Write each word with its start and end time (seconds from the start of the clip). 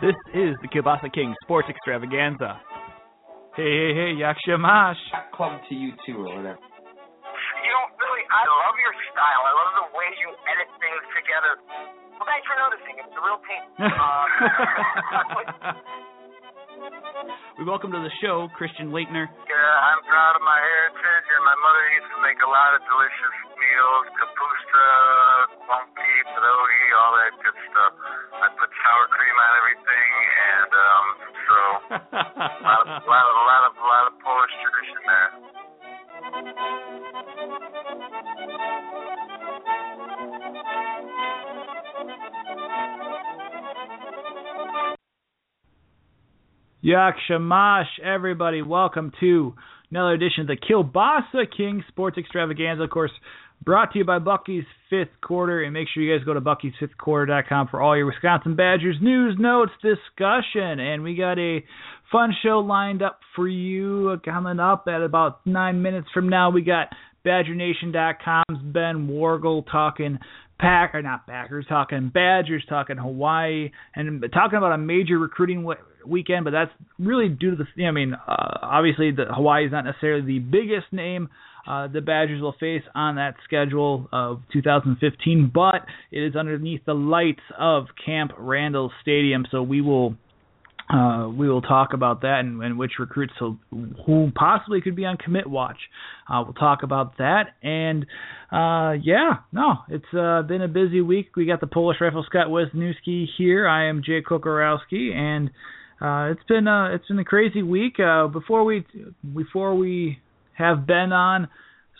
This 0.00 0.16
is 0.32 0.56
the 0.64 0.68
Kielbasa 0.72 1.12
King 1.12 1.36
Sports 1.44 1.68
Extravaganza. 1.68 2.56
Hey, 3.52 3.68
hey, 3.68 3.92
hey, 3.92 4.10
Yakshamash. 4.16 4.96
Club 5.36 5.60
to 5.68 5.74
you 5.76 5.92
too, 6.08 6.24
or 6.24 6.40
whatever. 6.40 6.56
You 6.56 7.68
know, 7.68 7.84
really, 8.00 8.24
I 8.32 8.48
love 8.48 8.80
your 8.80 8.96
style. 9.12 9.42
I 9.44 9.52
love 9.52 9.72
the 9.76 9.88
way 9.92 10.08
you 10.16 10.32
edit 10.48 10.72
things 10.80 11.04
together. 11.12 11.52
Well, 12.16 12.24
thanks 12.24 12.48
for 12.48 12.56
noticing. 12.56 12.96
It's 12.96 13.12
a 13.12 13.20
real 13.20 13.44
pain. 13.44 13.64
Uh, 13.92 15.76
we 17.60 17.68
welcome 17.68 17.92
to 17.92 18.00
the 18.00 18.08
show 18.24 18.48
Christian 18.56 18.88
Laettner. 18.88 19.28
Yeah, 19.28 19.72
I'm 19.92 20.00
proud 20.08 20.32
of 20.32 20.40
my 20.40 20.56
heritage, 20.56 21.26
and 21.28 21.44
my 21.44 21.56
mother 21.60 21.84
used 21.92 22.08
to 22.08 22.20
make 22.24 22.40
a 22.40 22.48
lot 22.48 22.72
of 22.72 22.80
delicious 22.88 23.36
meals, 23.60 24.06
kapusta, 24.16 24.88
bumpy, 25.68 26.14
pierogi, 26.32 26.84
all 26.96 27.12
that 27.20 27.36
good 27.44 27.58
stuff. 27.68 27.92
I 28.32 28.48
put 28.56 28.72
sour 28.80 29.12
cream 29.12 29.36
on 29.36 29.52
everything, 29.60 30.08
and 30.40 30.70
um, 30.72 31.04
so 31.44 31.56
a 32.00 32.64
lot 32.64 32.80
of, 32.80 32.88
a 32.96 33.08
lot 33.12 33.24
of, 33.28 33.34
a 33.36 33.44
lot 33.44 33.62
of, 33.68 33.72
a 33.76 33.84
lot 33.84 34.04
of 34.08 34.16
Polish 34.24 34.54
tradition 34.64 35.00
there. 35.04 35.30
Yakshamash, 46.84 48.00
everybody, 48.02 48.62
welcome 48.62 49.12
to 49.20 49.54
another 49.90 50.12
edition 50.12 50.42
of 50.42 50.46
the 50.46 50.56
Kielbasa 50.56 51.44
King 51.54 51.84
Sports 51.88 52.16
Extravaganza. 52.16 52.84
Of 52.84 52.90
course, 52.90 53.10
brought 53.62 53.92
to 53.92 53.98
you 53.98 54.04
by 54.06 54.18
Bucky's 54.18 54.64
Fifth 54.88 55.20
Quarter. 55.22 55.62
And 55.62 55.74
make 55.74 55.88
sure 55.92 56.02
you 56.02 56.16
guys 56.16 56.24
go 56.24 56.32
to 56.32 56.40
buckysfifthquarter.com 56.40 57.68
for 57.68 57.82
all 57.82 57.94
your 57.94 58.06
Wisconsin 58.06 58.56
Badgers 58.56 58.96
news, 59.02 59.36
notes, 59.38 59.72
discussion. 59.82 60.80
And 60.80 61.02
we 61.02 61.16
got 61.16 61.38
a 61.38 61.62
fun 62.10 62.30
show 62.42 62.60
lined 62.60 63.02
up 63.02 63.20
for 63.36 63.46
you 63.46 64.18
coming 64.24 64.58
up 64.58 64.86
at 64.88 65.02
about 65.02 65.46
nine 65.46 65.82
minutes 65.82 66.08
from 66.14 66.30
now. 66.30 66.48
We 66.48 66.62
got 66.62 66.88
BadgerNation.com's 67.26 68.62
Ben 68.72 69.06
Worgull 69.06 69.70
talking 69.70 70.18
Pack 70.58 70.94
or 70.94 71.02
not 71.02 71.26
Packers, 71.26 71.66
talking 71.68 72.10
Badgers, 72.12 72.64
talking 72.70 72.96
Hawaii, 72.96 73.70
and 73.94 74.24
talking 74.32 74.56
about 74.56 74.72
a 74.72 74.78
major 74.78 75.18
recruiting 75.18 75.62
weekend. 76.06 76.44
But 76.44 76.52
that's 76.52 76.70
really 76.98 77.28
due 77.28 77.56
to 77.56 77.56
the. 77.56 77.84
I 77.84 77.90
mean, 77.90 78.14
uh, 78.14 78.58
obviously 78.62 79.10
the 79.12 79.26
Hawaii 79.32 79.66
is 79.66 79.72
not 79.72 79.84
necessarily 79.84 80.22
the 80.22 80.38
biggest 80.38 80.92
name 80.92 81.28
uh, 81.66 81.88
the 81.88 82.00
Badgers 82.00 82.40
will 82.40 82.54
face 82.58 82.82
on 82.94 83.16
that 83.16 83.34
schedule 83.44 84.08
of 84.12 84.40
2015, 84.52 85.50
but 85.52 85.86
it 86.10 86.20
is 86.20 86.34
underneath 86.34 86.84
the 86.86 86.94
lights 86.94 87.42
of 87.58 87.86
Camp 88.04 88.32
Randall 88.38 88.90
Stadium. 89.02 89.46
So 89.50 89.62
we 89.62 89.80
will 89.80 90.14
uh, 90.92 91.28
we 91.28 91.48
will 91.48 91.62
talk 91.62 91.92
about 91.92 92.22
that 92.22 92.40
and, 92.40 92.60
and 92.64 92.76
which 92.76 92.92
recruits 92.98 93.34
will, 93.40 93.56
who 94.04 94.32
possibly 94.34 94.80
could 94.80 94.96
be 94.96 95.04
on 95.04 95.16
commit 95.16 95.46
watch. 95.46 95.76
Uh, 96.28 96.42
we'll 96.44 96.54
talk 96.54 96.82
about 96.82 97.18
that 97.18 97.54
and 97.62 98.04
uh, 98.50 98.98
yeah, 99.00 99.34
no, 99.52 99.74
it's 99.88 100.12
uh, 100.12 100.42
been 100.42 100.62
a 100.62 100.68
busy 100.68 101.00
week. 101.00 101.36
We 101.36 101.46
got 101.46 101.60
the 101.60 101.68
Polish 101.68 101.98
rifle 102.00 102.24
Scott 102.28 102.48
Wisniewski 102.48 103.26
here. 103.38 103.68
I 103.68 103.88
am 103.88 104.02
Jay 104.04 104.22
Kokorowski, 104.22 105.14
and 105.14 105.52
uh, 106.00 106.30
it's 106.30 106.42
been 106.48 106.66
uh, 106.66 106.94
it's 106.94 107.06
been 107.08 107.18
a 107.18 107.24
crazy 107.24 107.62
week. 107.62 108.00
Uh, 108.00 108.26
before 108.26 108.64
we 108.64 108.86
before 109.34 109.74
we 109.74 110.18
have 110.54 110.86
Ben 110.86 111.12
on, 111.12 111.48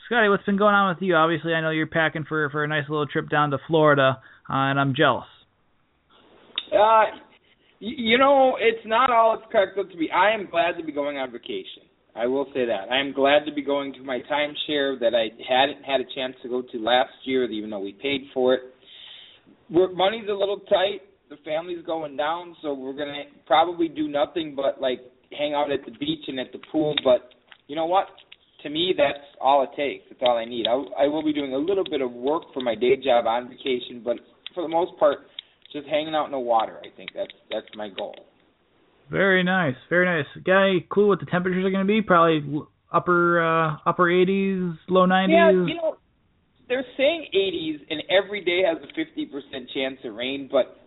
Scotty, 0.07 0.29
what's 0.29 0.45
been 0.45 0.57
going 0.57 0.75
on 0.75 0.95
with 0.95 1.03
you? 1.03 1.15
Obviously, 1.15 1.53
I 1.53 1.61
know 1.61 1.71
you're 1.71 1.87
packing 1.87 2.25
for 2.29 2.49
for 2.51 2.65
a 2.65 2.69
nice 2.69 2.89
little 2.89 3.07
trip 3.07 3.29
down 3.29 3.51
to 3.51 3.59
Florida, 3.67 4.19
uh, 4.49 4.53
and 4.53 4.81
I'm 4.81 4.95
jealous. 4.97 5.27
Uh, 6.73 7.05
you 7.79 8.17
know, 8.19 8.57
it's 8.59 8.87
not 8.87 9.11
all 9.11 9.35
it's 9.35 9.51
cracked 9.51 9.79
up 9.79 9.91
to 9.91 9.97
be. 9.97 10.11
I 10.11 10.33
am 10.33 10.49
glad 10.51 10.79
to 10.79 10.85
be 10.85 10.93
going 10.93 11.19
on 11.19 11.31
vacation. 11.31 11.85
I 12.15 12.27
will 12.27 12.47
say 12.55 12.67
that. 12.67 12.91
I 12.91 13.01
am 13.01 13.13
glad 13.13 13.45
to 13.47 13.53
be 13.53 13.63
going 13.63 13.93
to 13.95 14.03
my 14.03 14.19
timeshare 14.31 14.99
that 14.99 15.15
I 15.15 15.29
hadn't 15.49 15.85
had 15.85 16.01
a 16.01 16.05
chance 16.15 16.35
to 16.43 16.49
go 16.49 16.63
to 16.63 16.79
last 16.79 17.13
year, 17.25 17.45
even 17.45 17.71
though 17.71 17.81
we 17.81 17.93
paid 17.93 18.23
for 18.35 18.55
it. 18.55 18.61
We're, 19.71 19.93
money's 19.93 20.29
a 20.29 20.33
little 20.33 20.61
tight. 20.69 21.03
The 21.31 21.37
family's 21.45 21.85
going 21.87 22.17
down, 22.17 22.57
so 22.61 22.75
we're 22.75 22.93
gonna 22.93 23.23
probably 23.47 23.89
do 23.89 24.09
nothing 24.09 24.55
but 24.57 24.81
like 24.81 25.01
hang 25.37 25.55
out 25.55 25.71
at 25.71 25.85
the 25.85 25.93
beach 25.93 26.25
and 26.27 26.41
at 26.41 26.53
the 26.53 26.59
pool. 26.73 26.95
But 27.05 27.31
you 27.69 27.77
know 27.77 27.87
what? 27.87 28.07
To 28.65 28.69
me, 28.69 28.93
that's 28.97 29.25
all 29.41 29.63
it 29.63 29.71
takes. 29.77 30.05
That's 30.11 30.21
all 30.23 30.37
I 30.37 30.45
need. 30.45 30.67
I, 30.67 31.05
I 31.05 31.07
will 31.07 31.25
be 31.25 31.33
doing 31.33 31.55
a 31.55 31.59
little 31.59 31.85
bit 31.89 32.03
of 32.03 32.13
work 32.13 32.43
for 32.53 32.61
my 32.61 32.75
day 32.75 32.97
job 32.97 33.27
on 33.27 33.49
vacation, 33.49 34.03
but 34.05 34.17
for 34.55 34.63
the 34.63 34.69
most 34.69 34.99
part, 34.99 35.19
just 35.73 35.87
hanging 35.87 36.15
out 36.15 36.27
in 36.27 36.33
the 36.33 36.39
water. 36.39 36.79
I 36.81 36.95
think 36.97 37.11
that's 37.15 37.33
that's 37.51 37.67
my 37.77 37.89
goal. 37.89 38.17
Very 39.11 39.43
nice, 39.43 39.77
very 39.89 40.07
nice. 40.07 40.27
Got 40.45 40.65
any 40.65 40.87
clue 40.91 41.09
what 41.09 41.21
the 41.21 41.27
temperatures 41.27 41.65
are 41.65 41.71
going 41.71 41.87
to 41.87 41.93
be? 41.93 42.03
Probably 42.03 42.63
upper 42.93 43.41
uh, 43.41 43.77
upper 43.87 44.05
80s, 44.05 44.77
low 44.89 45.07
90s. 45.07 45.29
Yeah, 45.31 45.51
you 45.51 45.75
know, 45.75 45.97
they're 46.69 46.85
saying 46.97 47.27
80s, 47.35 47.81
and 47.91 48.03
every 48.11 48.45
day 48.45 48.63
has 48.67 48.79
a 48.83 48.99
50% 48.99 49.75
chance 49.75 49.99
of 50.05 50.15
rain, 50.15 50.49
but 50.51 50.80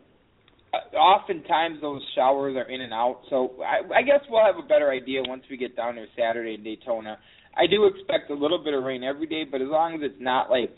oftentimes 0.97 1.79
those 1.81 2.01
showers 2.15 2.55
are 2.55 2.69
in 2.69 2.81
and 2.81 2.93
out. 2.93 3.21
So 3.29 3.55
I, 3.61 3.99
I 3.99 4.01
guess 4.01 4.19
we'll 4.29 4.45
have 4.45 4.63
a 4.63 4.67
better 4.67 4.91
idea 4.91 5.21
once 5.25 5.43
we 5.49 5.57
get 5.57 5.75
down 5.75 5.95
there 5.95 6.07
Saturday 6.17 6.55
in 6.55 6.63
Daytona. 6.63 7.17
I 7.55 7.67
do 7.67 7.85
expect 7.85 8.31
a 8.31 8.33
little 8.33 8.63
bit 8.63 8.73
of 8.73 8.83
rain 8.83 9.03
every 9.03 9.27
day, 9.27 9.43
but 9.49 9.61
as 9.61 9.67
long 9.67 9.95
as 9.95 10.01
it's 10.03 10.19
not 10.19 10.49
like, 10.49 10.73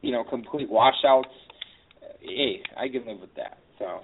you 0.00 0.12
know, 0.12 0.24
complete 0.24 0.70
washouts, 0.70 1.28
hey, 2.20 2.62
I 2.76 2.88
can 2.88 3.06
live 3.06 3.20
with 3.20 3.34
that. 3.36 3.58
So. 3.78 4.00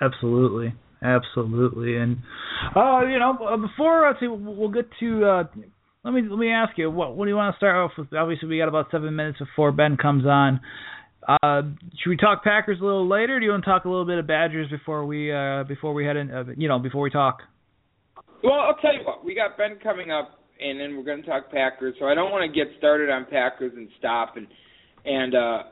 Absolutely, 0.00 0.74
absolutely, 1.02 1.96
and 1.96 2.18
uh, 2.74 3.00
you 3.06 3.18
know, 3.18 3.56
before 3.56 4.06
let's 4.06 4.20
see, 4.20 4.28
we'll 4.28 4.68
get 4.68 4.84
to. 5.00 5.24
Uh, 5.24 5.44
let 6.04 6.12
me 6.12 6.22
let 6.28 6.38
me 6.38 6.50
ask 6.50 6.76
you, 6.76 6.90
what 6.90 7.16
what 7.16 7.24
do 7.24 7.30
you 7.30 7.36
want 7.36 7.54
to 7.54 7.56
start 7.56 7.76
off 7.76 7.92
with? 7.96 8.12
Obviously, 8.12 8.46
we 8.48 8.58
got 8.58 8.68
about 8.68 8.88
seven 8.90 9.16
minutes 9.16 9.38
before 9.38 9.72
Ben 9.72 9.96
comes 9.96 10.26
on. 10.26 10.60
Uh, 11.26 11.62
should 11.98 12.10
we 12.10 12.16
talk 12.16 12.44
Packers 12.44 12.78
a 12.80 12.84
little 12.84 13.08
later? 13.08 13.40
do 13.40 13.44
you 13.44 13.50
want 13.50 13.64
to 13.64 13.70
talk 13.70 13.84
a 13.84 13.88
little 13.88 14.04
bit 14.04 14.18
of 14.18 14.26
Badgers 14.26 14.70
before 14.70 15.04
we 15.04 15.32
uh, 15.32 15.64
before 15.64 15.92
we 15.92 16.04
head 16.04 16.16
in? 16.16 16.30
Uh, 16.30 16.44
you 16.56 16.68
know, 16.68 16.78
before 16.78 17.02
we 17.02 17.10
talk. 17.10 17.40
Well, 18.44 18.60
I'll 18.60 18.76
tell 18.76 18.94
you 18.94 19.00
what. 19.04 19.24
We 19.24 19.34
got 19.34 19.58
Ben 19.58 19.78
coming 19.82 20.10
up, 20.10 20.38
and 20.60 20.78
then 20.78 20.96
we're 20.96 21.02
going 21.04 21.22
to 21.22 21.28
talk 21.28 21.50
Packers. 21.50 21.96
So 21.98 22.06
I 22.06 22.14
don't 22.14 22.30
want 22.30 22.48
to 22.48 22.54
get 22.54 22.72
started 22.78 23.10
on 23.10 23.26
Packers 23.28 23.72
and 23.74 23.88
stop. 23.98 24.36
And 24.36 24.46
and 25.04 25.34
uh, 25.34 25.62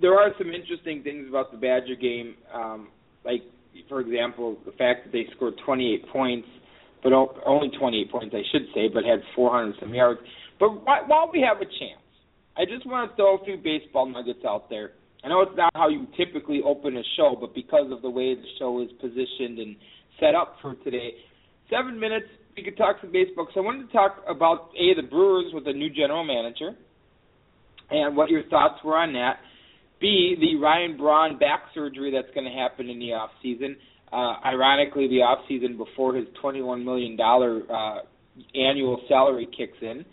there 0.00 0.14
are 0.14 0.30
some 0.36 0.48
interesting 0.48 1.02
things 1.02 1.28
about 1.28 1.52
the 1.52 1.58
Badger 1.58 1.94
game. 1.94 2.34
Um, 2.52 2.88
like 3.24 3.42
for 3.88 4.00
example, 4.00 4.58
the 4.64 4.72
fact 4.72 5.04
that 5.04 5.12
they 5.12 5.26
scored 5.36 5.54
28 5.64 6.08
points, 6.12 6.48
but 7.04 7.12
only 7.12 7.70
28 7.78 8.10
points, 8.10 8.34
I 8.34 8.42
should 8.50 8.66
say, 8.74 8.88
but 8.92 9.04
had 9.04 9.20
400 9.36 9.76
some 9.78 9.94
yards. 9.94 10.20
But 10.58 10.84
while 10.84 11.30
we 11.32 11.40
have 11.46 11.58
a 11.58 11.66
chance, 11.66 12.02
I 12.56 12.64
just 12.64 12.86
want 12.86 13.10
to 13.10 13.16
throw 13.16 13.36
a 13.36 13.44
few 13.44 13.56
baseball 13.56 14.06
nuggets 14.06 14.44
out 14.46 14.70
there. 14.70 14.92
I 15.24 15.28
know 15.28 15.42
it's 15.42 15.56
not 15.56 15.72
how 15.74 15.88
you 15.88 16.06
typically 16.16 16.60
open 16.64 16.96
a 16.96 17.02
show, 17.16 17.36
but 17.38 17.54
because 17.54 17.90
of 17.90 18.02
the 18.02 18.10
way 18.10 18.34
the 18.34 18.46
show 18.58 18.80
is 18.82 18.88
positioned 19.00 19.58
and 19.58 19.76
set 20.20 20.34
up 20.34 20.56
for 20.62 20.74
today, 20.76 21.14
seven 21.68 21.98
minutes 21.98 22.26
we 22.56 22.62
could 22.62 22.76
talk 22.76 22.96
some 23.00 23.12
baseball. 23.12 23.48
So 23.52 23.60
I 23.60 23.64
wanted 23.64 23.86
to 23.86 23.92
talk 23.92 24.24
about 24.28 24.70
a 24.78 24.94
the 24.94 25.06
Brewers 25.06 25.52
with 25.52 25.66
a 25.66 25.72
new 25.72 25.90
general 25.90 26.24
manager, 26.24 26.70
and 27.90 28.16
what 28.16 28.30
your 28.30 28.44
thoughts 28.44 28.82
were 28.84 28.96
on 28.96 29.12
that. 29.12 29.38
B, 30.00 30.36
the 30.38 30.58
Ryan 30.60 30.96
Braun 30.96 31.38
back 31.38 31.64
surgery 31.74 32.10
that's 32.10 32.32
going 32.34 32.46
to 32.46 32.56
happen 32.56 32.88
in 32.88 32.98
the 32.98 33.12
off 33.12 33.30
season. 33.42 33.76
Uh, 34.12 34.34
ironically, 34.44 35.08
the 35.08 35.22
off 35.22 35.40
season 35.48 35.76
before 35.76 36.14
his 36.14 36.26
$21 36.42 36.84
million 36.84 37.18
uh, 37.20 37.98
annual 38.54 39.00
salary 39.08 39.48
kicks 39.56 39.78
in. 39.80 40.04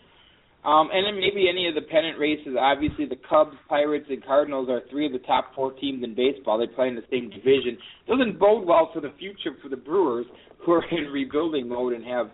Um, 0.66 0.90
and 0.94 1.06
then 1.06 1.20
maybe 1.20 1.50
any 1.50 1.68
of 1.68 1.76
the 1.76 1.82
pennant 1.82 2.18
races. 2.18 2.56
Obviously, 2.58 3.06
the 3.06 3.20
Cubs, 3.30 3.56
Pirates, 3.68 4.06
and 4.10 4.24
Cardinals 4.24 4.70
are 4.70 4.82
three 4.90 5.06
of 5.06 5.12
the 5.12 5.20
top 5.20 5.54
four 5.54 5.74
teams 5.74 6.04
in 6.04 6.16
baseball. 6.16 6.58
They 6.58 6.74
play 6.74 6.88
in 6.88 6.96
the 6.96 7.04
same 7.12 7.30
division. 7.30 7.78
Doesn't 8.08 8.40
bode 8.40 8.66
well 8.66 8.90
for 8.94 9.02
the 9.02 9.12
future 9.20 9.58
for 9.62 9.68
the 9.68 9.76
Brewers, 9.76 10.26
who 10.66 10.72
are 10.72 10.86
in 10.90 11.12
rebuilding 11.12 11.68
mode 11.68 11.94
and 11.94 12.06
have 12.06 12.28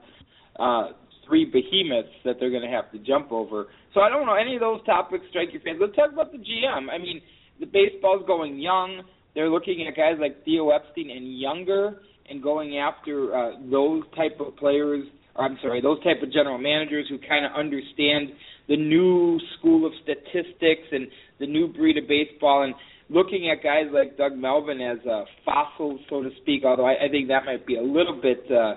uh, 0.60 0.90
three 1.28 1.46
behemoths 1.46 2.14
that 2.24 2.36
they're 2.40 2.52
going 2.52 2.62
to 2.62 2.70
have 2.70 2.92
to 2.92 3.00
jump 3.00 3.32
over. 3.32 3.68
So 3.94 4.02
I 4.02 4.10
don't 4.10 4.28
know 4.28 4.36
any 4.36 4.56
of 4.56 4.62
those 4.62 4.84
topics 4.86 5.26
strike 5.30 5.50
your 5.52 5.62
fancy. 5.62 5.80
Let's 5.82 5.96
talk 5.96 6.14
about 6.14 6.32
the 6.32 6.38
GM. 6.38 6.90
I 6.92 6.98
mean, 7.00 7.22
the 7.60 7.66
baseball's 7.66 8.24
going 8.28 8.60
young. 8.60 9.02
They're 9.34 9.50
looking 9.50 9.86
at 9.88 9.96
guys 9.96 10.18
like 10.20 10.44
Theo 10.46 10.70
Epstein 10.70 11.10
and 11.10 11.40
younger, 11.40 12.02
and 12.30 12.44
going 12.44 12.78
after 12.78 13.36
uh, 13.36 13.52
those 13.72 14.04
type 14.16 14.40
of 14.40 14.56
players. 14.58 15.06
I'm 15.40 15.58
sorry, 15.62 15.82
those 15.82 16.04
type 16.04 16.22
of 16.22 16.32
general 16.32 16.58
managers 16.58 17.08
who 17.10 17.18
kind 17.18 17.46
of 17.46 17.52
understand 17.54 18.30
the 18.68 18.78
new 18.78 19.40
school 19.58 19.86
of 19.86 19.94
statistics 20.04 20.88
and 20.92 21.08
the 21.40 21.48
new 21.48 21.68
breed 21.68 21.98
of 21.98 22.08
baseball. 22.08 22.64
And 22.64 22.76
looking 23.10 23.50
at 23.50 23.64
guys 23.64 23.86
like 23.92 24.18
Doug 24.18 24.36
Melvin 24.36 24.82
as 24.82 25.00
a 25.06 25.24
fossil, 25.46 26.00
so 26.10 26.22
to 26.22 26.30
speak. 26.42 26.64
Although 26.66 26.86
I, 26.86 27.06
I 27.06 27.10
think 27.10 27.28
that 27.30 27.46
might 27.46 27.66
be 27.66 27.76
a 27.76 27.82
little 27.82 28.20
bit 28.22 28.44
uh, 28.52 28.76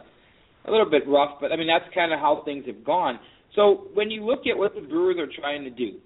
a 0.65 0.71
little 0.71 0.89
bit 0.89 1.03
rough, 1.07 1.39
but 1.41 1.53
I 1.53 1.57
mean 1.57 1.67
that's 1.67 1.93
kind 1.95 2.13
of 2.13 2.21
how 2.21 2.43
things 2.45 2.65
have 2.67 2.85
gone. 2.85 3.19
So 3.55 3.89
when 3.95 4.11
you 4.11 4.25
look 4.25 4.47
at 4.51 4.57
what 4.57 4.75
the 4.75 4.81
Brewers 4.81 5.17
are 5.19 5.29
trying 5.41 5.65
to 5.65 5.71
do, 5.71 5.99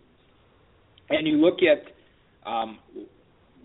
and 1.10 1.26
you 1.26 1.36
look 1.36 1.58
at 1.62 2.50
um, 2.50 2.78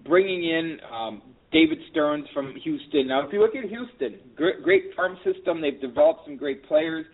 bringing 0.06 0.44
in 0.44 0.78
um, 0.92 1.22
David 1.52 1.80
Stearns 1.92 2.26
from 2.34 2.54
Houston. 2.64 3.08
Now, 3.08 3.26
if 3.26 3.34
you 3.34 3.42
look 3.42 3.56
at 3.56 3.70
Houston, 3.70 4.20
great, 4.36 4.64
great 4.64 4.96
farm 4.96 5.18
system. 5.24 5.62
They've 5.62 5.80
developed 5.82 6.22
some 6.26 6.38
great 6.38 6.66
players. 6.68 7.06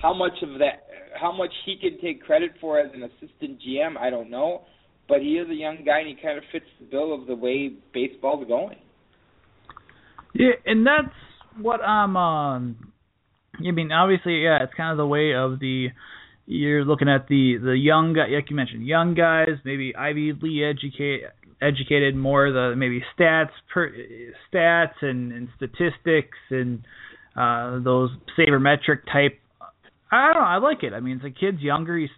How 0.00 0.14
much 0.14 0.32
of 0.42 0.58
that, 0.58 0.86
how 1.20 1.32
much 1.32 1.52
he 1.64 1.76
can 1.76 2.00
take 2.00 2.22
credit 2.22 2.52
for 2.60 2.78
as 2.78 2.90
an 2.94 3.02
assistant 3.02 3.60
GM, 3.60 3.96
I 3.96 4.10
don't 4.10 4.30
know 4.30 4.62
but 5.08 5.20
he 5.20 5.34
is 5.34 5.48
a 5.50 5.54
young 5.54 5.78
guy 5.84 6.00
and 6.00 6.08
he 6.08 6.14
kind 6.14 6.38
of 6.38 6.44
fits 6.50 6.66
the 6.80 6.86
bill 6.86 7.14
of 7.14 7.26
the 7.26 7.34
way 7.34 7.72
baseball's 7.92 8.46
going. 8.48 8.78
Yeah, 10.34 10.52
and 10.66 10.86
that's 10.86 11.14
what 11.60 11.80
I'm. 11.80 12.16
Um, 12.16 12.92
I 13.58 13.70
mean, 13.70 13.92
obviously, 13.92 14.42
yeah, 14.42 14.62
it's 14.62 14.74
kind 14.74 14.90
of 14.90 14.96
the 14.96 15.06
way 15.06 15.34
of 15.34 15.60
the. 15.60 15.88
You're 16.46 16.84
looking 16.84 17.08
at 17.08 17.28
the 17.28 17.56
the 17.62 17.72
young 17.72 18.12
guy, 18.12 18.26
like 18.34 18.50
you 18.50 18.56
mentioned, 18.56 18.86
young 18.86 19.14
guys, 19.14 19.56
maybe 19.64 19.94
Ivy 19.96 20.32
League 20.42 20.62
educate 20.62 21.22
educated 21.60 22.14
more 22.16 22.50
the 22.50 22.74
maybe 22.76 23.02
stats 23.18 23.50
per 23.72 23.92
stats 24.52 24.94
and, 25.02 25.32
and 25.32 25.48
statistics 25.56 26.38
and 26.50 26.84
uh 27.36 27.78
those 27.82 28.10
sabermetric 28.38 29.04
type 29.12 29.38
I 30.14 30.32
don't 30.32 30.42
know. 30.42 30.48
I 30.48 30.58
like 30.58 30.82
it. 30.82 30.92
I 30.92 31.00
mean, 31.00 31.20
the 31.22 31.30
kid's 31.30 31.60
younger. 31.60 31.96
He's 31.96 32.10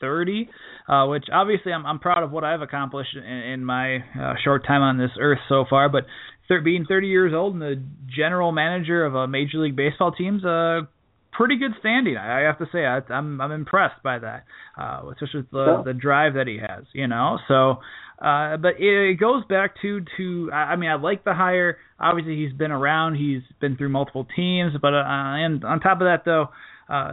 30, 0.00 0.48
uh, 0.88 1.06
which 1.06 1.24
obviously 1.32 1.72
I'm, 1.72 1.84
I'm 1.86 1.98
proud 1.98 2.22
of 2.22 2.30
what 2.30 2.44
I've 2.44 2.62
accomplished 2.62 3.16
in, 3.16 3.24
in 3.24 3.64
my 3.64 3.96
uh, 3.96 4.34
short 4.42 4.66
time 4.66 4.82
on 4.82 4.98
this 4.98 5.10
earth 5.20 5.38
so 5.48 5.64
far. 5.68 5.88
But 5.88 6.04
thir- 6.48 6.60
being 6.60 6.84
30 6.88 7.08
years 7.08 7.32
old 7.34 7.54
and 7.54 7.62
the 7.62 7.82
general 8.14 8.52
manager 8.52 9.04
of 9.04 9.14
a 9.14 9.26
major 9.26 9.58
league 9.58 9.76
baseball 9.76 10.12
team's 10.12 10.44
a 10.44 10.88
pretty 11.32 11.58
good 11.58 11.72
standing. 11.80 12.16
I 12.16 12.40
I 12.40 12.46
have 12.46 12.58
to 12.58 12.66
say 12.72 12.86
I, 12.86 13.00
I'm 13.12 13.40
I'm 13.40 13.52
impressed 13.52 14.02
by 14.02 14.18
that, 14.18 14.44
uh, 14.80 15.02
especially 15.12 15.40
with 15.40 15.50
the 15.50 15.82
the 15.84 15.92
drive 15.94 16.34
that 16.34 16.46
he 16.46 16.58
has. 16.58 16.84
You 16.92 17.06
know, 17.08 17.38
so. 17.48 17.76
Uh, 18.18 18.56
but 18.56 18.80
it, 18.80 19.10
it 19.10 19.20
goes 19.20 19.44
back 19.44 19.74
to 19.82 20.00
to 20.16 20.50
I 20.52 20.76
mean 20.76 20.90
I 20.90 20.94
like 20.94 21.24
the 21.24 21.34
hire. 21.34 21.78
Obviously 22.00 22.36
he's 22.36 22.52
been 22.52 22.70
around. 22.70 23.16
He's 23.16 23.42
been 23.60 23.76
through 23.76 23.90
multiple 23.90 24.26
teams. 24.34 24.72
But 24.80 24.94
uh, 24.94 25.02
and 25.04 25.64
on 25.64 25.80
top 25.80 26.00
of 26.00 26.06
that 26.06 26.22
though, 26.24 26.48
uh, 26.88 27.12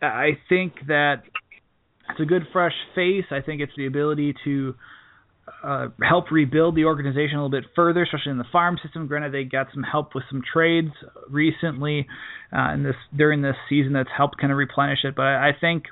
I 0.00 0.38
think 0.48 0.74
that 0.86 1.22
it's 2.10 2.20
a 2.20 2.24
good 2.24 2.44
fresh 2.52 2.72
face. 2.94 3.26
I 3.30 3.40
think 3.40 3.60
it's 3.60 3.72
the 3.76 3.86
ability 3.86 4.34
to 4.44 4.74
uh, 5.62 5.88
help 6.02 6.30
rebuild 6.30 6.76
the 6.76 6.84
organization 6.84 7.36
a 7.36 7.44
little 7.44 7.50
bit 7.50 7.68
further, 7.74 8.02
especially 8.02 8.32
in 8.32 8.38
the 8.38 8.44
farm 8.50 8.78
system. 8.82 9.06
Granted, 9.06 9.32
they 9.32 9.44
got 9.44 9.68
some 9.74 9.82
help 9.82 10.14
with 10.14 10.24
some 10.30 10.42
trades 10.50 10.92
recently 11.28 12.06
uh, 12.56 12.72
in 12.72 12.82
this 12.82 12.96
during 13.16 13.42
this 13.42 13.56
season 13.68 13.92
that's 13.92 14.08
helped 14.16 14.38
kind 14.40 14.52
of 14.52 14.58
replenish 14.58 15.00
it. 15.04 15.14
But 15.14 15.26
I, 15.26 15.48
I 15.48 15.52
think 15.60 15.84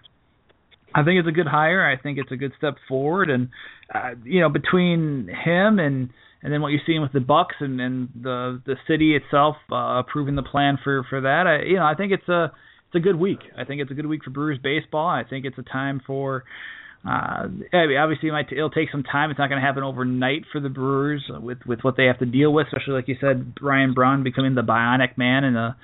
I 0.96 1.04
think 1.04 1.18
it's 1.18 1.28
a 1.28 1.32
good 1.32 1.46
hire. 1.46 1.86
I 1.86 2.00
think 2.00 2.18
it's 2.18 2.32
a 2.32 2.36
good 2.36 2.52
step 2.56 2.76
forward, 2.88 3.28
and 3.28 3.50
uh, 3.94 4.12
you 4.24 4.40
know 4.40 4.48
between 4.48 5.28
him 5.28 5.78
and 5.78 6.08
and 6.42 6.52
then 6.52 6.62
what 6.62 6.68
you're 6.68 6.80
seeing 6.86 7.02
with 7.02 7.12
the 7.12 7.20
Bucks 7.20 7.56
and, 7.60 7.78
and 7.80 8.08
the 8.20 8.62
the 8.64 8.76
city 8.88 9.14
itself 9.14 9.56
uh, 9.70 9.98
approving 9.98 10.36
the 10.36 10.42
plan 10.42 10.78
for 10.82 11.04
for 11.10 11.20
that, 11.20 11.46
I, 11.46 11.66
you 11.66 11.76
know 11.76 11.84
I 11.84 11.94
think 11.94 12.12
it's 12.12 12.28
a 12.28 12.52
it's 12.88 12.94
a 12.94 13.00
good 13.00 13.16
week. 13.16 13.40
I 13.58 13.64
think 13.64 13.82
it's 13.82 13.90
a 13.90 13.94
good 13.94 14.06
week 14.06 14.24
for 14.24 14.30
Brewers 14.30 14.58
baseball. 14.62 15.06
I 15.06 15.22
think 15.28 15.44
it's 15.44 15.58
a 15.58 15.62
time 15.62 16.00
for. 16.06 16.44
Uh, 17.06 17.46
obviously, 17.72 18.30
it 18.30 18.32
might 18.32 18.50
it'll 18.50 18.70
take 18.70 18.90
some 18.90 19.04
time. 19.04 19.30
It's 19.30 19.38
not 19.38 19.48
going 19.48 19.60
to 19.60 19.66
happen 19.66 19.84
overnight 19.84 20.42
for 20.50 20.60
the 20.60 20.70
Brewers 20.70 21.22
with 21.30 21.58
with 21.66 21.80
what 21.82 21.96
they 21.98 22.06
have 22.06 22.18
to 22.20 22.26
deal 22.26 22.52
with, 22.52 22.68
especially 22.68 22.94
like 22.94 23.06
you 23.06 23.16
said, 23.20 23.52
Ryan 23.60 23.92
Braun 23.92 24.24
becoming 24.24 24.54
the 24.54 24.62
Bionic 24.62 25.18
Man 25.18 25.44
and 25.44 25.56
a 25.56 25.76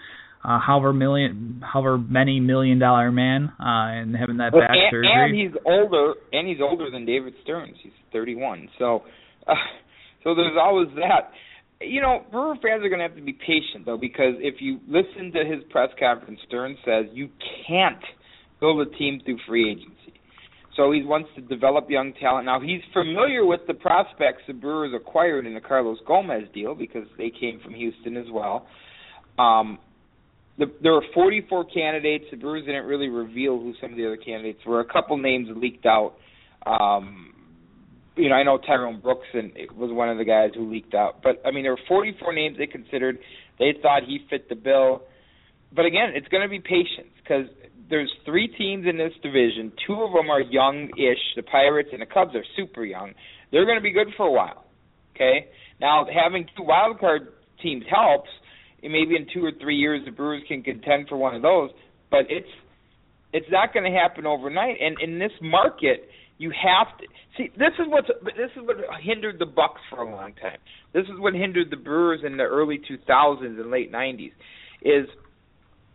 uh, 0.44 0.59
however 0.59 0.93
million, 0.93 1.62
however 1.65 1.99
many 1.99 2.41
million 2.41 2.79
dollar 2.79 3.12
man, 3.12 3.53
uh, 3.61 4.00
and 4.00 4.17
having 4.17 4.39
that 4.39 4.53
back 4.53 4.71
and, 4.71 4.91
surgery. 4.91 5.09
And 5.12 5.35
he's 5.35 5.61
older, 5.65 6.15
and 6.33 6.49
he's 6.49 6.61
older 6.61 6.91
than 6.91 7.06
David 7.06 7.35
Stearns. 7.43 7.77
He's 7.83 7.93
31. 8.12 8.69
So, 8.79 9.03
uh, 9.47 9.55
so 10.25 10.35
there's 10.35 10.56
always 10.61 10.89
that 10.97 11.33
you 11.85 12.00
know, 12.00 12.25
Brewer 12.31 12.55
fans 12.62 12.85
are 12.85 12.89
going 12.89 13.00
to 13.00 13.06
have 13.06 13.17
to 13.17 13.23
be 13.23 13.33
patient 13.33 13.87
though, 13.87 13.99
because 13.99 14.35
if 14.39 14.56
you 14.61 14.81
listen 14.87 15.33
to 15.33 15.44
his 15.44 15.62
press 15.71 15.91
conference, 15.99 16.41
Stern 16.47 16.77
says 16.85 17.06
you 17.12 17.29
can't 17.67 18.03
build 18.61 18.87
a 18.87 18.91
team 18.97 19.21
through 19.25 19.39
free 19.47 19.71
agency. 19.71 20.21
So 20.77 20.91
he 20.91 21.03
wants 21.03 21.29
to 21.35 21.43
develop 21.43 21.91
young 21.91 22.15
talent. 22.19 22.47
Now 22.47 22.61
he's 22.61 22.81
familiar 22.93 23.44
with 23.44 23.61
the 23.67 23.75
prospects 23.75 24.43
the 24.47 24.55
Brewers 24.55 24.93
acquired 24.94 25.47
in 25.47 25.55
the 25.55 25.61
Carlos 25.61 25.99
Gomez 26.06 26.44
deal 26.55 26.75
because 26.75 27.06
they 27.19 27.31
came 27.31 27.61
from 27.62 27.75
Houston 27.75 28.17
as 28.17 28.27
well. 28.33 28.67
Um, 29.39 29.79
the, 30.58 30.66
there 30.82 30.93
were 30.93 31.04
44 31.14 31.66
candidates. 31.66 32.26
The 32.31 32.37
Brewers 32.37 32.64
didn't 32.66 32.84
really 32.84 33.08
reveal 33.08 33.58
who 33.58 33.72
some 33.81 33.90
of 33.90 33.96
the 33.96 34.06
other 34.06 34.16
candidates 34.16 34.60
were. 34.66 34.81
A 34.81 34.84
couple 34.84 35.16
names 35.16 35.49
leaked 35.54 35.87
out. 35.87 36.14
Um, 36.66 37.34
you 38.16 38.28
know, 38.28 38.34
I 38.34 38.43
know 38.43 38.58
Tyrone 38.58 39.00
Brooks 39.00 39.26
and 39.32 39.52
it 39.56 39.75
was 39.75 39.90
one 39.90 40.10
of 40.10 40.19
the 40.19 40.25
guys 40.25 40.50
who 40.54 40.70
leaked 40.70 40.94
out. 40.94 41.22
But 41.22 41.40
I 41.46 41.50
mean, 41.50 41.62
there 41.62 41.72
were 41.72 41.81
44 41.88 42.34
names 42.34 42.58
they 42.58 42.66
considered. 42.66 43.19
They 43.58 43.75
thought 43.81 44.02
he 44.06 44.20
fit 44.28 44.49
the 44.49 44.54
bill. 44.54 45.02
But 45.75 45.87
again, 45.87 46.10
it's 46.14 46.28
going 46.28 46.43
to 46.43 46.49
be 46.49 46.60
patience 46.60 47.12
because 47.22 47.46
there's 47.88 48.12
three 48.26 48.48
teams 48.48 48.87
in 48.87 48.98
this 48.98 49.12
division. 49.22 49.72
Two 49.87 49.94
of 49.94 50.12
them 50.12 50.31
are 50.31 50.40
young-ish. 50.40 51.34
The 51.37 51.43
Pirates 51.43 51.88
and 51.93 52.02
the 52.02 52.06
Cubs 52.06 52.34
are 52.34 52.44
super 52.56 52.84
young. 52.84 53.12
They're 53.50 53.64
going 53.64 53.78
to 53.78 53.82
be 53.82 53.93
good 53.93 54.08
for 54.16 54.26
a 54.26 54.32
while. 54.32 54.64
Okay. 55.14 55.46
Now 55.81 56.06
having 56.12 56.46
two 56.56 56.64
wild 56.64 57.00
card 57.00 57.28
teams 57.62 57.84
helps. 57.90 58.28
Maybe 58.82 59.17
in 59.17 59.26
two 59.32 59.44
or 59.44 59.52
three 59.61 59.76
years 59.76 60.02
the 60.05 60.11
Brewers 60.11 60.43
can 60.49 60.62
contend 60.62 61.08
for 61.08 61.17
one 61.17 61.34
of 61.34 61.43
those. 61.43 61.70
But 62.11 62.26
it's 62.29 62.49
it's 63.32 63.46
not 63.50 63.73
going 63.73 63.90
to 63.90 63.99
happen 63.99 64.26
overnight. 64.26 64.76
And 64.81 64.96
in 65.00 65.19
this 65.19 65.32
market 65.40 66.08
you 66.38 66.50
have 66.50 66.99
to 66.99 67.06
see. 67.37 67.50
This 67.56 67.73
is 67.79 67.87
what 67.87 68.05
this 68.25 68.50
is 68.56 68.62
what 68.67 68.76
hindered 69.00 69.38
the 69.38 69.46
Bucks 69.46 69.81
for 69.88 70.02
a 70.02 70.11
long 70.11 70.34
time. 70.34 70.58
This 70.93 71.05
is 71.05 71.19
what 71.19 71.34
hindered 71.34 71.70
the 71.70 71.76
Brewers 71.76 72.20
in 72.26 72.36
the 72.36 72.43
early 72.43 72.79
2000s 72.79 73.41
and 73.43 73.70
late 73.70 73.93
90s. 73.93 74.32
Is 74.82 75.06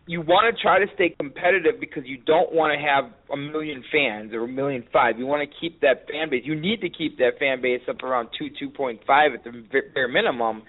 you 0.06 0.22
want 0.22 0.48
to 0.48 0.62
try 0.62 0.78
to 0.78 0.86
stay 0.94 1.14
competitive 1.20 1.78
because 1.78 2.04
you 2.06 2.16
don't 2.16 2.50
want 2.54 2.72
to 2.72 2.80
have 2.80 3.12
a 3.30 3.36
million 3.36 3.84
fans 3.92 4.32
or 4.32 4.44
a 4.44 4.48
million 4.48 4.82
five. 4.90 5.18
You 5.18 5.26
want 5.26 5.46
to 5.48 5.56
keep 5.60 5.82
that 5.82 6.06
fan 6.10 6.30
base. 6.30 6.44
You 6.46 6.58
need 6.58 6.80
to 6.80 6.88
keep 6.88 7.18
that 7.18 7.38
fan 7.38 7.60
base 7.60 7.82
up 7.88 8.02
around 8.02 8.30
two, 8.38 8.48
two 8.58 8.70
point 8.70 9.00
five 9.06 9.32
at 9.34 9.44
the 9.44 9.52
bare 9.94 10.08
minimum, 10.08 10.62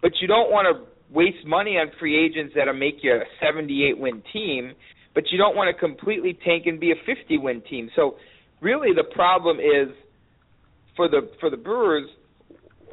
but 0.00 0.12
you 0.22 0.28
don't 0.28 0.50
want 0.52 0.68
to 0.70 0.93
waste 1.10 1.46
money 1.46 1.72
on 1.72 1.90
free 1.98 2.24
agents 2.24 2.54
that'll 2.56 2.74
make 2.74 2.96
you 3.02 3.14
a 3.14 3.24
78 3.44 3.98
win 3.98 4.22
team. 4.32 4.72
But 5.14 5.24
you 5.30 5.38
don't 5.38 5.56
want 5.56 5.74
to 5.74 5.78
completely 5.78 6.36
tank 6.44 6.64
and 6.66 6.80
be 6.80 6.90
a 6.90 6.96
50 7.06 7.38
win 7.38 7.62
team. 7.68 7.90
So 7.94 8.16
really 8.60 8.90
the 8.94 9.04
problem 9.14 9.58
is 9.58 9.94
for 10.96 11.08
the 11.08 11.30
for 11.40 11.50
the 11.50 11.56
Brewers, 11.56 12.08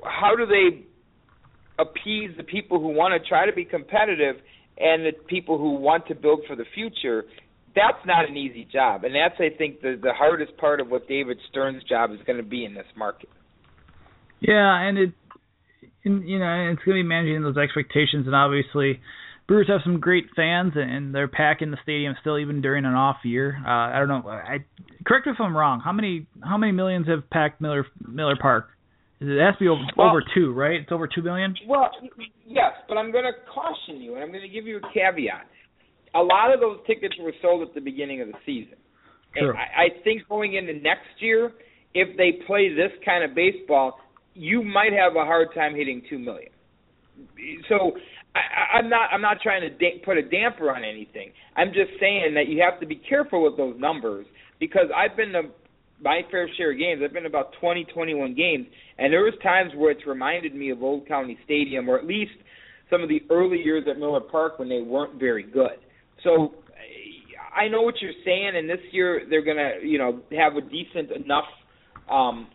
how 0.03 0.35
do 0.35 0.45
they 0.45 0.85
appease 1.79 2.31
the 2.37 2.43
people 2.43 2.79
who 2.79 2.89
want 2.89 3.19
to 3.19 3.27
try 3.27 3.45
to 3.45 3.53
be 3.53 3.65
competitive 3.65 4.35
and 4.77 5.05
the 5.05 5.13
people 5.27 5.57
who 5.57 5.71
want 5.71 6.07
to 6.07 6.15
build 6.15 6.41
for 6.47 6.55
the 6.55 6.65
future? 6.75 7.25
That's 7.73 8.05
not 8.05 8.29
an 8.29 8.35
easy 8.35 8.67
job, 8.71 9.05
and 9.05 9.15
that's 9.15 9.35
I 9.39 9.55
think 9.57 9.81
the 9.81 9.97
the 10.01 10.13
hardest 10.13 10.57
part 10.57 10.81
of 10.81 10.89
what 10.89 11.07
David 11.07 11.37
Stearns' 11.49 11.83
job 11.85 12.11
is 12.11 12.19
going 12.27 12.37
to 12.37 12.43
be 12.43 12.65
in 12.65 12.73
this 12.73 12.85
market. 12.97 13.29
Yeah, 14.41 14.81
and 14.81 14.97
it, 14.97 15.13
and, 16.03 16.27
you 16.27 16.39
know, 16.39 16.71
it's 16.71 16.83
going 16.83 16.97
to 16.97 17.03
be 17.03 17.07
managing 17.07 17.41
those 17.43 17.57
expectations, 17.57 18.25
and 18.27 18.35
obviously 18.35 18.99
Brewers 19.47 19.67
have 19.67 19.81
some 19.83 19.99
great 19.99 20.27
fans, 20.35 20.73
and 20.75 21.13
they're 21.13 21.27
packing 21.27 21.71
the 21.71 21.77
stadium 21.83 22.15
still, 22.21 22.37
even 22.37 22.61
during 22.61 22.85
an 22.85 22.93
off 22.93 23.17
year. 23.23 23.57
Uh, 23.65 23.69
I 23.69 23.99
don't 23.99 24.07
know. 24.07 24.29
I 24.29 24.59
correct 25.05 25.25
me 25.25 25.33
if 25.33 25.41
I'm 25.41 25.55
wrong. 25.55 25.81
How 25.83 25.91
many 25.91 26.25
how 26.41 26.57
many 26.57 26.71
millions 26.71 27.07
have 27.07 27.29
packed 27.29 27.59
Miller 27.59 27.85
Miller 28.07 28.37
Park? 28.39 28.69
It 29.19 29.25
has 29.43 29.55
to 29.55 29.59
be 29.59 29.67
over, 29.67 29.81
well, 29.97 30.09
over 30.09 30.23
two, 30.33 30.53
right? 30.53 30.79
It's 30.79 30.91
over 30.91 31.05
two 31.05 31.21
million. 31.21 31.53
Well, 31.67 31.89
yes, 32.45 32.71
but 32.87 32.97
I'm 32.97 33.11
going 33.11 33.25
to 33.25 33.33
caution 33.53 34.01
you, 34.01 34.15
and 34.15 34.23
I'm 34.23 34.29
going 34.29 34.41
to 34.41 34.47
give 34.47 34.65
you 34.65 34.77
a 34.77 34.93
caveat. 34.93 35.45
A 36.15 36.21
lot 36.21 36.53
of 36.53 36.59
those 36.59 36.79
tickets 36.87 37.15
were 37.19 37.33
sold 37.41 37.67
at 37.67 37.75
the 37.75 37.81
beginning 37.81 38.21
of 38.21 38.29
the 38.29 38.33
season. 38.45 38.77
True. 39.37 39.49
And 39.49 39.57
I, 39.57 39.61
I 39.61 40.03
think 40.03 40.27
going 40.27 40.55
into 40.55 40.73
next 40.73 41.19
year, 41.19 41.51
if 41.93 42.17
they 42.17 42.43
play 42.47 42.73
this 42.73 42.91
kind 43.05 43.23
of 43.23 43.35
baseball, 43.35 43.99
you 44.33 44.63
might 44.63 44.93
have 44.93 45.15
a 45.15 45.25
hard 45.25 45.49
time 45.53 45.75
hitting 45.75 46.01
two 46.09 46.19
million. 46.19 46.51
So 47.69 47.93
I, 48.35 48.77
I'm 48.77 48.89
not 48.89 49.09
I'm 49.11 49.21
not 49.21 49.37
trying 49.41 49.61
to 49.61 49.69
da- 49.69 49.99
put 50.03 50.17
a 50.17 50.21
damper 50.21 50.71
on 50.71 50.83
anything. 50.83 51.31
I'm 51.55 51.69
just 51.69 51.91
saying 51.99 52.33
that 52.35 52.47
you 52.47 52.61
have 52.61 52.79
to 52.79 52.85
be 52.85 52.95
careful 52.95 53.43
with 53.43 53.57
those 53.57 53.75
numbers 53.79 54.25
because 54.59 54.87
I've 54.95 55.17
been 55.17 55.31
to 55.33 55.43
my 56.01 56.21
fair 56.31 56.49
share 56.57 56.71
of 56.71 56.79
games. 56.79 57.01
I've 57.03 57.13
been 57.13 57.27
about 57.27 57.53
20, 57.59 57.85
21 57.93 58.33
games, 58.33 58.65
and 58.97 59.13
there 59.13 59.21
was 59.21 59.33
times 59.43 59.71
where 59.75 59.91
it's 59.91 60.05
reminded 60.07 60.55
me 60.55 60.71
of 60.71 60.81
Old 60.81 61.07
County 61.07 61.37
Stadium, 61.45 61.89
or 61.89 61.97
at 61.99 62.05
least 62.05 62.31
some 62.89 63.03
of 63.03 63.09
the 63.09 63.21
early 63.29 63.57
years 63.57 63.83
at 63.89 63.99
Miller 63.99 64.19
Park 64.19 64.57
when 64.57 64.67
they 64.67 64.81
weren't 64.81 65.19
very 65.19 65.43
good. 65.43 65.77
So 66.23 66.55
I 67.55 67.67
know 67.67 67.81
what 67.81 67.95
you're 68.01 68.11
saying, 68.25 68.53
and 68.55 68.69
this 68.69 68.79
year 68.91 69.25
they're 69.29 69.43
gonna, 69.43 69.73
you 69.83 69.97
know, 69.97 70.21
have 70.37 70.55
a 70.55 70.61
decent 70.61 71.11
enough 71.11 71.45
um, 72.09 72.47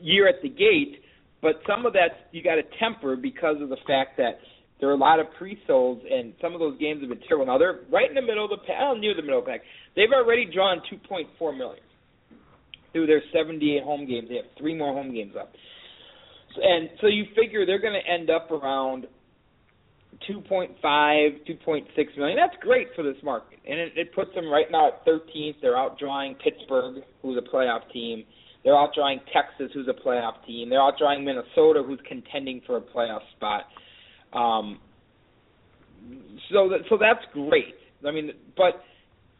year 0.00 0.28
at 0.28 0.42
the 0.42 0.48
gate. 0.48 1.02
But 1.40 1.60
some 1.68 1.86
of 1.86 1.92
that 1.92 2.28
you 2.32 2.42
got 2.42 2.56
to 2.56 2.62
temper 2.78 3.16
because 3.16 3.56
of 3.60 3.68
the 3.68 3.78
fact 3.86 4.16
that 4.16 4.38
there 4.80 4.88
are 4.88 4.92
a 4.92 4.96
lot 4.96 5.18
of 5.18 5.26
pre-solds, 5.36 6.00
and 6.12 6.34
some 6.40 6.54
of 6.54 6.60
those 6.60 6.78
games 6.78 7.00
have 7.00 7.08
been 7.08 7.20
terrible. 7.26 7.46
Now 7.46 7.58
they're 7.58 7.80
right 7.90 8.08
in 8.08 8.14
the 8.14 8.22
middle 8.22 8.44
of 8.44 8.50
the 8.50 8.58
pack, 8.58 8.78
near 8.98 9.14
the 9.14 9.22
middle 9.22 9.40
of 9.40 9.44
the 9.44 9.50
pack. 9.52 9.62
They've 9.96 10.12
already 10.12 10.46
drawn 10.52 10.80
2.4 10.92 11.56
million 11.56 11.82
through 12.92 13.06
their 13.06 13.22
78 13.32 13.82
home 13.82 14.06
games. 14.06 14.28
They 14.28 14.36
have 14.36 14.50
three 14.56 14.74
more 14.74 14.92
home 14.92 15.12
games 15.12 15.34
up, 15.38 15.52
so, 16.54 16.62
and 16.62 16.88
so 17.00 17.06
you 17.08 17.24
figure 17.36 17.66
they're 17.66 17.80
going 17.80 18.00
to 18.00 18.10
end 18.10 18.30
up 18.30 18.50
around 18.50 19.06
2.5, 20.30 20.78
2.6 20.82 22.16
million. 22.16 22.36
That's 22.36 22.56
great 22.60 22.88
for 22.94 23.02
this 23.02 23.16
market, 23.22 23.58
and 23.68 23.78
it, 23.78 23.92
it 23.96 24.14
puts 24.14 24.34
them 24.34 24.48
right 24.48 24.66
now 24.70 24.88
at 24.88 25.06
13th. 25.06 25.56
They're 25.60 25.74
outdrawing 25.74 26.36
Pittsburgh, 26.38 27.02
who's 27.22 27.36
a 27.36 27.54
playoff 27.54 27.90
team. 27.92 28.24
They're 28.64 28.74
outdrawing 28.74 29.18
Texas, 29.32 29.70
who's 29.72 29.88
a 29.88 30.06
playoff 30.06 30.44
team. 30.46 30.68
They're 30.70 30.80
outdrawing 30.80 31.24
Minnesota, 31.24 31.82
who's 31.86 32.00
contending 32.06 32.60
for 32.66 32.76
a 32.76 32.80
playoff 32.80 33.20
spot. 33.36 33.62
Um, 34.32 34.80
so 36.52 36.68
that, 36.68 36.80
so 36.88 36.98
that's 36.98 37.24
great. 37.32 37.74
I 38.06 38.10
mean, 38.10 38.32
but 38.56 38.82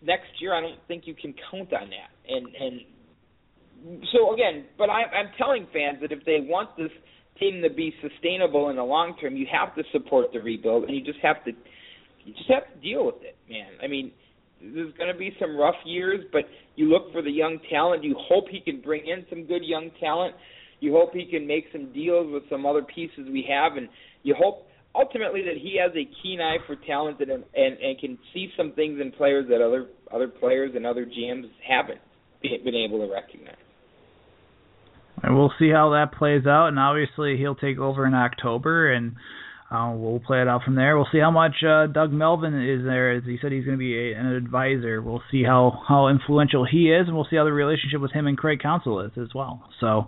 next 0.02 0.28
year 0.40 0.54
I 0.54 0.60
don't 0.60 0.78
think 0.88 1.04
you 1.06 1.14
can 1.14 1.34
count 1.50 1.72
on 1.72 1.90
that. 1.90 2.10
And 2.28 2.46
and 2.54 4.00
so 4.12 4.34
again, 4.34 4.66
but 4.76 4.90
I, 4.90 5.02
I'm 5.02 5.30
telling 5.37 5.66
fans 5.72 5.98
that 6.00 6.12
if 6.12 6.25
they 6.25 6.38
want 6.40 6.76
this 6.76 6.90
team 7.38 7.62
to 7.62 7.70
be 7.70 7.94
sustainable 8.02 8.70
in 8.70 8.76
the 8.76 8.82
long 8.82 9.16
term, 9.20 9.37
you 9.37 9.46
have 9.50 9.75
to 9.76 9.82
support 9.92 10.32
the 10.32 10.40
rebuild, 10.40 10.84
and 10.84 10.94
you 10.94 11.04
just 11.04 11.20
have 11.22 11.44
to 11.44 11.52
you 12.25 12.34
just 12.34 12.50
have 12.50 12.64
to 12.72 12.80
deal 12.80 13.06
with 13.06 13.22
it, 13.22 13.37
man. 13.48 13.72
I 13.82 13.87
mean, 13.87 14.12
there's 14.61 14.93
going 14.95 15.12
to 15.12 15.19
be 15.19 15.35
some 15.41 15.57
rough 15.57 15.77
years, 15.85 16.25
but 16.33 16.43
you 16.77 16.88
look 16.88 17.12
for 17.12 17.23
the 17.23 17.31
young 17.31 17.59
talent. 17.71 18.05
You 18.05 18.17
hope 18.19 18.45
he 18.49 18.61
can 18.61 18.81
bring 18.81 19.07
in 19.07 19.25
some 19.31 19.45
good 19.45 19.65
young 19.65 19.91
talent. 20.00 20.35
You 20.81 20.93
hope 20.93 21.12
he 21.12 21.27
can 21.27 21.47
make 21.47 21.67
some 21.73 21.93
deals 21.93 22.33
with 22.33 22.45
some 22.50 22.67
other 22.67 22.83
pieces 22.83 23.29
we 23.31 23.47
have, 23.49 23.77
and 23.77 23.88
you 24.23 24.35
hope 24.38 24.69
ultimately 24.95 25.43
that 25.43 25.57
he 25.61 25.79
has 25.81 25.93
a 25.93 26.09
keen 26.23 26.41
eye 26.41 26.59
for 26.67 26.77
talent 26.87 27.21
and, 27.21 27.31
and 27.31 27.45
and 27.55 27.99
can 27.99 28.19
see 28.33 28.50
some 28.57 28.73
things 28.73 29.00
in 29.00 29.12
players 29.12 29.47
that 29.49 29.61
other 29.61 29.87
other 30.12 30.29
players 30.29 30.73
and 30.75 30.87
other 30.87 31.05
GMs 31.05 31.50
haven't 31.67 32.00
been 32.43 32.75
able 32.75 33.05
to 33.05 33.12
recognize. 33.12 33.57
And 35.23 35.37
we'll 35.37 35.53
see 35.59 35.71
how 35.71 35.91
that 35.91 36.17
plays 36.17 36.47
out, 36.47 36.69
and 36.69 36.79
obviously 36.79 37.37
he'll 37.37 37.57
take 37.57 37.79
over 37.79 38.07
in 38.07 38.15
October, 38.15 38.93
and 38.93 39.17
uh, 39.70 39.92
we'll 39.94 40.20
play 40.20 40.40
it 40.40 40.48
out 40.48 40.62
from 40.64 40.76
there. 40.76 40.96
We'll 40.96 41.08
see 41.12 41.18
how 41.18 41.30
much 41.30 41.62
uh, 41.62 41.88
Doug 41.88 42.10
Melvin 42.10 42.54
is 42.54 42.84
there. 42.87 43.12
As 43.12 43.22
he 43.25 43.37
said, 43.40 43.52
he's 43.52 43.66
going 43.66 43.76
to 43.76 43.78
be 43.78 44.12
a, 44.12 44.18
an 44.18 44.26
advisor. 44.28 45.02
We'll 45.02 45.22
see 45.30 45.44
how 45.44 45.82
how 45.87 46.08
influential 46.08 46.64
he 46.64 46.90
is, 46.90 47.06
and 47.06 47.14
we'll 47.14 47.26
see 47.28 47.37
how 47.37 47.44
the 47.44 47.52
relationship 47.52 48.00
with 48.00 48.12
him 48.12 48.26
and 48.26 48.38
Craig 48.38 48.60
Counsell 48.62 49.00
is 49.00 49.12
as 49.20 49.28
well. 49.34 49.62
So 49.80 50.06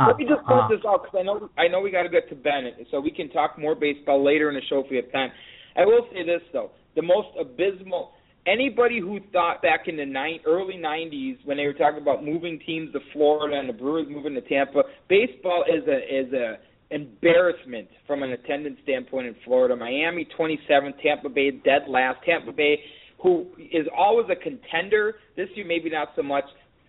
uh, 0.00 0.08
let 0.08 0.16
me 0.16 0.26
just 0.28 0.44
close 0.44 0.62
uh, 0.64 0.68
this 0.68 0.84
out 0.84 1.04
because 1.04 1.20
I 1.20 1.22
know 1.22 1.48
I 1.56 1.68
know 1.68 1.80
we 1.80 1.92
got 1.92 2.02
to 2.02 2.08
get 2.08 2.28
to 2.30 2.34
Bennett, 2.34 2.74
so 2.90 2.98
we 2.98 3.12
can 3.12 3.30
talk 3.30 3.56
more 3.58 3.76
baseball 3.76 4.24
later 4.24 4.48
in 4.48 4.56
the 4.56 4.62
show 4.68 4.80
if 4.80 4.90
we 4.90 4.96
have 4.96 5.10
time. 5.12 5.30
I 5.76 5.84
will 5.84 6.08
say 6.12 6.24
this 6.26 6.42
though: 6.52 6.70
the 6.96 7.02
most 7.02 7.28
abysmal. 7.38 8.12
Anybody 8.48 9.00
who 9.00 9.18
thought 9.32 9.60
back 9.60 9.88
in 9.88 9.96
the 9.96 10.06
nine, 10.06 10.38
early 10.46 10.74
'90s 10.74 11.38
when 11.44 11.56
they 11.56 11.66
were 11.66 11.72
talking 11.72 12.00
about 12.00 12.24
moving 12.24 12.60
teams 12.64 12.92
to 12.92 13.00
Florida 13.12 13.58
and 13.58 13.68
the 13.68 13.72
Brewers 13.72 14.06
moving 14.08 14.34
to 14.34 14.40
Tampa, 14.40 14.82
baseball 15.08 15.64
is 15.68 15.82
a 15.88 15.96
is 15.96 16.32
a 16.32 16.58
embarrassment 16.90 17.88
from 18.06 18.22
an 18.22 18.32
attendance 18.32 18.78
standpoint 18.82 19.26
in 19.26 19.36
Florida. 19.44 19.74
Miami 19.74 20.26
27th, 20.38 21.02
Tampa 21.02 21.28
Bay 21.28 21.50
dead 21.50 21.82
last. 21.88 22.18
Tampa 22.24 22.52
Bay, 22.52 22.78
who 23.22 23.46
is 23.58 23.86
always 23.96 24.26
a 24.30 24.36
contender, 24.36 25.16
this 25.36 25.48
year 25.54 25.66
maybe 25.66 25.90
not 25.90 26.08
so 26.16 26.22
much. 26.22 26.44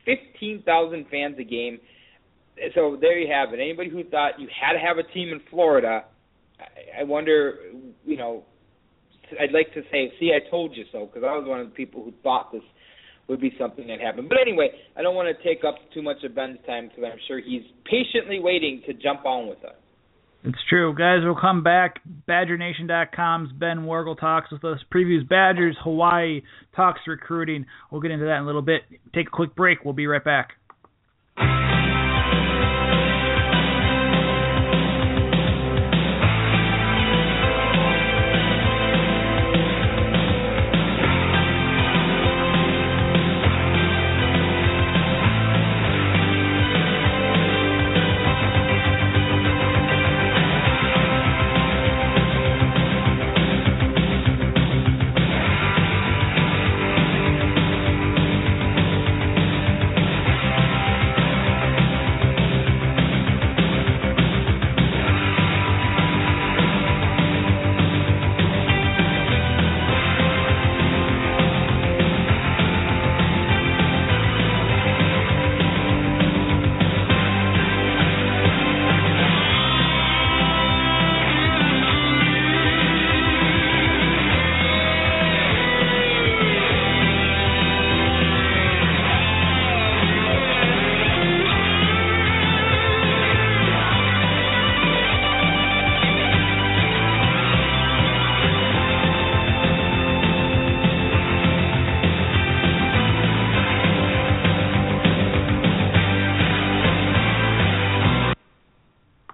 15,000 0.05 1.05
fans 1.11 1.35
a 1.39 1.43
game. 1.43 1.79
So 2.75 2.97
there 2.99 3.19
you 3.19 3.31
have 3.31 3.53
it. 3.53 3.59
Anybody 3.59 3.89
who 3.89 4.03
thought 4.05 4.39
you 4.39 4.47
had 4.47 4.73
to 4.73 4.79
have 4.79 4.97
a 4.97 5.03
team 5.13 5.29
in 5.29 5.41
Florida, 5.49 6.05
I 6.97 7.03
wonder, 7.03 7.59
you 8.05 8.17
know, 8.17 8.43
I'd 9.39 9.51
like 9.51 9.73
to 9.73 9.81
say, 9.91 10.11
see, 10.19 10.31
I 10.33 10.49
told 10.49 10.75
you 10.75 10.85
so, 10.91 11.05
because 11.05 11.23
I 11.27 11.35
was 11.35 11.45
one 11.47 11.59
of 11.59 11.67
the 11.67 11.75
people 11.75 12.03
who 12.03 12.13
thought 12.23 12.51
this 12.51 12.63
would 13.27 13.41
be 13.41 13.53
something 13.59 13.85
that 13.87 13.99
happened. 13.99 14.29
But 14.29 14.37
anyway, 14.41 14.69
I 14.95 15.01
don't 15.01 15.15
want 15.15 15.27
to 15.35 15.43
take 15.43 15.63
up 15.65 15.75
too 15.93 16.01
much 16.01 16.23
of 16.23 16.33
Ben's 16.33 16.59
time 16.65 16.87
because 16.87 17.03
I'm 17.11 17.19
sure 17.27 17.41
he's 17.41 17.63
patiently 17.85 18.39
waiting 18.39 18.81
to 18.87 18.93
jump 18.93 19.25
on 19.25 19.47
with 19.47 19.63
us. 19.65 19.75
It's 20.43 20.57
true. 20.69 20.93
Guys, 20.93 21.19
we'll 21.23 21.35
come 21.35 21.63
back. 21.63 21.99
BadgerNation.com's 22.27 23.51
Ben 23.53 23.79
Worgull 23.79 24.19
talks 24.19 24.51
with 24.51 24.63
us, 24.63 24.79
previews 24.93 25.27
Badgers, 25.27 25.75
Hawaii, 25.83 26.41
talks 26.75 27.01
recruiting. 27.07 27.65
We'll 27.91 28.01
get 28.01 28.11
into 28.11 28.25
that 28.25 28.37
in 28.37 28.43
a 28.43 28.45
little 28.45 28.61
bit. 28.61 28.83
Take 29.13 29.27
a 29.27 29.31
quick 29.31 29.55
break. 29.55 29.83
We'll 29.83 29.93
be 29.93 30.07
right 30.07 30.23
back. 30.23 30.56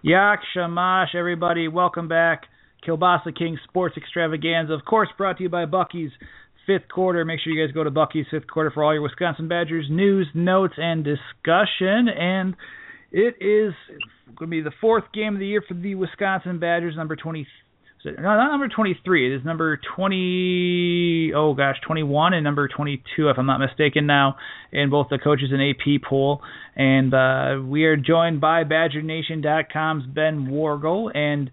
Yak 0.06 0.42
Shamash, 0.54 1.16
everybody. 1.16 1.70
Welcome 1.70 2.10
back. 2.10 2.42
Kielbasa 2.86 3.34
King 3.38 3.58
Sports 3.64 3.96
Extravaganza, 3.96 4.74
of 4.74 4.84
course, 4.84 5.08
brought 5.18 5.38
to 5.38 5.44
you 5.44 5.50
by 5.50 5.66
Bucky's 5.66 6.12
Fifth 6.68 6.90
Quarter. 6.94 7.24
Make 7.24 7.40
sure 7.40 7.54
you 7.54 7.66
guys 7.66 7.74
go 7.74 7.86
to 7.86 7.90
Bucky's 7.90 8.26
Fifth 8.30 8.48
Quarter 8.48 8.72
for 8.72 8.84
all 8.84 8.92
your 8.94 9.02
Wisconsin 9.02 9.48
Badgers 9.48 9.86
news, 9.90 10.28
notes, 10.34 10.74
and 10.76 11.06
discussion. 11.06 12.10
And 12.10 12.54
it 13.14 13.36
is 13.40 13.74
going 14.36 14.52
to 14.52 14.58
be 14.58 14.60
the 14.60 14.74
fourth 14.82 15.06
game 15.14 15.36
of 15.36 15.40
the 15.40 15.48
year 15.48 15.64
for 15.66 15.74
the 15.74 15.96
Wisconsin 15.96 16.60
Badgers, 16.60 16.98
number 16.98 17.16
20, 18.04 18.22
no, 18.22 18.36
not 18.36 18.52
number 18.52 18.68
23. 18.68 19.34
It 19.34 19.38
is 19.40 19.46
number 19.46 19.80
20. 19.96 21.32
Oh 21.36 21.54
gosh, 21.54 21.78
21 21.86 22.34
and 22.34 22.44
number 22.44 22.68
22, 22.68 23.30
if 23.30 23.38
I'm 23.38 23.46
not 23.46 23.60
mistaken. 23.60 24.06
Now 24.06 24.36
in 24.72 24.90
both 24.90 25.08
the 25.10 25.18
coaches 25.18 25.50
and 25.52 25.62
AP 25.62 26.02
poll, 26.08 26.42
and 26.76 27.14
uh, 27.14 27.62
we 27.66 27.86
are 27.86 27.98
joined 27.98 28.42
by 28.42 28.64
BadgerNation.com's 28.64 30.06
Ben 30.08 30.48
Worgull. 30.48 31.16
And 31.16 31.52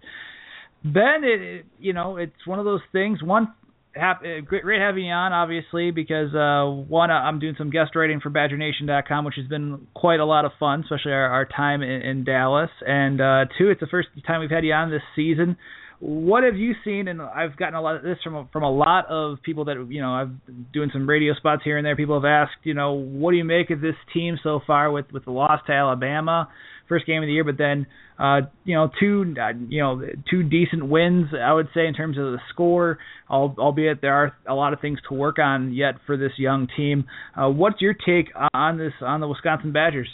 Ben, 0.83 1.23
it, 1.23 1.65
you 1.79 1.93
know, 1.93 2.17
it's 2.17 2.45
one 2.45 2.59
of 2.59 2.65
those 2.65 2.81
things. 2.91 3.21
One, 3.23 3.53
great, 3.93 4.63
great 4.63 4.81
having 4.81 5.05
you 5.05 5.13
on, 5.13 5.33
obviously, 5.33 5.91
because 5.91 6.33
uh, 6.33 6.69
one, 6.87 7.11
I'm 7.11 7.39
doing 7.39 7.55
some 7.57 7.69
guest 7.69 7.95
writing 7.95 8.19
for 8.21 8.29
BadgerNation.com, 8.29 9.25
which 9.25 9.35
has 9.35 9.47
been 9.47 9.87
quite 9.93 10.19
a 10.19 10.25
lot 10.25 10.45
of 10.45 10.51
fun, 10.59 10.81
especially 10.81 11.13
our, 11.13 11.29
our 11.29 11.45
time 11.45 11.81
in, 11.81 12.01
in 12.01 12.23
Dallas. 12.23 12.69
And 12.85 13.21
uh, 13.21 13.45
two, 13.57 13.69
it's 13.69 13.79
the 13.79 13.87
first 13.87 14.09
time 14.25 14.41
we've 14.41 14.49
had 14.49 14.65
you 14.65 14.73
on 14.73 14.89
this 14.89 15.03
season 15.15 15.57
what 16.01 16.43
have 16.43 16.55
you 16.55 16.73
seen? 16.83 17.07
And 17.07 17.21
I've 17.21 17.55
gotten 17.55 17.75
a 17.75 17.81
lot 17.81 17.95
of 17.95 18.01
this 18.01 18.17
from 18.23 18.49
from 18.51 18.63
a 18.63 18.71
lot 18.71 19.05
of 19.07 19.37
people 19.43 19.65
that 19.65 19.87
you 19.89 20.01
know 20.01 20.11
I've 20.11 20.31
doing 20.73 20.89
some 20.91 21.07
radio 21.07 21.35
spots 21.35 21.61
here 21.63 21.77
and 21.77 21.85
there. 21.85 21.95
People 21.95 22.19
have 22.19 22.25
asked, 22.25 22.57
you 22.63 22.73
know, 22.73 22.93
what 22.93 23.31
do 23.31 23.37
you 23.37 23.43
make 23.43 23.69
of 23.69 23.81
this 23.81 23.93
team 24.11 24.39
so 24.41 24.61
far 24.65 24.91
with 24.91 25.05
with 25.13 25.25
the 25.25 25.31
loss 25.31 25.61
to 25.67 25.71
Alabama, 25.71 26.49
first 26.89 27.05
game 27.05 27.21
of 27.21 27.27
the 27.27 27.33
year, 27.33 27.43
but 27.43 27.59
then 27.59 27.85
uh, 28.17 28.41
you 28.63 28.73
know 28.73 28.89
two 28.99 29.35
uh, 29.39 29.51
you 29.69 29.79
know 29.79 30.01
two 30.27 30.41
decent 30.41 30.87
wins 30.89 31.27
I 31.39 31.53
would 31.53 31.67
say 31.71 31.85
in 31.85 31.93
terms 31.93 32.17
of 32.17 32.23
the 32.23 32.39
score, 32.51 32.97
albeit 33.29 34.01
there 34.01 34.15
are 34.15 34.35
a 34.49 34.55
lot 34.55 34.73
of 34.73 34.81
things 34.81 34.97
to 35.07 35.13
work 35.13 35.37
on 35.37 35.71
yet 35.71 35.95
for 36.07 36.17
this 36.17 36.31
young 36.37 36.67
team. 36.75 37.05
Uh, 37.37 37.49
what's 37.49 37.79
your 37.79 37.93
take 37.93 38.31
on 38.55 38.79
this 38.79 38.93
on 39.01 39.19
the 39.19 39.27
Wisconsin 39.27 39.71
Badgers? 39.71 40.09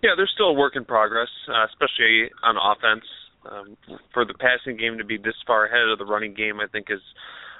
Yeah, 0.00 0.10
they're 0.16 0.30
still 0.32 0.50
a 0.50 0.52
work 0.52 0.76
in 0.76 0.84
progress, 0.84 1.28
uh, 1.48 1.64
especially 1.66 2.30
on 2.44 2.54
offense. 2.56 3.04
Um, 3.50 3.76
for 4.12 4.24
the 4.24 4.34
passing 4.34 4.76
game 4.76 4.98
to 4.98 5.04
be 5.04 5.16
this 5.16 5.36
far 5.46 5.66
ahead 5.66 5.88
of 5.88 5.98
the 5.98 6.04
running 6.04 6.34
game, 6.34 6.60
I 6.60 6.66
think 6.66 6.86
is 6.90 7.02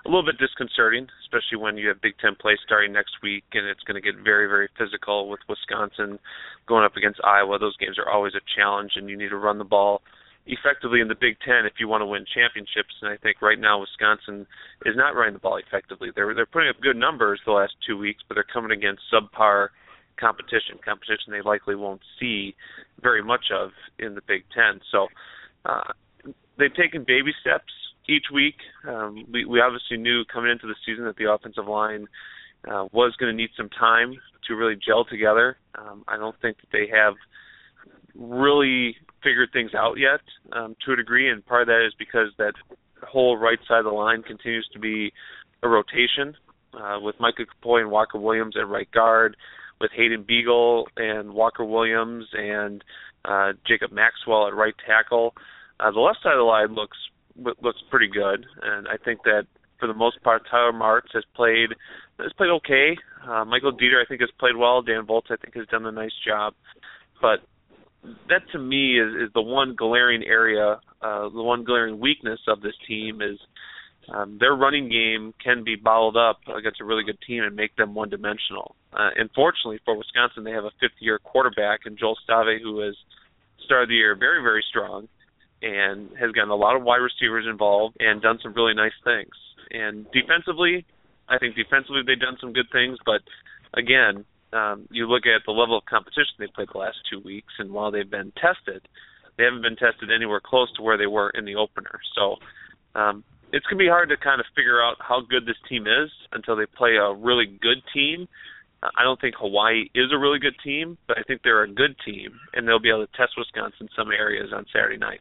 a 0.04 0.08
little 0.08 0.24
bit 0.24 0.38
disconcerting, 0.38 1.08
especially 1.24 1.58
when 1.58 1.76
you 1.76 1.88
have 1.88 2.00
Big 2.00 2.14
Ten 2.20 2.36
play 2.38 2.56
starting 2.64 2.92
next 2.92 3.16
week, 3.22 3.44
and 3.52 3.66
it's 3.66 3.82
going 3.84 4.00
to 4.00 4.04
get 4.04 4.20
very, 4.22 4.46
very 4.46 4.68
physical 4.78 5.28
with 5.28 5.40
Wisconsin 5.48 6.18
going 6.68 6.84
up 6.84 6.96
against 6.96 7.20
Iowa. 7.24 7.58
Those 7.58 7.76
games 7.78 7.98
are 7.98 8.10
always 8.10 8.34
a 8.34 8.44
challenge, 8.56 8.92
and 8.96 9.08
you 9.08 9.16
need 9.16 9.30
to 9.30 9.36
run 9.36 9.58
the 9.58 9.64
ball 9.64 10.02
effectively 10.46 11.00
in 11.00 11.08
the 11.08 11.16
Big 11.16 11.36
Ten 11.40 11.64
if 11.64 11.80
you 11.80 11.88
want 11.88 12.02
to 12.02 12.06
win 12.06 12.26
championships. 12.28 12.92
And 13.00 13.10
I 13.10 13.16
think 13.16 13.40
right 13.40 13.58
now 13.58 13.80
Wisconsin 13.80 14.46
is 14.84 14.94
not 14.96 15.16
running 15.16 15.34
the 15.34 15.40
ball 15.40 15.56
effectively. 15.56 16.10
They're 16.14 16.34
they're 16.34 16.46
putting 16.46 16.68
up 16.68 16.80
good 16.80 16.96
numbers 16.96 17.40
the 17.46 17.52
last 17.52 17.72
two 17.86 17.96
weeks, 17.96 18.22
but 18.28 18.34
they're 18.34 18.44
coming 18.52 18.76
against 18.76 19.02
subpar 19.12 19.68
competition, 20.20 20.78
competition 20.84 21.32
they 21.32 21.42
likely 21.42 21.74
won't 21.74 22.00
see 22.20 22.54
very 23.02 23.22
much 23.22 23.46
of 23.52 23.70
in 23.98 24.14
the 24.14 24.22
Big 24.28 24.44
Ten. 24.54 24.80
So 24.92 25.08
uh, 25.64 25.92
they've 26.58 26.74
taken 26.74 27.04
baby 27.06 27.32
steps 27.40 27.72
each 28.08 28.24
week. 28.32 28.56
Um, 28.86 29.24
we, 29.32 29.44
we 29.44 29.60
obviously 29.60 29.96
knew 29.96 30.24
coming 30.32 30.50
into 30.50 30.66
the 30.66 30.74
season 30.86 31.04
that 31.04 31.16
the 31.16 31.30
offensive 31.30 31.66
line 31.66 32.06
uh, 32.70 32.86
was 32.92 33.14
going 33.18 33.32
to 33.32 33.36
need 33.36 33.50
some 33.56 33.68
time 33.70 34.14
to 34.48 34.54
really 34.54 34.76
gel 34.76 35.04
together. 35.04 35.56
Um, 35.74 36.04
I 36.08 36.16
don't 36.16 36.38
think 36.40 36.58
that 36.58 36.68
they 36.72 36.88
have 36.94 37.14
really 38.14 38.96
figured 39.22 39.50
things 39.52 39.72
out 39.74 39.96
yet 39.98 40.20
um, 40.52 40.76
to 40.84 40.92
a 40.92 40.96
degree, 40.96 41.30
and 41.30 41.44
part 41.44 41.62
of 41.62 41.68
that 41.68 41.84
is 41.86 41.94
because 41.98 42.28
that 42.38 42.52
whole 43.02 43.36
right 43.36 43.58
side 43.66 43.78
of 43.78 43.84
the 43.84 43.90
line 43.90 44.22
continues 44.22 44.68
to 44.72 44.78
be 44.78 45.12
a 45.62 45.68
rotation 45.68 46.36
uh, 46.74 46.98
with 47.00 47.14
Micah 47.20 47.44
Kapoi 47.44 47.80
and 47.80 47.90
Walker 47.90 48.18
Williams 48.18 48.56
at 48.58 48.68
right 48.68 48.90
guard, 48.90 49.36
with 49.80 49.90
Hayden 49.96 50.24
Biegel 50.24 50.84
and 50.96 51.32
Walker 51.32 51.64
Williams 51.64 52.26
and 52.32 52.84
uh, 53.24 53.52
Jacob 53.66 53.92
Maxwell 53.92 54.46
at 54.46 54.54
right 54.54 54.74
tackle. 54.86 55.34
Uh, 55.36 55.40
the 55.90 56.00
left 56.00 56.18
side 56.22 56.32
of 56.32 56.38
the 56.38 56.44
line 56.44 56.74
looks 56.74 56.98
looks 57.36 57.82
pretty 57.90 58.08
good, 58.08 58.46
and 58.62 58.86
I 58.86 58.96
think 59.04 59.22
that 59.24 59.46
for 59.80 59.88
the 59.88 59.94
most 59.94 60.22
part, 60.22 60.42
Tyler 60.50 60.72
Marz 60.72 61.12
has 61.12 61.24
played 61.34 61.70
has 62.18 62.32
played 62.34 62.50
okay. 62.50 62.96
Uh, 63.28 63.44
Michael 63.44 63.72
Deiter, 63.72 64.00
I 64.00 64.06
think, 64.08 64.20
has 64.20 64.30
played 64.38 64.56
well. 64.56 64.82
Dan 64.82 65.04
Voltz, 65.06 65.30
I 65.30 65.36
think, 65.36 65.54
has 65.56 65.66
done 65.66 65.86
a 65.86 65.92
nice 65.92 66.14
job. 66.26 66.54
But 67.20 67.40
that 68.28 68.42
to 68.52 68.58
me 68.58 69.00
is, 69.00 69.14
is 69.14 69.32
the 69.34 69.42
one 69.42 69.74
glaring 69.76 70.22
area, 70.24 70.78
uh, 71.02 71.28
the 71.28 71.42
one 71.42 71.64
glaring 71.64 71.98
weakness 71.98 72.40
of 72.48 72.60
this 72.60 72.74
team 72.86 73.20
is 73.22 73.38
um, 74.12 74.36
their 74.38 74.54
running 74.54 74.88
game 74.88 75.32
can 75.42 75.64
be 75.64 75.76
bottled 75.76 76.16
up 76.16 76.38
against 76.54 76.80
a 76.80 76.84
really 76.84 77.04
good 77.04 77.18
team 77.26 77.42
and 77.42 77.56
make 77.56 77.74
them 77.76 77.94
one 77.94 78.10
dimensional. 78.10 78.76
Uh, 78.92 79.08
unfortunately 79.16 79.80
for 79.84 79.96
Wisconsin, 79.96 80.44
they 80.44 80.52
have 80.52 80.64
a 80.64 80.72
fifth 80.80 81.00
year 81.00 81.18
quarterback 81.18 81.80
in 81.86 81.96
Joel 81.96 82.16
Stave 82.22 82.60
who 82.62 82.80
has 82.80 82.94
started 83.64 83.88
the 83.88 83.94
year 83.94 84.14
very, 84.14 84.42
very 84.42 84.62
strong 84.68 85.08
and 85.62 86.10
has 86.18 86.32
gotten 86.32 86.50
a 86.50 86.56
lot 86.56 86.76
of 86.76 86.82
wide 86.82 86.98
receivers 86.98 87.46
involved 87.48 87.96
and 88.00 88.20
done 88.20 88.38
some 88.42 88.52
really 88.54 88.74
nice 88.74 88.96
things. 89.02 89.32
And 89.70 90.06
defensively, 90.12 90.84
I 91.28 91.38
think 91.38 91.56
defensively 91.56 92.02
they've 92.06 92.20
done 92.20 92.36
some 92.40 92.52
good 92.52 92.68
things, 92.72 92.98
but 93.04 93.22
again, 93.72 94.24
um, 94.52 94.86
you 94.90 95.06
look 95.08 95.26
at 95.26 95.42
the 95.46 95.52
level 95.52 95.76
of 95.76 95.84
competition 95.86 96.34
they 96.38 96.46
played 96.46 96.68
the 96.72 96.78
last 96.78 96.98
two 97.10 97.20
weeks, 97.20 97.52
and 97.58 97.72
while 97.72 97.90
they've 97.90 98.10
been 98.10 98.32
tested, 98.36 98.86
they 99.36 99.44
haven't 99.44 99.62
been 99.62 99.76
tested 99.76 100.10
anywhere 100.14 100.40
close 100.40 100.72
to 100.76 100.82
where 100.82 100.96
they 100.96 101.08
were 101.08 101.30
in 101.30 101.44
the 101.44 101.56
opener. 101.56 101.98
So 102.14 102.36
um, 102.94 103.24
it's 103.52 103.66
going 103.66 103.78
to 103.78 103.84
be 103.84 103.88
hard 103.88 104.10
to 104.10 104.16
kind 104.16 104.40
of 104.40 104.46
figure 104.54 104.82
out 104.82 104.96
how 105.00 105.22
good 105.28 105.46
this 105.46 105.58
team 105.68 105.86
is 105.86 106.10
until 106.32 106.56
they 106.56 106.66
play 106.66 106.96
a 106.96 107.12
really 107.12 107.46
good 107.46 107.82
team. 107.92 108.28
I 108.96 109.02
don't 109.02 109.20
think 109.20 109.34
Hawaii 109.38 109.88
is 109.94 110.12
a 110.12 110.18
really 110.18 110.38
good 110.38 110.56
team, 110.62 110.98
but 111.08 111.18
I 111.18 111.22
think 111.22 111.40
they're 111.42 111.62
a 111.62 111.72
good 111.72 111.96
team, 112.04 112.38
and 112.52 112.68
they'll 112.68 112.78
be 112.78 112.90
able 112.90 113.06
to 113.06 113.16
test 113.16 113.32
Wisconsin 113.36 113.86
in 113.86 113.88
some 113.96 114.12
areas 114.12 114.52
on 114.54 114.66
Saturday 114.72 114.98
night. 114.98 115.20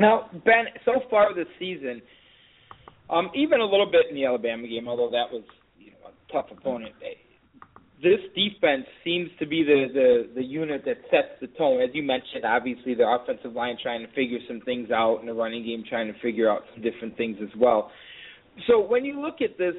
Now, 0.00 0.30
Ben, 0.32 0.64
so 0.86 1.02
far 1.10 1.34
this 1.34 1.46
season, 1.58 2.00
um, 3.10 3.30
even 3.34 3.60
a 3.60 3.64
little 3.64 3.90
bit 3.90 4.06
in 4.08 4.14
the 4.14 4.24
Alabama 4.24 4.66
game, 4.66 4.88
although 4.88 5.10
that 5.10 5.30
was 5.30 5.44
you 5.78 5.90
know, 5.90 6.08
a 6.08 6.32
tough 6.32 6.46
opponent, 6.50 6.94
this 8.02 8.20
defense 8.34 8.86
seems 9.04 9.28
to 9.38 9.46
be 9.46 9.62
the, 9.62 9.88
the 9.92 10.40
the 10.40 10.42
unit 10.42 10.84
that 10.86 10.96
sets 11.10 11.38
the 11.42 11.48
tone. 11.58 11.82
As 11.82 11.90
you 11.92 12.02
mentioned, 12.02 12.46
obviously 12.46 12.94
the 12.94 13.06
offensive 13.06 13.52
line 13.52 13.76
trying 13.82 14.00
to 14.00 14.10
figure 14.14 14.38
some 14.48 14.62
things 14.62 14.90
out, 14.90 15.18
and 15.18 15.28
the 15.28 15.34
running 15.34 15.66
game 15.66 15.84
trying 15.86 16.10
to 16.10 16.18
figure 16.20 16.50
out 16.50 16.62
some 16.72 16.82
different 16.82 17.14
things 17.18 17.36
as 17.42 17.50
well. 17.60 17.90
So 18.68 18.80
when 18.80 19.04
you 19.04 19.20
look 19.20 19.42
at 19.42 19.58
this, 19.58 19.74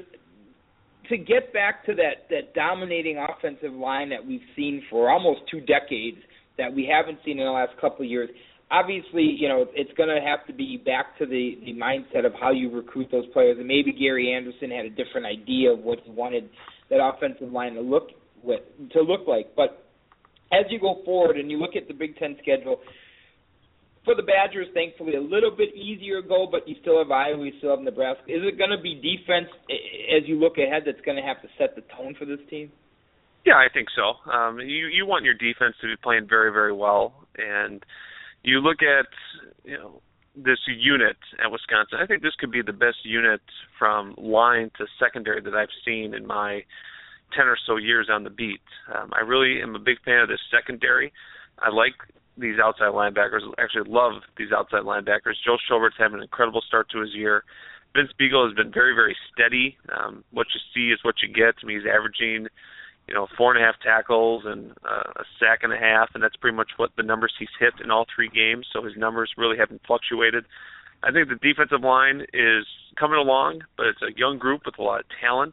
to 1.08 1.18
get 1.18 1.52
back 1.52 1.84
to 1.86 1.96
that 1.96 2.28
that 2.30 2.54
dominating 2.54 3.18
offensive 3.18 3.72
line 3.72 4.08
that 4.10 4.24
we've 4.24 4.46
seen 4.54 4.84
for 4.88 5.10
almost 5.10 5.40
two 5.50 5.60
decades, 5.60 6.18
that 6.58 6.72
we 6.72 6.86
haven't 6.86 7.18
seen 7.24 7.40
in 7.40 7.44
the 7.44 7.50
last 7.50 7.72
couple 7.80 8.04
of 8.04 8.10
years. 8.10 8.30
Obviously, 8.72 9.22
you 9.22 9.48
know 9.48 9.66
it's 9.74 9.92
going 9.98 10.08
to 10.08 10.20
have 10.20 10.46
to 10.46 10.52
be 10.52 10.82
back 10.84 11.18
to 11.18 11.26
the 11.26 11.58
the 11.64 11.74
mindset 11.74 12.24
of 12.24 12.32
how 12.40 12.50
you 12.50 12.74
recruit 12.74 13.08
those 13.12 13.26
players, 13.32 13.58
and 13.58 13.68
maybe 13.68 13.92
Gary 13.92 14.32
Anderson 14.32 14.70
had 14.70 14.86
a 14.86 14.90
different 14.90 15.26
idea 15.26 15.70
of 15.70 15.80
what 15.80 15.98
he 16.02 16.10
wanted 16.10 16.48
that 16.90 16.98
offensive 17.00 17.52
line 17.52 17.74
to 17.74 17.82
look 17.82 18.08
with 18.42 18.60
to 18.92 19.02
look 19.02 19.28
like. 19.28 19.54
But 19.54 19.86
as 20.52 20.64
you 20.70 20.80
go 20.80 21.02
forward 21.04 21.36
and 21.36 21.50
you 21.50 21.58
look 21.58 21.76
at 21.76 21.86
the 21.86 21.94
Big 21.94 22.16
Ten 22.16 22.36
schedule, 22.42 22.80
for 24.04 24.14
the 24.14 24.22
Badgers, 24.22 24.66
thankfully, 24.74 25.14
a 25.14 25.20
little 25.20 25.50
bit 25.50 25.74
easier 25.74 26.22
go, 26.22 26.48
but 26.50 26.66
you 26.66 26.74
still 26.80 26.98
have 26.98 27.10
Iowa, 27.10 27.44
you 27.44 27.52
still 27.58 27.70
have 27.70 27.80
Nebraska. 27.80 28.24
Is 28.26 28.42
it 28.42 28.58
going 28.58 28.70
to 28.70 28.80
be 28.80 28.94
defense 28.96 29.48
as 29.68 30.26
you 30.26 30.40
look 30.40 30.58
ahead 30.58 30.82
that's 30.86 31.00
going 31.06 31.16
to 31.16 31.22
have 31.22 31.40
to 31.42 31.48
set 31.58 31.76
the 31.76 31.82
tone 31.96 32.14
for 32.18 32.24
this 32.24 32.40
team? 32.50 32.72
Yeah, 33.44 33.54
I 33.54 33.66
think 33.72 33.88
so. 33.94 34.30
Um, 34.30 34.58
you 34.60 34.86
you 34.86 35.04
want 35.06 35.24
your 35.24 35.34
defense 35.34 35.74
to 35.80 35.88
be 35.88 35.96
playing 36.02 36.26
very 36.28 36.52
very 36.52 36.72
well, 36.72 37.26
and 37.36 37.82
you 38.42 38.60
look 38.60 38.82
at 38.82 39.06
you 39.64 39.78
know 39.78 40.02
this 40.34 40.58
unit 40.66 41.16
at 41.42 41.50
Wisconsin. 41.50 41.98
I 42.00 42.06
think 42.06 42.22
this 42.22 42.34
could 42.38 42.50
be 42.50 42.62
the 42.62 42.72
best 42.72 43.04
unit 43.04 43.40
from 43.78 44.14
line 44.16 44.70
to 44.78 44.86
secondary 44.98 45.40
that 45.42 45.54
I've 45.54 45.68
seen 45.84 46.14
in 46.14 46.26
my 46.26 46.62
ten 47.36 47.46
or 47.46 47.56
so 47.66 47.76
years 47.76 48.08
on 48.10 48.24
the 48.24 48.30
beat. 48.30 48.60
Um, 48.94 49.10
I 49.12 49.20
really 49.20 49.60
am 49.62 49.74
a 49.74 49.78
big 49.78 50.00
fan 50.04 50.20
of 50.20 50.28
this 50.28 50.40
secondary. 50.50 51.12
I 51.58 51.70
like 51.70 51.94
these 52.36 52.58
outside 52.62 52.92
linebackers. 52.92 53.40
Actually, 53.58 53.90
love 53.90 54.22
these 54.36 54.52
outside 54.52 54.82
linebackers. 54.82 55.36
Joe 55.44 55.56
Schobert's 55.66 55.96
having 55.98 56.16
an 56.16 56.22
incredible 56.22 56.62
start 56.66 56.88
to 56.90 57.00
his 57.00 57.14
year. 57.14 57.44
Vince 57.94 58.10
Biegel 58.18 58.46
has 58.46 58.56
been 58.56 58.72
very, 58.72 58.94
very 58.94 59.14
steady. 59.32 59.76
Um, 59.94 60.24
what 60.32 60.46
you 60.54 60.60
see 60.74 60.92
is 60.92 61.00
what 61.02 61.16
you 61.22 61.28
get. 61.28 61.54
I 61.62 61.66
mean, 61.66 61.78
he's 61.78 61.86
averaging 61.86 62.48
you 63.12 63.18
know, 63.18 63.26
four 63.36 63.54
and 63.54 63.62
a 63.62 63.66
half 63.66 63.78
tackles 63.84 64.44
and 64.46 64.70
uh, 64.88 65.20
a 65.20 65.24
sack 65.38 65.60
and 65.62 65.72
a 65.72 65.76
half, 65.76 66.08
and 66.14 66.22
that's 66.22 66.36
pretty 66.36 66.56
much 66.56 66.70
what 66.78 66.88
the 66.96 67.02
numbers 67.02 67.30
he's 67.38 67.52
hit 67.60 67.74
in 67.84 67.90
all 67.90 68.06
three 68.16 68.30
games. 68.30 68.66
So 68.72 68.82
his 68.82 68.96
numbers 68.96 69.30
really 69.36 69.58
haven't 69.58 69.82
fluctuated. 69.86 70.46
I 71.02 71.12
think 71.12 71.28
the 71.28 71.36
defensive 71.36 71.82
line 71.82 72.22
is 72.32 72.64
coming 72.98 73.18
along, 73.18 73.60
but 73.76 73.84
it's 73.84 74.00
a 74.00 74.18
young 74.18 74.38
group 74.38 74.62
with 74.64 74.78
a 74.78 74.82
lot 74.82 75.00
of 75.00 75.06
talent. 75.20 75.52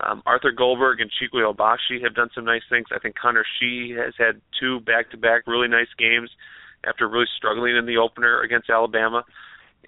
Um, 0.00 0.24
Arthur 0.26 0.50
Goldberg 0.50 1.00
and 1.00 1.08
Chikwe 1.08 1.46
Obasih 1.46 2.02
have 2.02 2.16
done 2.16 2.30
some 2.34 2.44
nice 2.44 2.66
things. 2.68 2.86
I 2.92 2.98
think 2.98 3.14
Connor 3.14 3.44
Shee 3.60 3.94
has 3.96 4.14
had 4.18 4.40
two 4.58 4.80
back-to-back 4.80 5.46
really 5.46 5.68
nice 5.68 5.92
games 5.96 6.30
after 6.84 7.08
really 7.08 7.30
struggling 7.36 7.76
in 7.76 7.86
the 7.86 7.98
opener 7.98 8.40
against 8.40 8.70
Alabama 8.70 9.22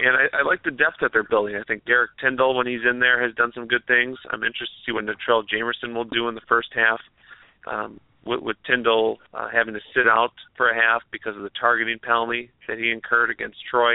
and 0.01 0.17
I, 0.17 0.39
I 0.39 0.43
like 0.43 0.63
the 0.65 0.71
depth 0.71 0.97
that 1.01 1.13
they're 1.13 1.23
building. 1.23 1.57
I 1.57 1.63
think 1.63 1.85
Derrick 1.85 2.13
Tindal, 2.23 2.57
when 2.57 2.67
he's 2.67 2.81
in 2.89 2.99
there, 2.99 3.23
has 3.23 3.35
done 3.35 3.53
some 3.55 3.67
good 3.67 3.87
things. 3.87 4.19
I'm 4.31 4.43
interested 4.43 4.75
to 4.75 4.83
see 4.87 4.93
what 4.93 5.05
Natrell 5.05 5.45
Jamerson 5.47 5.95
will 5.95 6.05
do 6.05 6.29
in 6.29 6.35
the 6.35 6.43
first 6.49 6.69
half. 6.75 7.01
Um, 7.67 8.01
with, 8.27 8.41
with 8.41 8.57
Tindal 8.69 9.17
uh, 9.33 9.49
having 9.53 9.75
to 9.75 9.81
sit 9.95 10.09
out 10.09 10.33
for 10.57 10.71
a 10.71 10.75
half 10.75 11.03
because 11.13 11.37
of 11.37 11.43
the 11.43 11.51
targeting 11.59 11.99
penalty 11.99 12.51
that 12.69 12.79
he 12.79 12.91
incurred 12.91 13.31
against 13.31 13.59
Troy. 13.71 13.95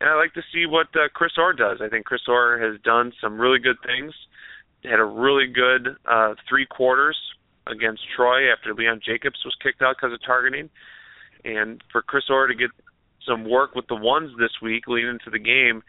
And 0.00 0.08
I 0.08 0.14
like 0.14 0.32
to 0.34 0.42
see 0.52 0.66
what 0.66 0.88
uh, 0.94 1.08
Chris 1.12 1.32
Orr 1.36 1.52
does. 1.52 1.78
I 1.82 1.88
think 1.88 2.06
Chris 2.06 2.22
Orr 2.26 2.58
has 2.58 2.80
done 2.82 3.12
some 3.20 3.38
really 3.38 3.58
good 3.58 3.76
things. 3.84 4.14
Had 4.84 4.98
a 4.98 5.04
really 5.04 5.46
good 5.46 5.96
uh, 6.10 6.34
three 6.48 6.66
quarters 6.66 7.18
against 7.66 8.02
Troy 8.16 8.50
after 8.50 8.72
Leon 8.72 9.00
Jacobs 9.04 9.38
was 9.44 9.54
kicked 9.62 9.82
out 9.82 9.96
because 9.96 10.14
of 10.14 10.24
targeting. 10.24 10.70
And 11.44 11.82
for 11.92 12.02
Chris 12.02 12.24
Orr 12.30 12.46
to 12.46 12.54
get 12.54 12.70
some 13.26 13.48
work 13.48 13.74
with 13.74 13.86
the 13.88 13.96
ones 13.96 14.30
this 14.38 14.52
week 14.62 14.86
leading 14.86 15.10
into 15.10 15.30
the 15.30 15.38
game, 15.38 15.82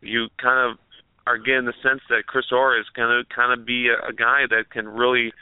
you 0.00 0.28
kind 0.40 0.70
of 0.70 0.78
are 1.26 1.38
getting 1.38 1.66
the 1.66 1.74
sense 1.82 2.00
that 2.08 2.26
Chris 2.26 2.46
Orr 2.50 2.78
is 2.78 2.86
going 2.94 3.08
to 3.08 3.34
kind 3.34 3.58
of 3.58 3.66
be 3.66 3.88
a, 3.88 4.08
a 4.08 4.12
guy 4.12 4.44
that 4.48 4.70
can 4.70 4.88
really 4.88 5.32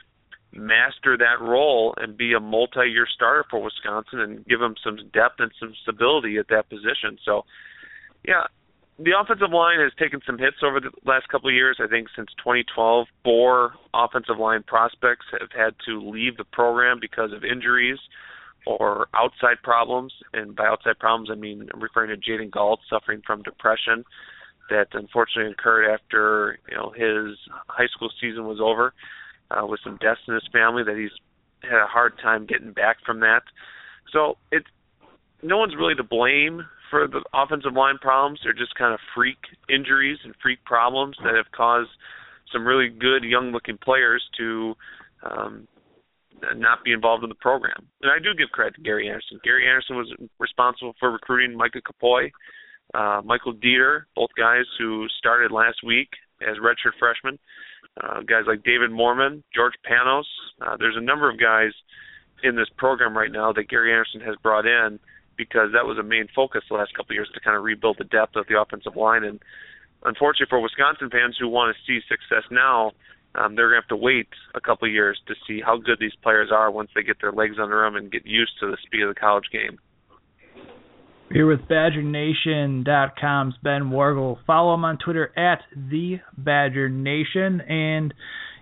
master 0.52 1.16
that 1.16 1.40
role 1.40 1.94
and 1.98 2.16
be 2.16 2.32
a 2.32 2.40
multi-year 2.40 3.06
starter 3.14 3.44
for 3.50 3.62
Wisconsin 3.62 4.20
and 4.20 4.46
give 4.46 4.60
him 4.60 4.74
some 4.82 4.96
depth 5.12 5.40
and 5.40 5.52
some 5.60 5.74
stability 5.82 6.38
at 6.38 6.48
that 6.48 6.68
position. 6.68 7.18
So, 7.24 7.44
yeah, 8.26 8.44
the 8.98 9.12
offensive 9.18 9.52
line 9.52 9.78
has 9.80 9.92
taken 9.98 10.20
some 10.26 10.38
hits 10.38 10.56
over 10.62 10.80
the 10.80 10.90
last 11.04 11.28
couple 11.28 11.48
of 11.48 11.54
years. 11.54 11.78
I 11.80 11.86
think 11.86 12.08
since 12.16 12.28
2012, 12.38 13.06
four 13.22 13.74
offensive 13.94 14.38
line 14.38 14.64
prospects 14.64 15.26
have 15.38 15.52
had 15.54 15.74
to 15.86 16.00
leave 16.00 16.36
the 16.36 16.44
program 16.44 16.98
because 17.00 17.32
of 17.32 17.44
injuries 17.44 17.98
or 18.68 19.08
outside 19.14 19.56
problems. 19.62 20.12
And 20.32 20.54
by 20.54 20.66
outside 20.66 20.98
problems, 20.98 21.30
I 21.32 21.34
mean 21.34 21.68
referring 21.74 22.10
to 22.10 22.16
Jaden 22.16 22.50
Gault 22.50 22.80
suffering 22.88 23.22
from 23.26 23.42
depression 23.42 24.04
that 24.70 24.88
unfortunately 24.92 25.52
occurred 25.52 25.90
after 25.92 26.58
you 26.68 26.76
know 26.76 26.90
his 26.90 27.38
high 27.68 27.86
school 27.94 28.10
season 28.20 28.46
was 28.46 28.58
over, 28.60 28.92
uh, 29.50 29.66
with 29.66 29.80
some 29.82 29.96
deaths 30.00 30.20
in 30.28 30.34
his 30.34 30.46
family 30.52 30.82
that 30.84 30.96
he's 30.96 31.10
had 31.62 31.82
a 31.82 31.86
hard 31.86 32.12
time 32.22 32.46
getting 32.46 32.72
back 32.72 32.98
from 33.04 33.20
that. 33.20 33.42
So 34.12 34.36
it's 34.52 34.66
no 35.42 35.56
one's 35.56 35.74
really 35.76 35.94
to 35.94 36.04
blame 36.04 36.62
for 36.90 37.06
the 37.06 37.22
offensive 37.32 37.72
line 37.72 37.98
problems. 37.98 38.40
They're 38.44 38.52
just 38.52 38.74
kind 38.74 38.92
of 38.92 39.00
freak 39.14 39.38
injuries 39.68 40.18
and 40.24 40.34
freak 40.42 40.64
problems 40.64 41.16
that 41.24 41.34
have 41.34 41.50
caused 41.52 41.90
some 42.52 42.66
really 42.66 42.88
good 42.88 43.24
young 43.24 43.52
looking 43.52 43.78
players 43.78 44.22
to 44.38 44.74
um, 45.22 45.68
not 46.56 46.84
be 46.84 46.92
involved 46.92 47.22
in 47.22 47.28
the 47.28 47.34
program. 47.36 47.86
And 48.02 48.10
I 48.10 48.18
do 48.18 48.34
give 48.34 48.50
credit 48.50 48.74
to 48.76 48.82
Gary 48.82 49.08
Anderson. 49.08 49.40
Gary 49.44 49.68
Anderson 49.68 49.96
was 49.96 50.12
responsible 50.38 50.94
for 50.98 51.10
recruiting 51.10 51.56
Micah 51.56 51.80
Kapoi, 51.80 52.30
uh, 52.94 53.22
Michael 53.24 53.54
Deiter, 53.54 54.02
both 54.14 54.30
guys 54.36 54.64
who 54.78 55.06
started 55.18 55.50
last 55.50 55.78
week 55.84 56.08
as 56.40 56.56
redshirt 56.58 56.96
freshmen. 56.98 57.38
Uh, 58.02 58.20
guys 58.20 58.44
like 58.46 58.62
David 58.62 58.90
Moorman, 58.90 59.42
George 59.54 59.74
Panos. 59.88 60.24
Uh, 60.60 60.76
there's 60.78 60.96
a 60.96 61.00
number 61.00 61.28
of 61.28 61.38
guys 61.40 61.72
in 62.44 62.54
this 62.54 62.68
program 62.76 63.16
right 63.16 63.32
now 63.32 63.52
that 63.52 63.68
Gary 63.68 63.92
Anderson 63.92 64.20
has 64.20 64.36
brought 64.42 64.66
in 64.66 65.00
because 65.36 65.70
that 65.72 65.86
was 65.86 65.98
a 65.98 66.02
main 66.02 66.28
focus 66.34 66.62
the 66.68 66.76
last 66.76 66.94
couple 66.94 67.12
of 67.12 67.14
years 67.14 67.30
to 67.34 67.40
kind 67.40 67.56
of 67.56 67.64
rebuild 67.64 67.96
the 67.98 68.04
depth 68.04 68.36
of 68.36 68.46
the 68.48 68.60
offensive 68.60 68.96
line. 68.96 69.24
And 69.24 69.40
unfortunately 70.04 70.46
for 70.50 70.60
Wisconsin 70.60 71.10
fans 71.10 71.36
who 71.38 71.48
want 71.48 71.74
to 71.74 71.82
see 71.86 72.04
success 72.08 72.44
now, 72.50 72.92
um, 73.34 73.54
they're 73.54 73.68
going 73.68 73.80
to 73.80 73.82
have 73.82 73.88
to 73.88 73.96
wait 73.96 74.28
a 74.54 74.60
couple 74.60 74.88
years 74.88 75.18
to 75.28 75.34
see 75.46 75.60
how 75.64 75.76
good 75.76 75.98
these 76.00 76.14
players 76.22 76.50
are 76.52 76.70
once 76.70 76.90
they 76.94 77.02
get 77.02 77.16
their 77.20 77.32
legs 77.32 77.56
under 77.60 77.84
them 77.84 77.96
and 77.96 78.10
get 78.10 78.26
used 78.26 78.52
to 78.60 78.70
the 78.70 78.76
speed 78.84 79.02
of 79.02 79.14
the 79.14 79.20
college 79.20 79.44
game. 79.52 79.78
Here 81.30 81.46
with 81.46 81.60
BadgerNation.com's 81.68 83.54
Ben 83.62 83.90
Worgull. 83.90 84.38
Follow 84.46 84.72
him 84.72 84.84
on 84.84 84.96
Twitter 84.96 85.30
at 85.38 85.60
the 85.76 86.20
Badger 86.38 86.88
Nation. 86.88 87.60
And 87.60 88.14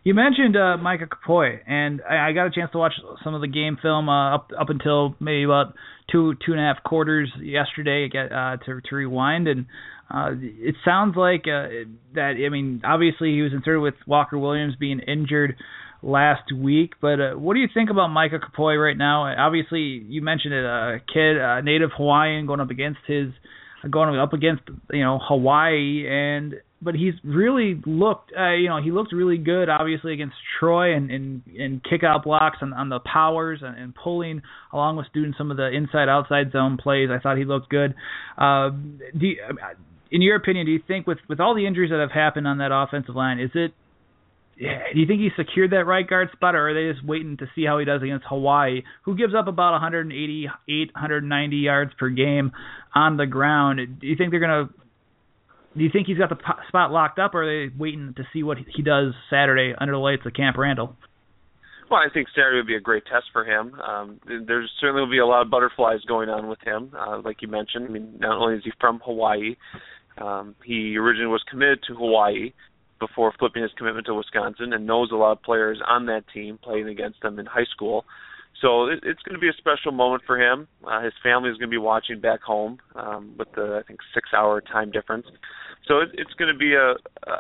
you 0.03 0.15
mentioned 0.15 0.57
uh, 0.57 0.77
Micah 0.77 1.07
Kapoi, 1.07 1.61
and 1.67 2.01
I, 2.09 2.29
I 2.29 2.33
got 2.33 2.47
a 2.47 2.51
chance 2.51 2.73
to 2.73 2.79
watch 2.79 2.95
some 3.23 3.35
of 3.35 3.41
the 3.41 3.49
game 3.49 3.79
film 3.81 4.09
uh, 4.09 4.35
up 4.35 4.51
up 4.59 4.69
until 4.69 5.15
maybe 5.21 5.45
about 5.45 5.75
two 6.11 6.35
two 6.45 6.53
and 6.53 6.61
a 6.61 6.65
half 6.65 6.83
quarters 6.85 7.29
yesterday 7.41 8.09
uh, 8.15 8.57
to 8.65 8.81
to 8.81 8.95
rewind, 8.95 9.49
and 9.49 9.67
uh, 10.09 10.31
it 10.41 10.77
sounds 10.85 11.17
like 11.17 11.43
uh, 11.43 11.89
that. 12.15 12.35
I 12.45 12.49
mean, 12.49 12.83
obviously 12.85 13.35
he 13.35 13.43
was 13.43 13.53
inserted 13.53 13.83
with 13.83 13.95
Walker 14.07 14.39
Williams 14.39 14.75
being 14.79 15.01
injured 15.01 15.57
last 16.03 16.53
week, 16.55 16.93
but 17.01 17.21
uh, 17.21 17.33
what 17.33 17.55
do 17.55 17.61
you 17.61 17.69
think 17.73 17.91
about 17.91 18.09
Micah 18.09 18.39
Kapoi 18.39 18.81
right 18.83 18.97
now? 18.97 19.25
Obviously, 19.37 19.81
you 19.81 20.23
mentioned 20.23 20.55
it, 20.55 20.65
a 20.65 21.01
kid, 21.13 21.37
a 21.37 21.63
native 21.63 21.91
Hawaiian, 21.97 22.47
going 22.47 22.61
up 22.61 22.71
against 22.71 23.01
his, 23.07 23.29
going 23.91 24.17
up 24.19 24.33
against 24.33 24.63
you 24.93 25.03
know 25.03 25.19
Hawaii, 25.21 26.07
and 26.09 26.55
but 26.81 26.95
he's 26.95 27.15
really 27.25 27.81
looked, 27.87 28.33
uh, 28.39 28.53
you 28.53 28.69
know, 28.69 28.81
he 28.83 28.91
looked 28.93 29.13
really 29.13 29.39
good, 29.39 29.69
obviously 29.69 30.13
against 30.13 30.37
Troy 30.61 30.95
and 30.95 31.11
and, 31.11 31.43
and 31.59 31.83
kick 31.83 32.05
out 32.05 32.25
blocks 32.25 32.59
on, 32.61 32.73
on 32.75 32.91
the 32.91 33.01
powers 33.01 33.61
and, 33.63 33.77
and 33.77 33.95
pulling, 33.95 34.43
along 34.73 34.97
with 34.97 35.07
doing 35.15 35.35
some 35.39 35.51
of 35.51 35.57
the 35.57 35.69
inside 35.69 36.09
outside 36.09 36.53
zone 36.53 36.77
plays. 36.77 37.09
I 37.11 37.19
thought 37.19 37.39
he 37.39 37.45
looked 37.45 37.71
good. 37.71 37.95
Uh, 38.37 38.71
do 38.71 39.27
you, 39.27 39.39
in 40.11 40.23
your 40.23 40.37
opinion, 40.37 40.67
do 40.67 40.73
you 40.73 40.81
think 40.87 41.07
with 41.07 41.19
with 41.29 41.41
all 41.41 41.55
the 41.55 41.67
injuries 41.67 41.91
that 41.91 42.01
have 42.01 42.13
happened 42.13 42.47
on 42.47 42.59
that 42.59 42.71
offensive 42.73 43.15
line, 43.15 43.39
is 43.39 43.51
it 43.55 43.73
do 44.59 44.99
you 44.99 45.07
think 45.07 45.21
he 45.21 45.29
secured 45.37 45.73
that 45.73 45.85
right 45.85 46.09
guard 46.09 46.31
spot, 46.33 46.55
or 46.55 46.71
are 46.71 46.75
they 46.75 46.91
just 46.91 47.07
waiting 47.07 47.37
to 47.39 47.47
see 47.55 47.67
how 47.67 47.79
he 47.79 47.85
does 47.85 48.03
against 48.03 48.25
Hawaii, 48.27 48.83
who 49.05 49.15
gives 49.15 49.35
up 49.35 49.49
about 49.49 49.73
188, 49.73 50.91
190 50.95 51.57
yards 51.57 51.93
per 51.99 52.09
game 52.09 52.53
on 52.95 53.19
the 53.19 53.27
ground? 53.27 54.01
Do 54.01 54.07
you 54.07 54.17
think 54.17 54.31
they're 54.31 54.41
gonna 54.41 54.71
do 55.77 55.85
you 55.85 55.91
think 55.93 56.07
he's 56.07 56.17
got 56.17 56.31
the 56.31 56.39
spot 56.69 56.91
locked 56.91 57.19
up, 57.19 57.35
or 57.35 57.43
are 57.43 57.69
they 57.69 57.75
waiting 57.77 58.15
to 58.17 58.23
see 58.33 58.43
what 58.43 58.57
he 58.57 58.83
does 58.83 59.13
Saturday 59.29 59.75
under 59.79 59.93
the 59.93 59.99
lights 59.99 60.23
at 60.25 60.35
Camp 60.35 60.57
Randall? 60.57 60.97
Well, 61.91 62.01
I 62.01 62.13
think 62.13 62.29
Saturday 62.35 62.57
would 62.57 62.67
be 62.67 62.77
a 62.77 62.81
great 62.81 63.05
test 63.05 63.27
for 63.33 63.45
him. 63.45 63.75
Um, 63.81 64.21
there's 64.27 64.71
certainly 64.81 65.03
will 65.03 65.11
be 65.11 65.19
a 65.19 65.27
lot 65.27 65.43
of 65.43 65.51
butterflies 65.51 66.01
going 66.09 66.29
on 66.29 66.49
with 66.49 66.59
him, 66.65 66.93
uh, 66.99 67.21
like 67.23 67.43
you 67.43 67.49
mentioned. 67.49 67.87
I 67.89 67.93
mean, 67.93 68.17
not 68.19 68.39
only 68.39 68.57
is 68.57 68.65
he 68.65 68.73
from 68.81 69.01
Hawaii, 69.05 69.57
um, 70.19 70.55
he 70.65 70.97
originally 70.97 71.31
was 71.31 71.43
committed 71.51 71.81
to 71.89 71.95
Hawaii 71.95 72.53
before 72.99 73.33
flipping 73.39 73.63
his 73.63 73.73
commitment 73.77 74.07
to 74.07 74.15
Wisconsin, 74.15 74.73
and 74.73 74.87
knows 74.87 75.11
a 75.13 75.17
lot 75.17 75.33
of 75.33 75.43
players 75.43 75.81
on 75.87 76.07
that 76.07 76.25
team 76.33 76.59
playing 76.63 76.89
against 76.89 77.21
them 77.21 77.39
in 77.39 77.47
high 77.47 77.67
school. 77.71 78.05
So 78.63 78.87
it, 78.87 79.01
it's 79.03 79.21
going 79.23 79.35
to 79.35 79.41
be 79.41 79.49
a 79.49 79.53
special 79.59 79.93
moment 79.93 80.23
for 80.27 80.41
him. 80.41 80.67
Uh, 80.87 81.03
his 81.03 81.13
family 81.23 81.51
is 81.51 81.59
going 81.59 81.69
to 81.69 81.75
be 81.75 81.79
watching 81.79 82.21
back 82.21 82.41
home 82.41 82.79
um, 82.95 83.35
with 83.39 83.49
the 83.53 83.81
I 83.83 83.87
think 83.87 84.01
six-hour 84.15 84.63
time 84.63 84.91
difference. 84.91 85.27
So 85.87 86.01
it, 86.01 86.09
it's 86.15 86.33
going 86.35 86.53
to 86.53 86.59
be 86.59 86.75
a, 86.75 86.95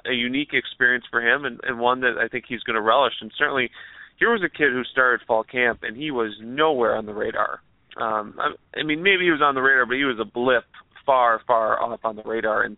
a 0.08 0.12
unique 0.12 0.50
experience 0.52 1.04
for 1.10 1.26
him, 1.26 1.44
and, 1.44 1.58
and 1.62 1.80
one 1.80 2.00
that 2.00 2.18
I 2.20 2.28
think 2.28 2.44
he's 2.46 2.60
going 2.60 2.76
to 2.76 2.82
relish. 2.82 3.14
And 3.20 3.32
certainly, 3.38 3.70
here 4.18 4.30
was 4.30 4.42
a 4.42 4.48
kid 4.48 4.72
who 4.72 4.84
started 4.84 5.26
fall 5.26 5.42
camp, 5.42 5.80
and 5.82 5.96
he 5.96 6.10
was 6.10 6.32
nowhere 6.42 6.94
on 6.96 7.06
the 7.06 7.14
radar. 7.14 7.60
Um, 7.98 8.34
I, 8.38 8.80
I 8.80 8.82
mean, 8.82 9.02
maybe 9.02 9.24
he 9.24 9.30
was 9.30 9.40
on 9.42 9.54
the 9.54 9.62
radar, 9.62 9.86
but 9.86 9.96
he 9.96 10.04
was 10.04 10.18
a 10.20 10.24
blip 10.26 10.64
far, 11.06 11.40
far 11.46 11.80
off 11.80 12.00
on 12.04 12.16
the 12.16 12.22
radar. 12.24 12.62
And 12.62 12.76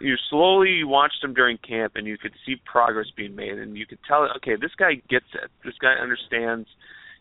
you 0.00 0.14
slowly 0.30 0.84
watched 0.84 1.22
him 1.22 1.34
during 1.34 1.58
camp, 1.58 1.92
and 1.96 2.06
you 2.06 2.16
could 2.16 2.32
see 2.46 2.56
progress 2.64 3.06
being 3.16 3.34
made, 3.34 3.58
and 3.58 3.76
you 3.76 3.86
could 3.86 3.98
tell, 4.06 4.28
okay, 4.36 4.54
this 4.60 4.72
guy 4.78 4.94
gets 5.08 5.26
it. 5.34 5.50
This 5.64 5.74
guy 5.80 5.92
understands 6.00 6.68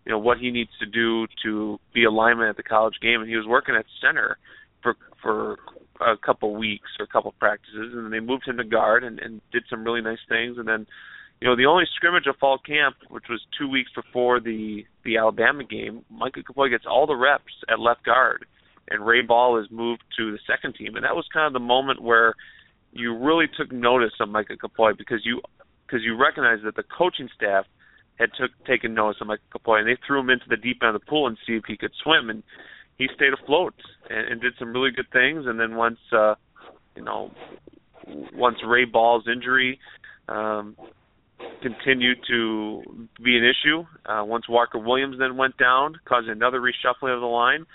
you 0.06 0.12
know 0.12 0.20
what 0.20 0.38
he 0.38 0.52
needs 0.52 0.70
to 0.80 0.86
do 0.86 1.28
to 1.44 1.80
be 1.94 2.04
a 2.04 2.12
lineman 2.12 2.48
at 2.48 2.58
the 2.58 2.64
college 2.64 2.96
game 3.02 3.22
and 3.22 3.30
he 3.30 3.36
was 3.36 3.48
working 3.48 3.76
at 3.76 3.86
center 4.02 4.38
for 4.82 4.96
for 5.22 5.58
a 6.00 6.16
couple 6.18 6.56
weeks 6.56 6.90
or 7.00 7.06
a 7.06 7.08
couple 7.08 7.34
practices 7.40 7.94
and 7.94 8.06
then 8.06 8.12
they 8.12 8.20
moved 8.20 8.48
him 8.48 8.58
to 8.58 8.64
guard 8.64 9.04
and, 9.04 9.20
and 9.20 9.42
did 9.52 9.64
some 9.70 9.84
really 9.84 10.02
nice 10.02 10.20
things 10.30 10.58
and 10.58 10.68
then 10.68 10.86
you 11.42 11.48
know 11.48 11.56
the 11.56 11.66
only 11.66 11.86
scrimmage 11.96 12.28
of 12.28 12.36
fall 12.38 12.60
camp 12.60 12.96
which 13.10 13.26
was 13.30 13.42
two 13.58 13.68
weeks 13.68 13.92
before 13.96 14.40
the 14.40 14.84
the 15.04 15.18
Alabama 15.18 15.64
game 15.64 16.06
Micah 16.10 16.44
Kapoi 16.44 16.70
gets 16.70 16.86
all 16.88 17.08
the 17.08 17.16
reps 17.16 17.54
at 17.70 17.80
left 17.80 18.06
guard 18.06 18.46
and 18.90 19.06
Ray 19.06 19.22
Ball 19.22 19.60
is 19.60 19.68
moved 19.72 20.04
to 20.18 20.32
the 20.32 20.40
second 20.48 20.76
team 20.76 20.96
and 20.96 21.04
that 21.04 21.16
was 21.16 21.26
kind 21.34 21.48
of 21.48 21.54
the 21.54 21.60
moment 21.60 22.02
where 22.02 22.36
you 22.92 23.16
really 23.16 23.46
took 23.58 23.72
notice 23.72 24.14
of 24.20 24.30
Micah 24.30 24.56
Kapoi 24.58 24.98
because 24.98 25.20
you 25.24 25.42
because 25.86 26.04
you 26.04 26.18
recognize 26.18 26.60
that 26.64 26.76
the 26.76 26.84
coaching 26.84 27.30
staff 27.36 27.66
had 28.20 28.30
took 28.40 28.52
taken 28.66 28.94
notice 28.94 29.18
of 29.22 29.28
Michael 29.28 29.46
Kapoi, 29.54 29.80
and 29.80 29.88
they 29.88 29.98
threw 30.08 30.20
him 30.20 30.30
into 30.30 30.46
the 30.50 30.58
deep 30.58 30.78
end 30.82 30.96
of 30.96 31.02
the 31.02 31.06
pool 31.06 31.28
and 31.28 31.38
see 31.46 31.54
if 31.54 31.64
he 31.68 31.78
could 31.78 31.92
swim, 32.02 32.30
and 32.30 32.44
he 32.98 33.08
stayed 33.16 33.34
afloat 33.34 33.74
and, 34.10 34.28
and 34.30 34.42
did 34.42 34.54
some 34.58 34.72
really 34.74 34.92
good 34.92 35.12
things. 35.12 35.46
And 35.46 35.60
then 35.60 35.76
once, 35.76 36.00
uh, 36.12 36.36
you 36.96 37.04
know, 37.04 37.32
once 38.34 38.58
Ray 38.66 38.86
Ball's 38.86 39.26
injury 39.32 39.80
um, 40.30 40.78
continued 41.62 42.20
to 42.30 43.08
be 43.22 43.38
an 43.38 43.44
issue, 43.44 43.86
uh, 44.06 44.24
once 44.24 44.48
Walker 44.48 44.80
Williams 44.80 45.18
then 45.20 45.36
went 45.36 45.58
down, 45.58 46.00
causing 46.06 46.32
another 46.32 46.62
reshuffling 46.62 47.14
of 47.14 47.22
the 47.22 47.28
line. 47.28 47.66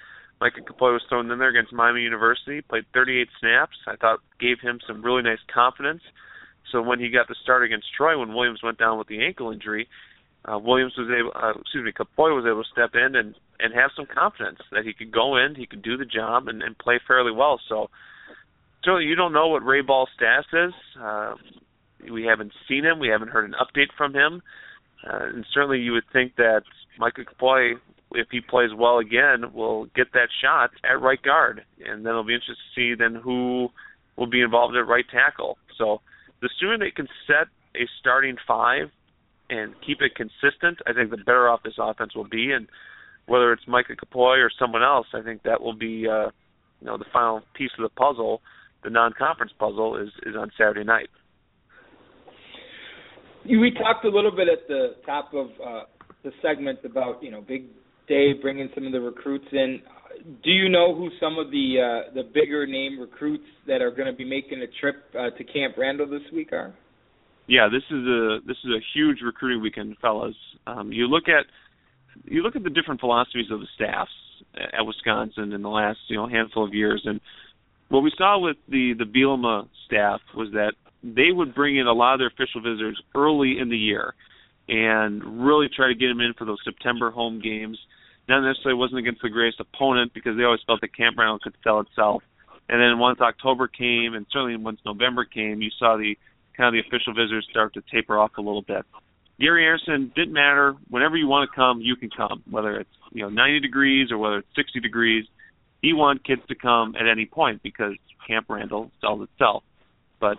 Micah 0.40 0.62
Kapoi 0.62 0.92
was 0.92 1.02
thrown 1.08 1.30
in 1.30 1.38
there 1.38 1.50
against 1.50 1.72
Miami 1.72 2.00
University, 2.00 2.62
played 2.62 2.84
38 2.94 3.28
snaps. 3.38 3.76
I 3.86 3.96
thought 3.96 4.20
gave 4.40 4.60
him 4.60 4.80
some 4.86 5.02
really 5.02 5.22
nice 5.22 5.42
confidence. 5.52 6.02
So 6.72 6.80
when 6.80 6.98
he 6.98 7.10
got 7.10 7.28
the 7.28 7.34
start 7.42 7.64
against 7.64 7.86
Troy, 7.96 8.18
when 8.18 8.34
Williams 8.34 8.62
went 8.62 8.78
down 8.78 8.98
with 8.98 9.08
the 9.08 9.24
ankle 9.24 9.50
injury, 9.50 9.88
uh, 10.44 10.58
Williams 10.58 10.94
was 10.96 11.08
able, 11.10 11.32
uh, 11.34 11.58
excuse 11.60 11.84
me, 11.84 11.92
Kapoi 11.92 12.34
was 12.34 12.46
able 12.46 12.62
to 12.62 12.70
step 12.70 12.94
in 12.94 13.14
and 13.14 13.34
and 13.62 13.74
have 13.74 13.90
some 13.94 14.06
confidence 14.06 14.58
that 14.72 14.84
he 14.84 14.92
could 14.92 15.12
go 15.12 15.36
in, 15.36 15.54
he 15.54 15.66
could 15.66 15.82
do 15.82 15.96
the 15.96 16.04
job, 16.04 16.48
and, 16.48 16.62
and 16.62 16.78
play 16.78 16.98
fairly 17.06 17.32
well. 17.32 17.60
So, 17.68 17.90
so 18.84 18.96
you 18.96 19.14
don't 19.14 19.32
know 19.32 19.48
what 19.48 19.64
Ray 19.64 19.82
Ball's 19.82 20.08
status 20.16 20.46
is. 20.52 20.72
Uh, 20.98 21.34
we 22.10 22.24
haven't 22.24 22.52
seen 22.66 22.84
him. 22.84 22.98
We 22.98 23.08
haven't 23.08 23.28
heard 23.28 23.44
an 23.44 23.54
update 23.60 23.92
from 23.96 24.14
him. 24.14 24.42
Uh, 25.06 25.26
and 25.34 25.44
certainly, 25.52 25.80
you 25.80 25.92
would 25.92 26.08
think 26.12 26.36
that 26.36 26.62
Michael 26.98 27.24
Kapoi, 27.24 27.74
if 28.12 28.28
he 28.30 28.40
plays 28.40 28.70
well 28.76 28.98
again, 28.98 29.52
will 29.52 29.86
get 29.96 30.12
that 30.14 30.28
shot 30.42 30.70
at 30.84 31.00
right 31.00 31.22
guard, 31.22 31.62
and 31.84 32.04
then 32.04 32.10
it'll 32.10 32.24
be 32.24 32.34
interesting 32.34 32.56
to 32.74 32.80
see 32.80 32.94
then 32.98 33.14
who 33.14 33.68
will 34.16 34.28
be 34.28 34.40
involved 34.42 34.76
at 34.76 34.86
right 34.86 35.04
tackle. 35.10 35.58
So, 35.78 36.00
the 36.42 36.50
sooner 36.58 36.78
they 36.78 36.90
can 36.90 37.08
set 37.26 37.48
a 37.76 37.86
starting 38.00 38.36
five 38.46 38.90
and 39.50 39.74
keep 39.86 39.98
it 40.00 40.14
consistent, 40.14 40.78
I 40.86 40.92
think 40.92 41.10
the 41.10 41.18
better 41.18 41.48
off 41.48 41.62
this 41.62 41.74
offense 41.78 42.14
will 42.14 42.28
be. 42.28 42.52
And 42.52 42.68
whether 43.26 43.52
it's 43.52 43.62
Micah 43.66 43.94
Kapoi 43.94 44.38
or 44.44 44.50
someone 44.58 44.82
else, 44.82 45.06
I 45.14 45.22
think 45.22 45.42
that 45.42 45.60
will 45.60 45.74
be 45.74 46.06
uh, 46.08 46.30
you 46.80 46.86
know 46.86 46.96
the 46.96 47.04
final 47.12 47.42
piece 47.54 47.70
of 47.78 47.82
the 47.82 47.88
puzzle. 47.90 48.40
The 48.82 48.90
non-conference 48.90 49.52
puzzle 49.58 49.96
is 49.96 50.08
is 50.24 50.34
on 50.36 50.50
Saturday 50.56 50.84
night. 50.84 51.08
We 53.44 53.72
talked 53.72 54.04
a 54.04 54.08
little 54.08 54.30
bit 54.30 54.48
at 54.48 54.68
the 54.68 54.96
top 55.06 55.32
of 55.32 55.48
uh, 55.64 55.82
the 56.24 56.32
segment 56.42 56.80
about 56.84 57.22
you 57.22 57.30
know 57.30 57.40
Big 57.40 57.64
Dave 58.10 58.42
bringing 58.42 58.68
some 58.74 58.86
of 58.86 58.92
the 58.92 59.00
recruits 59.00 59.46
in. 59.52 59.80
Do 60.42 60.50
you 60.50 60.68
know 60.68 60.94
who 60.94 61.08
some 61.20 61.38
of 61.38 61.50
the 61.52 61.76
uh, 61.78 62.12
the 62.12 62.24
bigger 62.24 62.66
name 62.66 63.00
recruits 63.00 63.46
that 63.68 63.80
are 63.80 63.92
going 63.92 64.10
to 64.10 64.12
be 64.12 64.24
making 64.24 64.60
a 64.60 64.80
trip 64.80 64.96
uh, 65.14 65.30
to 65.38 65.44
Camp 65.44 65.76
Randall 65.78 66.10
this 66.10 66.28
week 66.32 66.52
are? 66.52 66.74
Yeah, 67.46 67.68
this 67.70 67.84
is 67.88 68.04
a 68.04 68.38
this 68.46 68.56
is 68.64 68.70
a 68.70 68.82
huge 68.94 69.18
recruiting 69.24 69.62
weekend, 69.62 69.96
fellas. 70.02 70.34
Um, 70.66 70.92
you 70.92 71.06
look 71.06 71.24
at 71.28 71.46
you 72.24 72.42
look 72.42 72.56
at 72.56 72.64
the 72.64 72.70
different 72.70 73.00
philosophies 73.00 73.50
of 73.50 73.60
the 73.60 73.68
staffs 73.76 74.10
at 74.56 74.84
Wisconsin 74.84 75.52
in 75.52 75.62
the 75.62 75.68
last 75.68 76.00
you 76.08 76.16
know 76.16 76.28
handful 76.28 76.64
of 76.64 76.74
years, 76.74 77.02
and 77.04 77.20
what 77.88 78.00
we 78.00 78.12
saw 78.18 78.38
with 78.38 78.56
the 78.68 78.94
the 78.98 79.04
Bielema 79.04 79.68
staff 79.86 80.20
was 80.36 80.48
that 80.52 80.72
they 81.02 81.30
would 81.32 81.54
bring 81.54 81.78
in 81.78 81.86
a 81.86 81.92
lot 81.92 82.14
of 82.14 82.18
their 82.18 82.26
official 82.26 82.60
visitors 82.60 83.00
early 83.14 83.58
in 83.58 83.70
the 83.70 83.78
year 83.78 84.14
and 84.68 85.44
really 85.44 85.68
try 85.74 85.88
to 85.88 85.94
get 85.94 86.08
them 86.08 86.20
in 86.20 86.34
for 86.38 86.44
those 86.44 86.60
September 86.64 87.10
home 87.10 87.40
games. 87.42 87.78
Not 88.30 88.46
necessarily 88.46 88.78
wasn't 88.78 89.00
against 89.00 89.22
the 89.22 89.28
greatest 89.28 89.58
opponent 89.58 90.14
because 90.14 90.36
they 90.36 90.44
always 90.44 90.60
felt 90.64 90.80
that 90.82 90.96
Camp 90.96 91.18
Randall 91.18 91.40
could 91.40 91.56
sell 91.64 91.80
itself. 91.80 92.22
And 92.68 92.80
then 92.80 93.00
once 93.00 93.20
October 93.20 93.66
came, 93.66 94.14
and 94.14 94.24
certainly 94.30 94.56
once 94.56 94.78
November 94.86 95.24
came, 95.24 95.60
you 95.60 95.70
saw 95.76 95.96
the 95.96 96.16
kind 96.56 96.68
of 96.68 96.72
the 96.72 96.86
official 96.86 97.12
visitors 97.12 97.44
start 97.50 97.74
to 97.74 97.82
taper 97.92 98.16
off 98.16 98.30
a 98.38 98.40
little 98.40 98.62
bit. 98.62 98.86
Gary 99.40 99.66
Anderson 99.66 100.12
didn't 100.14 100.32
matter. 100.32 100.76
Whenever 100.88 101.16
you 101.16 101.26
want 101.26 101.50
to 101.50 101.56
come, 101.56 101.80
you 101.80 101.96
can 101.96 102.08
come. 102.08 102.44
Whether 102.48 102.78
it's 102.78 102.90
you 103.10 103.22
know 103.22 103.30
90 103.30 103.58
degrees 103.58 104.12
or 104.12 104.18
whether 104.18 104.38
it's 104.38 104.48
60 104.54 104.78
degrees, 104.78 105.24
he 105.82 105.92
wanted 105.92 106.24
kids 106.24 106.42
to 106.46 106.54
come 106.54 106.94
at 106.94 107.08
any 107.08 107.26
point 107.26 107.64
because 107.64 107.94
Camp 108.28 108.46
Randall 108.48 108.92
sells 109.00 109.26
itself. 109.28 109.64
But 110.20 110.36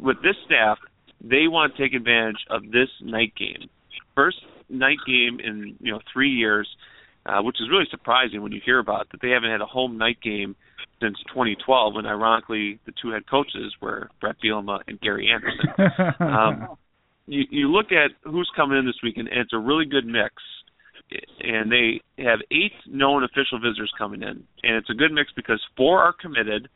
with 0.00 0.18
this 0.22 0.36
staff, 0.46 0.78
they 1.20 1.48
want 1.48 1.74
to 1.74 1.82
take 1.82 1.94
advantage 1.94 2.44
of 2.50 2.70
this 2.70 2.90
night 3.00 3.32
game. 3.36 3.68
First 4.14 4.38
night 4.68 4.98
game 5.04 5.40
in 5.40 5.76
you 5.80 5.90
know 5.90 6.00
three 6.12 6.30
years, 6.30 6.68
uh, 7.26 7.42
which 7.42 7.56
is 7.60 7.68
really 7.70 7.86
surprising 7.90 8.42
when 8.42 8.52
you 8.52 8.60
hear 8.64 8.78
about 8.78 9.08
that 9.10 9.20
they 9.20 9.30
haven't 9.30 9.50
had 9.50 9.60
a 9.60 9.66
home 9.66 9.98
night 9.98 10.18
game 10.22 10.56
since 11.00 11.16
2012, 11.28 11.94
when 11.94 12.06
ironically 12.06 12.78
the 12.86 12.92
two 13.00 13.10
head 13.10 13.28
coaches 13.28 13.74
were 13.80 14.08
Bret 14.20 14.36
Bielema 14.42 14.80
and 14.86 15.00
Gary 15.00 15.30
Anderson. 15.30 16.14
um, 16.20 16.76
you, 17.26 17.44
you 17.50 17.68
look 17.68 17.86
at 17.92 18.10
who's 18.22 18.50
coming 18.56 18.78
in 18.78 18.86
this 18.86 18.96
weekend, 19.02 19.28
and 19.28 19.40
it's 19.40 19.52
a 19.52 19.58
really 19.58 19.84
good 19.84 20.06
mix. 20.06 20.34
And 21.40 21.70
they 21.70 22.00
have 22.22 22.38
eight 22.50 22.72
known 22.86 23.22
official 23.22 23.60
visitors 23.60 23.92
coming 23.98 24.22
in, 24.22 24.44
and 24.62 24.76
it's 24.76 24.88
a 24.88 24.94
good 24.94 25.12
mix 25.12 25.30
because 25.36 25.60
four 25.76 25.98
are 25.98 26.14
committed 26.18 26.68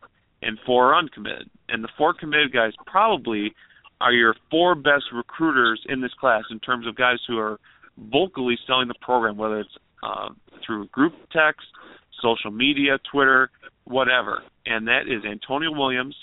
and 0.42 0.58
four 0.66 0.92
are 0.92 0.98
uncommitted. 0.98 1.48
And 1.68 1.82
the 1.82 1.88
four 1.96 2.12
committed 2.12 2.52
guys 2.52 2.72
probably 2.86 3.54
are 4.00 4.12
your 4.12 4.34
four 4.50 4.74
best 4.74 5.04
recruiters 5.12 5.80
in 5.88 6.02
this 6.02 6.12
class 6.20 6.42
in 6.50 6.60
terms 6.60 6.86
of 6.86 6.96
guys 6.96 7.18
who 7.26 7.38
are 7.38 7.58
vocally 7.98 8.58
selling 8.66 8.88
the 8.88 8.94
program, 9.00 9.38
whether 9.38 9.60
it's 9.60 9.76
uh, 10.02 10.28
through 10.64 10.88
group 10.88 11.12
text, 11.32 11.66
social 12.22 12.50
media, 12.50 12.98
Twitter, 13.10 13.50
whatever. 13.84 14.42
And 14.64 14.86
that 14.88 15.02
is 15.02 15.24
Antonio 15.24 15.70
Williams, 15.72 16.16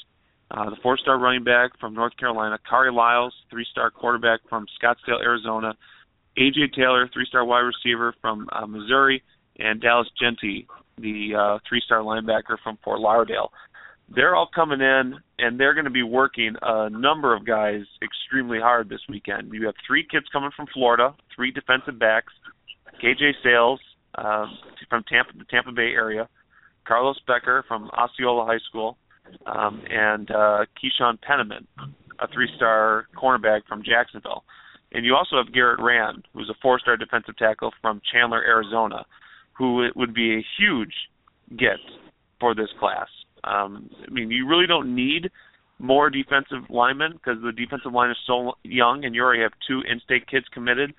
uh, 0.51 0.69
the 0.69 0.75
four-star 0.81 1.17
running 1.17 1.43
back 1.43 1.79
from 1.79 1.93
North 1.93 2.15
Carolina, 2.17 2.57
Khari 2.69 2.93
Lyles, 2.93 3.33
three-star 3.49 3.91
quarterback 3.91 4.41
from 4.49 4.65
Scottsdale, 4.81 5.21
Arizona, 5.21 5.75
AJ 6.37 6.73
Taylor, 6.75 7.09
three-star 7.13 7.45
wide 7.45 7.59
receiver 7.59 8.13
from 8.21 8.47
uh, 8.51 8.65
Missouri, 8.65 9.23
and 9.59 9.81
Dallas 9.81 10.07
Jeanty, 10.19 10.67
the 10.97 11.35
uh, 11.37 11.59
three-star 11.67 11.99
linebacker 11.99 12.57
from 12.63 12.77
Fort 12.83 12.99
Lauderdale 12.99 13.51
they're 14.15 14.35
all 14.35 14.49
coming 14.53 14.81
in 14.81 15.15
and 15.39 15.59
they're 15.59 15.73
going 15.73 15.85
to 15.85 15.91
be 15.91 16.03
working 16.03 16.55
a 16.61 16.89
number 16.89 17.35
of 17.35 17.45
guys 17.45 17.81
extremely 18.01 18.59
hard 18.59 18.89
this 18.89 19.01
weekend. 19.09 19.51
You 19.53 19.65
have 19.65 19.75
three 19.85 20.05
kids 20.09 20.25
coming 20.31 20.51
from 20.55 20.67
Florida, 20.73 21.15
three 21.35 21.51
defensive 21.51 21.99
backs, 21.99 22.33
KJ 23.01 23.31
Sales 23.43 23.79
um, 24.15 24.57
from 24.89 25.03
Tampa, 25.03 25.31
the 25.37 25.45
Tampa 25.45 25.71
Bay 25.71 25.91
area, 25.93 26.27
Carlos 26.87 27.19
Becker 27.27 27.63
from 27.67 27.89
Osceola 27.89 28.45
High 28.45 28.59
School, 28.69 28.97
um, 29.45 29.81
and 29.89 30.29
uh, 30.31 30.65
Keyshawn 30.77 31.19
Penniman, 31.21 31.67
a 32.19 32.27
three-star 32.33 33.07
cornerback 33.15 33.61
from 33.67 33.83
Jacksonville. 33.83 34.43
And 34.91 35.05
you 35.05 35.15
also 35.15 35.37
have 35.37 35.53
Garrett 35.53 35.79
Rand, 35.81 36.27
who's 36.33 36.49
a 36.49 36.55
four-star 36.61 36.97
defensive 36.97 37.37
tackle 37.37 37.71
from 37.81 38.01
Chandler, 38.11 38.43
Arizona, 38.43 39.05
who 39.53 39.87
would 39.95 40.13
be 40.13 40.35
a 40.35 40.45
huge 40.57 40.93
get 41.57 41.79
for 42.39 42.53
this 42.53 42.69
class. 42.79 43.07
Um, 43.43 43.89
I 44.07 44.11
mean, 44.11 44.29
you 44.31 44.47
really 44.47 44.67
don't 44.67 44.95
need 44.95 45.31
more 45.79 46.09
defensive 46.09 46.69
linemen 46.69 47.13
because 47.13 47.41
the 47.43 47.51
defensive 47.51 47.91
line 47.91 48.11
is 48.11 48.17
so 48.25 48.53
young, 48.63 49.03
and 49.03 49.15
you 49.15 49.21
already 49.21 49.41
have 49.41 49.51
two 49.67 49.81
in-state 49.89 50.27
kids 50.27 50.45
committed 50.53 50.93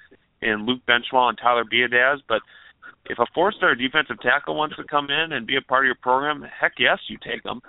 in 0.44 0.66
Luke 0.66 0.82
Benzschawel 0.86 1.30
and 1.30 1.38
Tyler 1.38 1.64
Biadasz. 1.64 2.20
But 2.28 2.42
if 3.06 3.18
a 3.18 3.26
four-star 3.34 3.74
defensive 3.74 4.20
tackle 4.20 4.54
wants 4.54 4.76
to 4.76 4.84
come 4.84 5.08
in 5.10 5.32
and 5.32 5.46
be 5.46 5.56
a 5.56 5.62
part 5.62 5.84
of 5.84 5.86
your 5.86 5.96
program, 5.96 6.44
heck 6.60 6.74
yes, 6.78 6.98
you 7.08 7.18
take 7.18 7.42
them. 7.42 7.60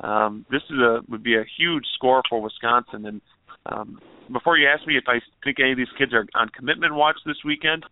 Um, 0.00 0.46
this 0.50 0.62
is 0.70 0.78
a 0.78 1.00
would 1.08 1.24
be 1.24 1.36
a 1.36 1.44
huge 1.58 1.84
score 1.94 2.22
for 2.28 2.40
Wisconsin. 2.40 3.06
And 3.06 3.20
um, 3.66 4.00
before 4.32 4.56
you 4.56 4.68
ask 4.68 4.86
me 4.86 4.96
if 4.96 5.04
I 5.08 5.20
think 5.42 5.58
any 5.58 5.72
of 5.72 5.78
these 5.78 5.92
kids 5.98 6.12
are 6.14 6.26
on 6.34 6.48
commitment 6.50 6.94
watch 6.94 7.16
this 7.26 7.42
weekend, 7.44 7.84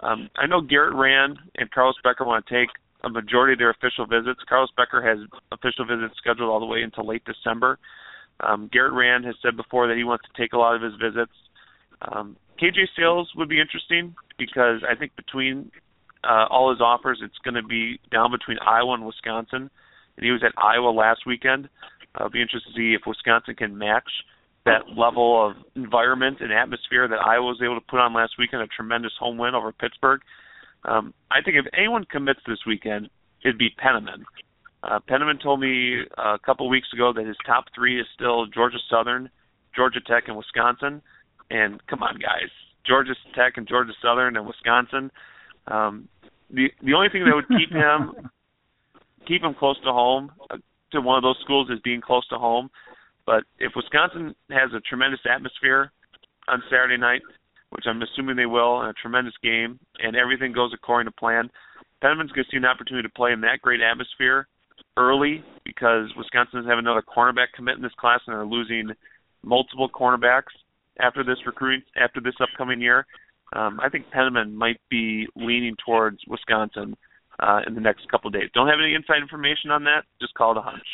um, 0.00 0.28
I 0.36 0.46
know 0.46 0.60
Garrett 0.60 0.94
Rand 0.94 1.38
and 1.56 1.70
Carlos 1.70 1.94
Becker 2.02 2.24
want 2.24 2.44
to 2.46 2.54
take 2.54 2.70
a 3.04 3.08
majority 3.10 3.52
of 3.52 3.58
their 3.58 3.70
official 3.70 4.06
visits. 4.06 4.40
Carlos 4.48 4.70
Becker 4.76 5.02
has 5.02 5.18
official 5.52 5.84
visits 5.84 6.14
scheduled 6.18 6.50
all 6.50 6.60
the 6.60 6.66
way 6.66 6.82
until 6.82 7.06
late 7.06 7.22
December. 7.24 7.78
Um, 8.40 8.68
Garrett 8.72 8.92
Rand 8.92 9.24
has 9.24 9.36
said 9.42 9.56
before 9.56 9.86
that 9.86 9.96
he 9.96 10.04
wants 10.04 10.24
to 10.24 10.40
take 10.40 10.52
a 10.52 10.58
lot 10.58 10.74
of 10.74 10.82
his 10.82 10.94
visits. 10.94 11.32
Um, 12.02 12.36
KJ 12.62 12.88
Sails 12.96 13.28
would 13.36 13.48
be 13.48 13.60
interesting 13.60 14.14
because 14.38 14.82
I 14.88 14.94
think 14.94 15.16
between 15.16 15.72
uh, 16.22 16.46
all 16.48 16.70
his 16.70 16.80
offers, 16.80 17.20
it's 17.22 17.38
going 17.42 17.54
to 17.54 17.62
be 17.62 17.98
down 18.12 18.30
between 18.30 18.58
Iowa 18.64 18.94
and 18.94 19.04
Wisconsin. 19.04 19.68
And 20.16 20.24
he 20.24 20.30
was 20.30 20.42
at 20.44 20.52
Iowa 20.62 20.90
last 20.90 21.22
weekend. 21.26 21.68
I'll 22.14 22.30
be 22.30 22.40
interested 22.40 22.70
to 22.70 22.76
see 22.76 22.94
if 22.94 23.02
Wisconsin 23.06 23.56
can 23.56 23.76
match 23.76 24.08
that 24.64 24.96
level 24.96 25.44
of 25.44 25.56
environment 25.74 26.38
and 26.40 26.52
atmosphere 26.52 27.08
that 27.08 27.18
Iowa 27.18 27.46
was 27.46 27.60
able 27.64 27.74
to 27.80 27.86
put 27.88 27.98
on 27.98 28.14
last 28.14 28.34
weekend, 28.38 28.62
a 28.62 28.68
tremendous 28.68 29.12
home 29.18 29.38
win 29.38 29.56
over 29.56 29.72
Pittsburgh. 29.72 30.20
Um, 30.84 31.14
I 31.32 31.42
think 31.42 31.56
if 31.56 31.66
anyone 31.76 32.04
commits 32.04 32.40
this 32.46 32.58
weekend, 32.66 33.08
it'd 33.44 33.58
be 33.58 33.70
Penniman. 33.76 34.24
Uh, 34.84 35.00
Penniman 35.08 35.38
told 35.42 35.58
me 35.58 36.02
a 36.16 36.38
couple 36.38 36.68
weeks 36.68 36.88
ago 36.92 37.12
that 37.12 37.26
his 37.26 37.36
top 37.44 37.64
three 37.74 38.00
is 38.00 38.06
still 38.14 38.46
Georgia 38.46 38.78
Southern, 38.88 39.30
Georgia 39.74 40.00
Tech, 40.00 40.24
and 40.28 40.36
Wisconsin. 40.36 41.02
And 41.52 41.86
come 41.86 42.02
on, 42.02 42.14
guys, 42.14 42.48
Georgia 42.86 43.12
Tech 43.36 43.54
and 43.56 43.68
Georgia 43.68 43.92
Southern 44.02 44.36
and 44.36 44.46
Wisconsin. 44.46 45.10
Um, 45.68 46.08
the 46.50 46.68
the 46.82 46.94
only 46.94 47.08
thing 47.12 47.24
that 47.24 47.34
would 47.34 47.48
keep 47.48 47.70
him 47.70 48.30
keep 49.28 49.42
him 49.42 49.54
close 49.54 49.76
to 49.84 49.92
home 49.92 50.32
uh, 50.50 50.56
to 50.92 51.00
one 51.00 51.18
of 51.18 51.22
those 51.22 51.38
schools 51.44 51.68
is 51.70 51.78
being 51.84 52.00
close 52.00 52.26
to 52.28 52.38
home. 52.38 52.70
But 53.26 53.44
if 53.58 53.72
Wisconsin 53.76 54.34
has 54.50 54.72
a 54.74 54.80
tremendous 54.80 55.20
atmosphere 55.30 55.92
on 56.48 56.62
Saturday 56.70 56.96
night, 56.96 57.22
which 57.70 57.84
I'm 57.86 58.02
assuming 58.02 58.36
they 58.36 58.46
will, 58.46 58.80
and 58.80 58.90
a 58.90 58.94
tremendous 58.94 59.34
game, 59.42 59.78
and 60.00 60.16
everything 60.16 60.52
goes 60.52 60.72
according 60.74 61.10
to 61.10 61.16
plan. 61.16 61.50
Penniman's 62.00 62.32
going 62.32 62.44
to 62.44 62.50
see 62.50 62.56
an 62.56 62.64
opportunity 62.64 63.06
to 63.06 63.14
play 63.14 63.32
in 63.32 63.40
that 63.42 63.62
great 63.62 63.80
atmosphere 63.80 64.48
early 64.96 65.44
because 65.64 66.08
Wisconsin 66.16 66.58
doesn't 66.58 66.70
have 66.70 66.78
another 66.78 67.02
cornerback 67.02 67.54
commit 67.54 67.76
in 67.76 67.82
this 67.82 67.94
class, 67.98 68.20
and 68.26 68.34
they're 68.34 68.44
losing 68.44 68.90
multiple 69.44 69.88
cornerbacks 69.88 70.52
after 71.00 71.24
this 71.24 71.38
recruiting 71.46 71.82
after 71.96 72.20
this 72.20 72.34
upcoming 72.40 72.80
year. 72.80 73.06
Um, 73.54 73.80
I 73.80 73.88
think 73.88 74.10
Penniman 74.10 74.56
might 74.56 74.80
be 74.90 75.26
leaning 75.36 75.76
towards 75.84 76.18
Wisconsin 76.26 76.96
uh, 77.38 77.60
in 77.66 77.74
the 77.74 77.80
next 77.80 78.08
couple 78.10 78.28
of 78.28 78.34
days. 78.34 78.50
Don't 78.54 78.68
have 78.68 78.78
any 78.82 78.94
inside 78.94 79.20
information 79.20 79.70
on 79.70 79.84
that. 79.84 80.04
Just 80.20 80.34
call 80.34 80.52
it 80.52 80.58
a 80.58 80.62
hunch. 80.62 80.86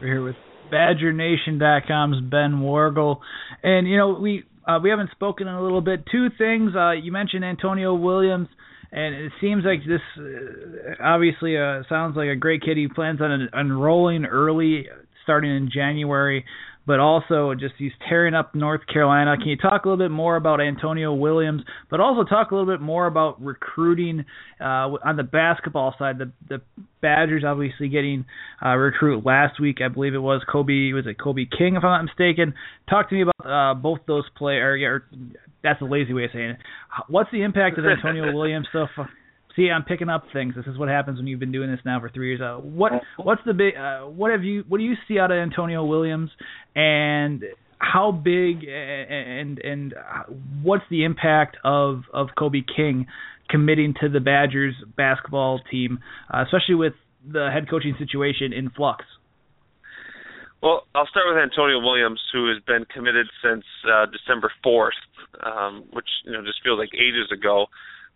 We're 0.00 0.06
here 0.06 0.24
with 0.24 0.36
BadgerNation.com's 0.72 2.20
Ben 2.30 2.60
Worgull, 2.60 3.20
and 3.62 3.88
you 3.88 3.96
know 3.96 4.18
we 4.20 4.44
uh, 4.66 4.78
we 4.82 4.90
haven't 4.90 5.10
spoken 5.12 5.46
in 5.46 5.54
a 5.54 5.62
little 5.62 5.80
bit. 5.80 6.04
Two 6.10 6.28
things. 6.36 6.72
Uh, 6.76 6.92
you 6.92 7.12
mentioned 7.12 7.44
Antonio 7.44 7.94
Williams, 7.94 8.48
and 8.92 9.14
it 9.14 9.32
seems 9.40 9.64
like 9.64 9.80
this 9.86 10.00
uh, 10.18 11.02
obviously 11.02 11.56
uh, 11.56 11.82
sounds 11.88 12.16
like 12.16 12.28
a 12.28 12.36
great 12.36 12.62
kid. 12.62 12.76
He 12.76 12.88
plans 12.88 13.20
on 13.20 13.48
enrolling 13.58 14.24
early, 14.24 14.86
starting 15.22 15.54
in 15.54 15.70
January 15.72 16.44
but 16.86 17.00
also 17.00 17.54
just 17.54 17.74
he's 17.78 17.92
tearing 18.08 18.34
up 18.34 18.54
North 18.54 18.82
Carolina. 18.92 19.36
Can 19.36 19.48
you 19.48 19.56
talk 19.56 19.84
a 19.84 19.88
little 19.88 20.04
bit 20.04 20.10
more 20.10 20.36
about 20.36 20.60
Antonio 20.60 21.12
Williams, 21.12 21.62
but 21.90 22.00
also 22.00 22.24
talk 22.24 22.50
a 22.50 22.54
little 22.54 22.72
bit 22.72 22.80
more 22.80 23.06
about 23.06 23.42
recruiting 23.42 24.24
uh, 24.60 24.96
on 25.04 25.16
the 25.16 25.22
basketball 25.22 25.94
side? 25.98 26.18
The 26.18 26.32
the 26.48 26.60
Badgers 27.00 27.44
obviously 27.46 27.88
getting 27.88 28.24
uh, 28.64 28.76
recruit 28.76 29.24
last 29.26 29.60
week, 29.60 29.78
I 29.84 29.88
believe 29.88 30.14
it 30.14 30.18
was 30.18 30.42
Kobe 30.50 30.92
was 30.92 31.06
it 31.06 31.18
Kobe 31.18 31.44
King 31.46 31.76
if 31.76 31.84
I'm 31.84 31.90
not 31.90 32.04
mistaken. 32.04 32.54
Talk 32.88 33.08
to 33.10 33.14
me 33.14 33.22
about 33.22 33.70
uh, 33.70 33.74
both 33.74 34.00
those 34.06 34.24
players. 34.36 34.82
Or, 34.82 35.04
that's 35.62 35.80
a 35.80 35.86
lazy 35.86 36.12
way 36.12 36.24
of 36.24 36.30
saying 36.32 36.50
it. 36.50 36.58
What's 37.08 37.30
the 37.30 37.42
impact 37.42 37.78
of 37.78 37.84
Antonio 37.86 38.32
Williams 38.32 38.68
stuff? 38.70 38.90
See, 39.56 39.70
I'm 39.70 39.84
picking 39.84 40.08
up 40.08 40.24
things. 40.32 40.54
This 40.56 40.66
is 40.66 40.76
what 40.76 40.88
happens 40.88 41.18
when 41.18 41.28
you've 41.28 41.40
been 41.40 41.52
doing 41.52 41.70
this 41.70 41.80
now 41.84 42.00
for 42.00 42.08
three 42.08 42.28
years. 42.28 42.40
Uh, 42.40 42.60
what 42.60 42.92
what's 43.16 43.42
the 43.46 43.52
big? 43.52 43.76
Uh, 43.76 44.00
what 44.02 44.32
have 44.32 44.42
you? 44.42 44.64
What 44.68 44.78
do 44.78 44.84
you 44.84 44.94
see 45.06 45.18
out 45.18 45.30
of 45.30 45.38
Antonio 45.38 45.84
Williams? 45.84 46.30
And 46.74 47.44
how 47.78 48.10
big 48.10 48.64
and 48.64 49.58
and 49.58 49.94
what's 50.62 50.84
the 50.90 51.04
impact 51.04 51.56
of 51.64 52.02
of 52.12 52.28
Kobe 52.36 52.62
King 52.76 53.06
committing 53.48 53.94
to 54.00 54.08
the 54.08 54.20
Badgers 54.20 54.74
basketball 54.96 55.60
team, 55.70 56.00
uh, 56.32 56.42
especially 56.44 56.74
with 56.74 56.94
the 57.30 57.50
head 57.52 57.68
coaching 57.70 57.94
situation 57.98 58.52
in 58.52 58.70
flux? 58.70 59.04
Well, 60.62 60.86
I'll 60.94 61.06
start 61.06 61.26
with 61.28 61.36
Antonio 61.36 61.78
Williams, 61.78 62.20
who 62.32 62.48
has 62.48 62.62
been 62.66 62.86
committed 62.86 63.26
since 63.44 63.64
uh, 63.84 64.06
December 64.06 64.50
4th, 64.64 64.96
um, 65.44 65.84
which 65.92 66.08
you 66.24 66.32
know 66.32 66.40
just 66.42 66.62
feels 66.64 66.78
like 66.78 66.88
ages 66.94 67.30
ago, 67.30 67.66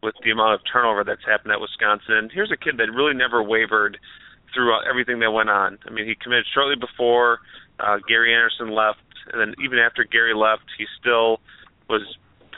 with 0.02 0.14
the 0.24 0.30
amount 0.30 0.54
of 0.54 0.60
turnover 0.70 1.02
that's 1.04 1.24
happened 1.26 1.52
at 1.52 1.60
Wisconsin. 1.60 2.30
Here's 2.32 2.52
a 2.52 2.56
kid 2.56 2.78
that 2.78 2.90
really 2.92 3.14
never 3.14 3.42
wavered 3.42 3.98
throughout 4.54 4.86
everything 4.88 5.18
that 5.20 5.30
went 5.30 5.50
on. 5.50 5.78
I 5.86 5.90
mean, 5.90 6.06
he 6.06 6.14
committed 6.14 6.46
shortly 6.54 6.76
before 6.76 7.40
uh, 7.80 7.98
Gary 8.08 8.34
Anderson 8.34 8.70
left, 8.70 9.02
and 9.32 9.40
then 9.40 9.54
even 9.62 9.78
after 9.78 10.04
Gary 10.04 10.34
left, 10.34 10.64
he 10.78 10.86
still 11.00 11.40
was 11.88 12.02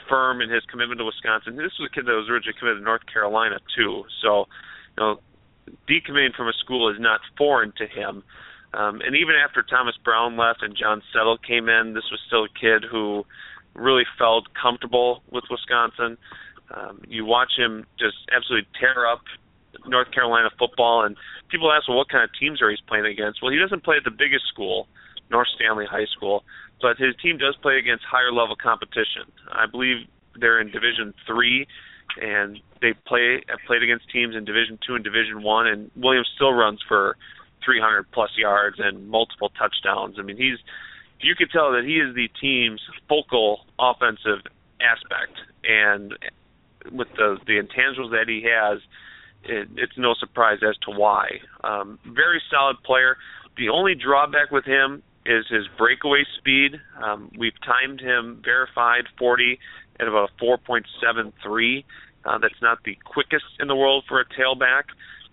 firm 0.07 0.41
in 0.41 0.49
his 0.49 0.63
commitment 0.69 0.99
to 0.99 1.05
Wisconsin. 1.05 1.55
This 1.55 1.73
was 1.79 1.89
a 1.91 1.95
kid 1.95 2.05
that 2.05 2.13
was 2.13 2.29
originally 2.29 2.57
committed 2.59 2.79
to 2.79 2.83
North 2.83 3.05
Carolina 3.11 3.59
too, 3.75 4.03
so 4.21 4.45
you 4.97 4.99
know, 4.99 5.19
decommitting 5.89 6.35
from 6.35 6.47
a 6.47 6.53
school 6.53 6.89
is 6.89 6.99
not 6.99 7.21
foreign 7.37 7.73
to 7.77 7.87
him. 7.87 8.23
Um, 8.73 9.01
and 9.01 9.15
even 9.15 9.35
after 9.35 9.63
Thomas 9.63 9.95
Brown 10.03 10.37
left 10.37 10.63
and 10.63 10.75
John 10.75 11.01
Settle 11.11 11.37
came 11.37 11.67
in, 11.67 11.93
this 11.93 12.07
was 12.11 12.19
still 12.27 12.45
a 12.45 12.59
kid 12.59 12.87
who 12.89 13.25
really 13.73 14.03
felt 14.17 14.47
comfortable 14.53 15.23
with 15.31 15.43
Wisconsin. 15.49 16.17
Um, 16.73 17.01
you 17.07 17.25
watch 17.25 17.51
him 17.57 17.85
just 17.99 18.17
absolutely 18.35 18.67
tear 18.79 19.07
up 19.07 19.21
North 19.85 20.11
Carolina 20.11 20.49
football, 20.57 21.03
and 21.03 21.15
people 21.49 21.71
ask, 21.71 21.87
well, 21.87 21.97
what 21.97 22.09
kind 22.09 22.23
of 22.23 22.29
teams 22.39 22.61
are 22.61 22.69
he 22.69 22.77
playing 22.87 23.05
against? 23.05 23.41
Well, 23.41 23.51
he 23.51 23.57
doesn't 23.57 23.83
play 23.83 23.97
at 23.97 24.03
the 24.03 24.11
biggest 24.11 24.47
school, 24.47 24.87
North 25.29 25.47
Stanley 25.55 25.85
High 25.85 26.05
School, 26.15 26.43
but 26.81 26.97
his 26.97 27.15
team 27.21 27.37
does 27.37 27.55
play 27.61 27.77
against 27.77 28.03
higher 28.03 28.31
level 28.31 28.55
competition. 28.55 29.23
I 29.51 29.65
believe 29.65 30.07
they're 30.39 30.59
in 30.59 30.71
Division 30.71 31.13
Three, 31.25 31.67
and 32.21 32.59
they 32.81 32.93
play 33.05 33.43
have 33.47 33.59
played 33.67 33.83
against 33.83 34.09
teams 34.09 34.35
in 34.35 34.45
Division 34.45 34.79
Two 34.85 34.95
and 34.95 35.03
Division 35.03 35.43
One, 35.43 35.67
and 35.67 35.91
Williams 35.95 36.29
still 36.35 36.53
runs 36.53 36.79
for 36.87 37.17
300 37.63 38.11
plus 38.11 38.31
yards 38.37 38.77
and 38.79 39.09
multiple 39.09 39.51
touchdowns. 39.57 40.17
I 40.19 40.23
mean, 40.23 40.37
he's 40.37 40.57
you 41.19 41.35
could 41.35 41.51
tell 41.51 41.71
that 41.73 41.83
he 41.85 41.97
is 41.97 42.15
the 42.15 42.29
team's 42.39 42.81
focal 43.07 43.65
offensive 43.79 44.41
aspect, 44.81 45.37
and 45.63 46.17
with 46.91 47.07
the 47.15 47.37
the 47.45 47.53
intangibles 47.53 48.11
that 48.11 48.25
he 48.27 48.45
has, 48.49 48.79
it, 49.43 49.67
it's 49.77 49.97
no 49.97 50.13
surprise 50.13 50.59
as 50.67 50.77
to 50.85 50.91
why. 50.91 51.39
Um, 51.63 51.99
very 52.05 52.41
solid 52.49 52.81
player. 52.83 53.17
The 53.57 53.69
only 53.69 53.95
drawback 53.95 54.51
with 54.51 54.65
him 54.65 55.03
is 55.25 55.45
his 55.49 55.67
breakaway 55.77 56.23
speed. 56.37 56.79
Um, 57.01 57.31
we've 57.37 57.59
timed 57.65 58.01
him 58.01 58.41
verified 58.43 59.05
40 59.17 59.59
at 59.99 60.07
about 60.07 60.29
a 60.41 60.43
4.73. 60.43 61.83
Uh, 62.23 62.37
that's 62.37 62.61
not 62.61 62.79
the 62.83 62.97
quickest 63.03 63.45
in 63.59 63.67
the 63.67 63.75
world 63.75 64.03
for 64.07 64.19
a 64.19 64.25
tailback, 64.25 64.83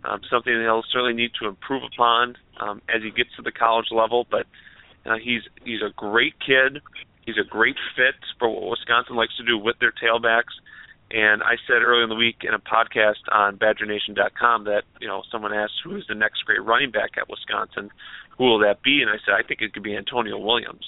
um, 0.04 0.20
something 0.30 0.52
that 0.52 0.62
he'll 0.62 0.84
certainly 0.90 1.14
need 1.14 1.30
to 1.40 1.48
improve 1.48 1.82
upon 1.82 2.36
um, 2.60 2.82
as 2.94 3.02
he 3.02 3.10
gets 3.10 3.30
to 3.36 3.42
the 3.42 3.52
college 3.52 3.88
level. 3.90 4.26
But 4.30 4.46
uh, 5.06 5.16
he's 5.22 5.42
he's 5.64 5.80
a 5.82 5.92
great 5.96 6.34
kid. 6.40 6.82
He's 7.24 7.36
a 7.36 7.46
great 7.48 7.76
fit 7.94 8.14
for 8.38 8.48
what 8.48 8.70
Wisconsin 8.70 9.16
likes 9.16 9.36
to 9.36 9.44
do 9.44 9.58
with 9.58 9.78
their 9.80 9.92
tailbacks. 9.92 10.56
And 11.10 11.42
I 11.42 11.56
said 11.66 11.80
earlier 11.82 12.02
in 12.02 12.10
the 12.10 12.14
week 12.14 12.42
in 12.42 12.52
a 12.52 12.58
podcast 12.58 13.24
on 13.32 13.56
BadgerNation.com 13.56 14.64
that 14.64 14.82
you 15.00 15.08
know 15.08 15.22
someone 15.32 15.54
asked 15.54 15.80
who 15.82 15.96
is 15.96 16.04
the 16.08 16.14
next 16.14 16.44
great 16.44 16.62
running 16.62 16.90
back 16.90 17.12
at 17.16 17.28
Wisconsin, 17.28 17.90
who 18.36 18.44
will 18.44 18.58
that 18.60 18.82
be? 18.82 19.00
And 19.00 19.10
I 19.10 19.16
said 19.24 19.34
I 19.34 19.46
think 19.46 19.62
it 19.62 19.72
could 19.72 19.82
be 19.82 19.96
Antonio 19.96 20.38
Williams. 20.38 20.84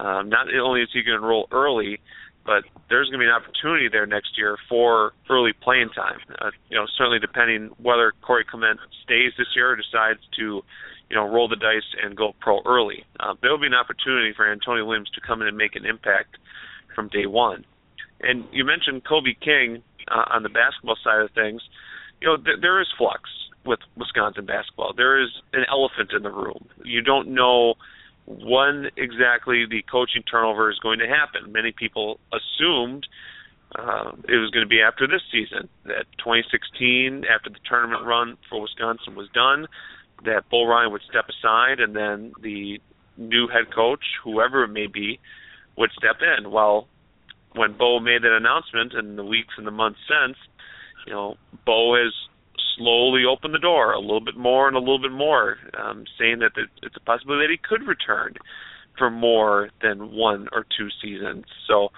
Um, 0.00 0.30
not 0.30 0.46
only 0.54 0.80
is 0.80 0.88
he 0.92 1.02
going 1.02 1.18
to 1.18 1.22
enroll 1.22 1.46
early, 1.52 2.00
but 2.44 2.64
there's 2.88 3.08
going 3.08 3.20
to 3.20 3.24
be 3.24 3.28
an 3.28 3.36
opportunity 3.36 3.88
there 3.92 4.06
next 4.06 4.38
year 4.38 4.56
for 4.68 5.12
early 5.28 5.52
playing 5.52 5.90
time. 5.94 6.18
Uh, 6.40 6.50
you 6.70 6.76
know, 6.76 6.86
certainly 6.96 7.18
depending 7.18 7.70
whether 7.76 8.12
Corey 8.22 8.44
Clement 8.48 8.80
stays 9.04 9.32
this 9.36 9.48
year 9.54 9.72
or 9.72 9.76
decides 9.76 10.20
to, 10.38 10.62
you 11.10 11.16
know, 11.16 11.28
roll 11.28 11.48
the 11.48 11.56
dice 11.56 11.86
and 12.02 12.16
go 12.16 12.34
pro 12.40 12.62
early. 12.64 13.04
Uh, 13.20 13.34
there 13.42 13.50
will 13.50 13.60
be 13.60 13.66
an 13.66 13.74
opportunity 13.74 14.32
for 14.34 14.50
Antonio 14.50 14.84
Williams 14.86 15.10
to 15.14 15.20
come 15.20 15.42
in 15.42 15.48
and 15.48 15.56
make 15.56 15.76
an 15.76 15.84
impact 15.84 16.38
from 16.94 17.08
day 17.08 17.26
one. 17.26 17.64
And 18.22 18.44
you 18.52 18.64
mentioned 18.64 19.04
Kobe 19.04 19.34
King 19.34 19.82
uh, 20.08 20.24
on 20.30 20.42
the 20.42 20.48
basketball 20.48 20.96
side 21.02 21.20
of 21.20 21.30
things. 21.32 21.62
You 22.20 22.28
know, 22.28 22.36
th- 22.36 22.58
there 22.60 22.80
is 22.80 22.88
flux 22.98 23.22
with 23.64 23.80
Wisconsin 23.96 24.46
basketball. 24.46 24.92
There 24.96 25.22
is 25.22 25.30
an 25.52 25.64
elephant 25.70 26.12
in 26.14 26.22
the 26.22 26.30
room. 26.30 26.68
You 26.84 27.02
don't 27.02 27.28
know 27.28 27.74
when 28.26 28.90
exactly 28.96 29.66
the 29.68 29.82
coaching 29.90 30.22
turnover 30.22 30.70
is 30.70 30.78
going 30.78 30.98
to 31.00 31.06
happen. 31.06 31.52
Many 31.52 31.72
people 31.72 32.20
assumed 32.32 33.06
uh, 33.76 34.12
it 34.28 34.36
was 34.36 34.50
going 34.50 34.64
to 34.64 34.68
be 34.68 34.80
after 34.80 35.06
this 35.06 35.22
season, 35.30 35.68
that 35.84 36.06
2016, 36.18 37.24
after 37.32 37.50
the 37.50 37.58
tournament 37.68 38.04
run 38.04 38.36
for 38.48 38.60
Wisconsin 38.60 39.14
was 39.14 39.28
done, 39.32 39.66
that 40.24 40.48
Bo 40.50 40.66
Ryan 40.66 40.92
would 40.92 41.02
step 41.08 41.26
aside 41.28 41.80
and 41.80 41.94
then 41.94 42.32
the 42.42 42.80
new 43.16 43.48
head 43.48 43.72
coach, 43.74 44.02
whoever 44.24 44.64
it 44.64 44.68
may 44.68 44.86
be, 44.86 45.20
would 45.76 45.90
step 45.92 46.16
in. 46.20 46.50
Well, 46.50 46.88
when 47.54 47.76
Bo 47.76 48.00
made 48.00 48.22
that 48.22 48.36
announcement 48.36 48.92
in 48.94 49.16
the 49.16 49.24
weeks 49.24 49.54
and 49.56 49.66
the 49.66 49.72
months 49.72 49.98
since, 50.08 50.36
you 51.06 51.12
know, 51.12 51.36
Bo 51.66 51.94
has 51.96 52.12
slowly 52.76 53.22
opened 53.24 53.54
the 53.54 53.58
door 53.58 53.92
a 53.92 54.00
little 54.00 54.20
bit 54.20 54.36
more 54.36 54.68
and 54.68 54.76
a 54.76 54.80
little 54.80 55.00
bit 55.00 55.12
more, 55.12 55.56
um, 55.78 56.04
saying 56.18 56.38
that 56.40 56.52
it's 56.82 56.96
a 56.96 57.00
possibility 57.00 57.46
that 57.46 57.50
he 57.50 57.58
could 57.58 57.86
return 57.86 58.34
for 58.96 59.10
more 59.10 59.70
than 59.82 60.12
one 60.12 60.48
or 60.52 60.64
two 60.76 60.88
seasons. 61.02 61.44
So 61.66 61.88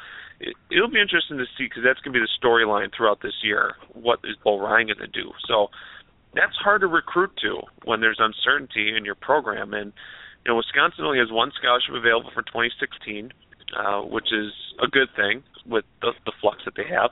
it, 0.40 0.54
it'll 0.70 0.90
be 0.90 1.00
interesting 1.00 1.38
to 1.38 1.44
see 1.56 1.64
because 1.64 1.82
that's 1.84 2.00
going 2.00 2.14
to 2.14 2.20
be 2.20 2.24
the 2.24 2.46
storyline 2.46 2.90
throughout 2.94 3.20
this 3.22 3.42
year. 3.42 3.74
What 3.92 4.20
is 4.24 4.36
Bo 4.42 4.58
Ryan 4.58 4.86
going 4.86 4.98
to 4.98 5.06
do? 5.06 5.32
So 5.46 5.68
that's 6.34 6.56
hard 6.56 6.80
to 6.80 6.86
recruit 6.86 7.32
to 7.42 7.60
when 7.84 8.00
there's 8.00 8.18
uncertainty 8.18 8.94
in 8.96 9.04
your 9.04 9.14
program. 9.14 9.74
And 9.74 9.92
you 10.44 10.50
know, 10.50 10.56
Wisconsin 10.56 11.04
only 11.04 11.18
has 11.18 11.30
one 11.30 11.52
scholarship 11.58 11.94
available 11.94 12.30
for 12.34 12.42
2016, 12.42 13.32
uh, 13.76 14.00
which 14.00 14.32
is 14.32 14.52
a 14.82 14.86
good 14.86 15.08
thing 15.16 15.42
with 15.66 15.84
the, 16.00 16.12
the 16.24 16.32
flux 16.40 16.58
that 16.64 16.74
they 16.76 16.88
have. 16.88 17.10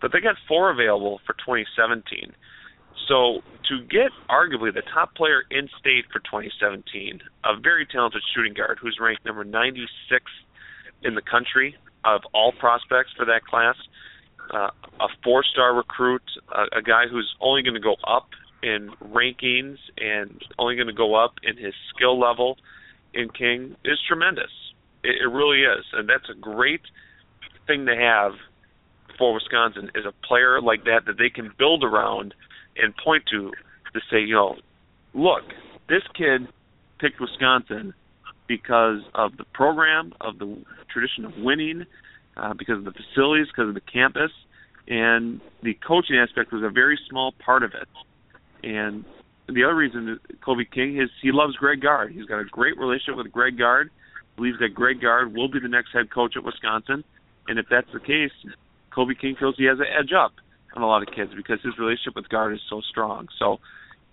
But 0.00 0.12
they 0.12 0.20
got 0.20 0.36
four 0.48 0.70
available 0.70 1.20
for 1.26 1.34
2017. 1.34 2.32
So 3.08 3.42
to 3.68 3.80
get 3.90 4.12
arguably 4.30 4.72
the 4.72 4.82
top 4.94 5.14
player 5.14 5.42
in 5.50 5.68
state 5.78 6.04
for 6.12 6.20
2017, 6.20 7.20
a 7.44 7.60
very 7.60 7.86
talented 7.86 8.22
shooting 8.34 8.54
guard 8.54 8.78
who's 8.80 8.98
ranked 9.00 9.24
number 9.24 9.44
96 9.44 10.24
in 11.02 11.14
the 11.14 11.22
country 11.22 11.76
of 12.04 12.22
all 12.32 12.52
prospects 12.52 13.10
for 13.16 13.26
that 13.26 13.44
class, 13.44 13.76
uh, 14.54 14.70
a 15.00 15.08
four-star 15.22 15.74
recruit, 15.74 16.22
a, 16.54 16.78
a 16.78 16.82
guy 16.82 17.04
who's 17.10 17.34
only 17.40 17.62
going 17.62 17.74
to 17.74 17.80
go 17.80 17.96
up 18.06 18.28
in 18.62 18.90
rankings 19.12 19.76
and 19.98 20.42
only 20.58 20.76
going 20.76 20.86
to 20.86 20.92
go 20.92 21.14
up 21.14 21.34
in 21.42 21.56
his 21.56 21.74
skill 21.94 22.18
level 22.18 22.56
in 23.14 23.28
King 23.30 23.76
is 23.84 23.98
tremendous. 24.06 24.50
It, 25.02 25.22
it 25.22 25.28
really 25.28 25.62
is, 25.62 25.84
and 25.92 26.08
that's 26.08 26.28
a 26.30 26.38
great 26.38 26.82
thing 27.66 27.86
to 27.86 27.96
have 27.96 28.32
for 29.18 29.34
Wisconsin 29.34 29.90
is 29.94 30.04
a 30.06 30.26
player 30.26 30.60
like 30.62 30.84
that 30.84 31.00
that 31.06 31.18
they 31.18 31.30
can 31.30 31.52
build 31.58 31.84
around– 31.84 32.34
and 32.76 32.94
point 32.96 33.24
to 33.30 33.52
to 33.92 34.00
say, 34.10 34.20
you 34.20 34.34
know, 34.34 34.56
look, 35.14 35.42
this 35.88 36.02
kid 36.16 36.46
picked 37.00 37.20
Wisconsin 37.20 37.92
because 38.46 39.00
of 39.14 39.36
the 39.36 39.44
program, 39.52 40.12
of 40.20 40.38
the 40.38 40.62
tradition 40.92 41.24
of 41.24 41.32
winning, 41.38 41.86
uh, 42.36 42.54
because 42.54 42.78
of 42.78 42.84
the 42.84 42.92
facilities, 42.92 43.46
because 43.48 43.68
of 43.68 43.74
the 43.74 43.80
campus, 43.80 44.30
and 44.86 45.40
the 45.62 45.74
coaching 45.86 46.16
aspect 46.16 46.52
was 46.52 46.62
a 46.62 46.70
very 46.70 46.98
small 47.08 47.32
part 47.44 47.64
of 47.64 47.72
it. 47.74 47.88
And 48.62 49.04
the 49.48 49.64
other 49.64 49.74
reason 49.74 50.20
Kobe 50.44 50.64
King 50.64 51.00
is 51.00 51.10
he 51.20 51.32
loves 51.32 51.56
Greg 51.56 51.80
Gard. 51.80 52.12
He's 52.12 52.26
got 52.26 52.38
a 52.38 52.44
great 52.44 52.78
relationship 52.78 53.16
with 53.16 53.32
Greg 53.32 53.58
Gard. 53.58 53.90
Believes 54.40 54.58
that 54.60 54.72
Greg 54.72 55.02
Gard 55.02 55.34
will 55.34 55.50
be 55.50 55.60
the 55.60 55.68
next 55.68 55.92
head 55.92 56.10
coach 56.10 56.32
at 56.34 56.42
Wisconsin, 56.42 57.04
and 57.46 57.58
if 57.58 57.66
that's 57.70 57.92
the 57.92 58.00
case, 58.00 58.32
Kobe 58.90 59.12
King 59.12 59.36
feels 59.38 59.54
he 59.58 59.66
has 59.66 59.78
an 59.78 59.84
edge 59.84 60.12
up 60.16 60.32
on 60.74 60.80
a 60.80 60.86
lot 60.86 61.02
of 61.02 61.14
kids 61.14 61.30
because 61.36 61.58
his 61.62 61.76
relationship 61.78 62.16
with 62.16 62.26
Gard 62.30 62.54
is 62.54 62.60
so 62.70 62.80
strong. 62.90 63.28
So 63.38 63.58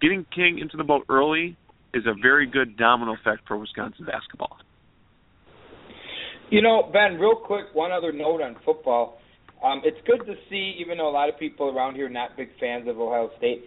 getting 0.01 0.25
King 0.35 0.59
into 0.59 0.75
the 0.75 0.83
boat 0.83 1.05
early 1.07 1.55
is 1.93 2.03
a 2.05 2.13
very 2.13 2.45
good 2.45 2.75
domino 2.75 3.13
effect 3.13 3.47
for 3.47 3.57
Wisconsin 3.57 4.03
basketball. 4.03 4.57
You 6.49 6.61
know, 6.61 6.89
Ben, 6.91 7.17
real 7.17 7.37
quick, 7.37 7.67
one 7.71 7.93
other 7.93 8.11
note 8.11 8.41
on 8.41 8.57
football. 8.65 9.19
Um, 9.63 9.81
it's 9.85 10.05
good 10.05 10.25
to 10.25 10.35
see, 10.49 10.75
even 10.81 10.97
though 10.97 11.07
a 11.07 11.15
lot 11.15 11.29
of 11.29 11.39
people 11.39 11.69
around 11.69 11.95
here 11.95 12.07
are 12.07 12.09
not 12.09 12.35
big 12.35 12.49
fans 12.59 12.85
of 12.89 12.99
Ohio 12.99 13.29
State, 13.37 13.63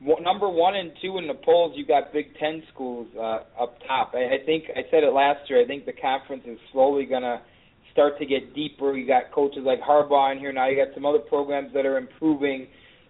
number 0.00 0.48
one 0.48 0.76
and 0.76 0.92
two 1.02 1.18
in 1.18 1.26
the 1.26 1.34
polls, 1.34 1.74
you 1.76 1.86
got 1.86 2.12
Big 2.12 2.26
Ten 2.38 2.62
schools 2.72 3.08
uh, 3.16 3.40
up 3.60 3.78
top. 3.86 4.12
I, 4.14 4.36
I 4.36 4.44
think 4.46 4.64
I 4.74 4.82
said 4.90 5.04
it 5.04 5.12
last 5.12 5.48
year. 5.48 5.62
I 5.62 5.66
think 5.66 5.86
the 5.86 5.92
conference 5.92 6.44
is 6.46 6.58
slowly 6.72 7.06
to– 7.06 7.40
start 7.94 8.18
to 8.18 8.26
get 8.26 8.54
deeper. 8.54 8.94
You 8.94 9.06
got 9.06 9.32
coaches 9.32 9.62
like 9.64 9.80
Harbaugh 9.80 10.32
in 10.32 10.38
here 10.38 10.52
now. 10.52 10.68
You 10.68 10.76
got 10.76 10.92
some 10.94 11.06
other 11.06 11.20
programs 11.20 11.72
that 11.72 11.86
are 11.86 11.96
improving. 11.96 12.66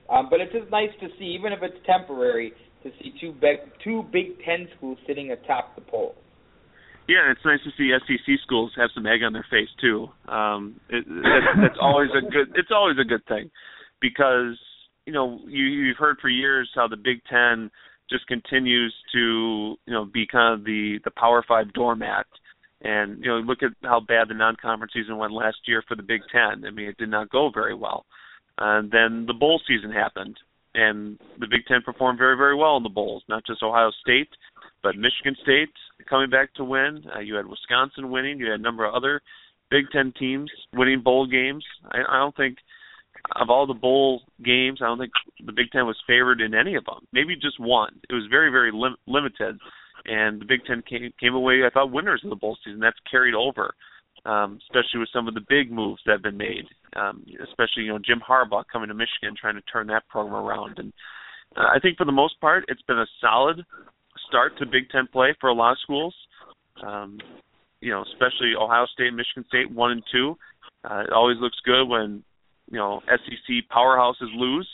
Um, 0.09 0.28
but 0.30 0.41
it's 0.41 0.53
just 0.53 0.70
nice 0.70 0.91
to 1.01 1.09
see, 1.18 1.24
even 1.24 1.53
if 1.53 1.61
it's 1.62 1.80
temporary, 1.87 2.53
to 2.85 2.91
see 3.01 3.12
two 3.20 3.32
big 3.32 3.57
two 3.82 4.05
Big 4.12 4.39
Ten 4.45 4.68
schools 4.76 4.99
sitting 5.07 5.32
atop 5.32 5.74
the 5.74 5.80
polls. 5.80 6.14
Yeah, 7.09 7.32
it's 7.32 7.41
nice 7.45 7.61
to 7.64 7.70
see 7.76 7.91
SEC 8.07 8.41
schools 8.45 8.72
have 8.76 8.91
some 8.95 9.07
egg 9.07 9.22
on 9.24 9.32
their 9.32 9.47
face 9.51 9.68
too. 9.80 10.09
Um, 10.28 10.80
it, 10.89 11.05
that's, 11.09 11.72
that's 11.72 11.78
always 11.80 12.11
a 12.11 12.20
good. 12.20 12.53
It's 12.55 12.70
always 12.70 12.97
a 13.01 13.05
good 13.05 13.24
thing 13.26 13.51
because 14.01 14.57
you 15.07 15.12
know 15.12 15.40
you, 15.46 15.64
you've 15.64 15.96
heard 15.96 16.18
for 16.20 16.28
years 16.28 16.70
how 16.74 16.88
the 16.88 16.96
Big 16.96 17.20
Ten 17.30 17.70
just 18.11 18.26
continues 18.26 18.94
to 19.12 19.76
you 19.86 19.92
know 19.92 20.05
be 20.05 20.26
kind 20.26 20.55
of 20.55 20.64
the 20.64 20.98
the 21.05 21.11
Power 21.11 21.44
Five 21.46 21.72
doormat. 21.72 22.26
And 22.82 23.18
you 23.24 23.30
know, 23.30 23.38
look 23.38 23.62
at 23.62 23.70
how 23.82 24.00
bad 24.00 24.28
the 24.28 24.34
non-conference 24.34 24.92
season 24.92 25.16
went 25.16 25.32
last 25.32 25.57
year 25.66 25.82
for 25.88 25.96
the 25.96 26.02
Big 26.02 26.20
Ten. 26.30 26.66
I 26.66 26.70
mean, 26.70 26.86
it 26.86 26.98
did 26.98 27.09
not 27.09 27.30
go 27.30 27.50
very 27.52 27.74
well. 27.74 28.05
And 28.59 28.90
then 28.90 29.24
the 29.26 29.32
bowl 29.32 29.61
season 29.66 29.90
happened, 29.90 30.36
and 30.74 31.18
the 31.40 31.46
Big 31.50 31.64
Ten 31.66 31.80
performed 31.82 32.18
very, 32.18 32.36
very 32.36 32.55
well 32.55 32.76
in 32.76 32.82
the 32.82 32.90
bowls. 32.90 33.22
Not 33.28 33.46
just 33.46 33.62
Ohio 33.62 33.90
State, 34.02 34.28
but 34.82 34.96
Michigan 34.96 35.34
State 35.42 35.70
coming 36.09 36.28
back 36.28 36.52
to 36.55 36.64
win. 36.64 37.05
Uh, 37.14 37.20
you 37.20 37.34
had 37.34 37.46
Wisconsin 37.46 38.11
winning. 38.11 38.38
You 38.38 38.50
had 38.50 38.61
a 38.61 38.62
number 38.62 38.84
of 38.84 38.94
other 38.94 39.22
Big 39.70 39.84
Ten 39.90 40.12
teams 40.18 40.50
winning 40.74 41.00
bowl 41.00 41.26
games. 41.26 41.64
I, 41.90 42.00
I 42.09 42.18
don't 42.18 42.36
think 42.36 42.59
of 43.37 43.51
all 43.51 43.66
the 43.66 43.75
bowl 43.75 44.22
games, 44.45 44.81
I 44.83 44.87
don't 44.87 44.99
think 44.99 45.12
the 45.45 45.53
Big 45.53 45.70
Ten 45.72 45.87
was 45.87 45.97
favored 46.07 46.41
in 46.41 46.55
any 46.55 46.75
of 46.75 46.85
them. 46.85 47.07
Maybe 47.12 47.35
just 47.35 47.59
one. 47.59 48.01
It 48.09 48.14
was 48.14 48.27
very, 48.31 48.51
very 48.51 48.70
lim- 48.72 48.97
limited, 49.07 49.59
and 50.05 50.41
the 50.41 50.45
Big 50.45 50.64
Ten 50.66 50.83
came, 50.89 51.11
came 51.18 51.35
away, 51.35 51.62
I 51.64 51.70
thought, 51.70 51.91
winners 51.91 52.20
of 52.25 52.31
the 52.31 52.37
bowl 52.37 52.57
season. 52.64 52.81
That's 52.81 52.99
carried 53.11 53.35
over, 53.35 53.75
um, 54.27 54.59
especially 54.62 55.01
with 55.01 55.09
some 55.12 55.27
of 55.27 55.35
the 55.35 55.45
big 55.49 55.72
moves 55.72 56.03
that 56.05 56.12
have 56.12 56.22
been 56.22 56.37
made. 56.37 56.66
Um, 56.97 57.25
especially, 57.43 57.85
you 57.85 57.93
know, 57.93 57.99
Jim 57.99 58.20
Harbaugh 58.20 58.64
coming 58.70 58.89
to 58.89 58.95
Michigan, 58.95 59.35
trying 59.41 59.57
to 59.57 59.62
turn 59.62 59.87
that 59.89 60.07
program 60.09 60.35
around. 60.35 60.79
And 60.79 60.93
uh, 61.57 61.68
I 61.75 61.79
think 61.81 61.97
for 61.97 62.05
the 62.05 62.12
most 62.12 62.41
part, 62.41 62.64
it's 62.68 62.83
been 62.83 62.99
a 62.99 63.07
solid 63.20 63.64
start 64.29 64.57
to 64.59 64.66
Big 64.66 64.91
Ten 64.91 65.09
play 65.12 65.35
for 65.41 65.49
a 65.49 65.55
lot 65.55 65.72
of 65.72 65.79
schools. 65.83 66.14
Um, 66.87 67.18
you 67.81 67.91
know, 67.91 68.03
especially 68.12 68.53
Ohio 68.59 68.87
State, 68.93 69.12
Michigan 69.12 69.45
State, 69.49 69.70
one 69.70 69.93
and 69.93 70.03
two. 70.12 70.37
Uh, 70.85 71.01
it 71.01 71.12
always 71.12 71.39
looks 71.41 71.57
good 71.64 71.87
when 71.87 72.22
you 72.70 72.78
know 72.78 73.00
SEC 73.08 73.64
powerhouses 73.74 74.34
lose. 74.36 74.68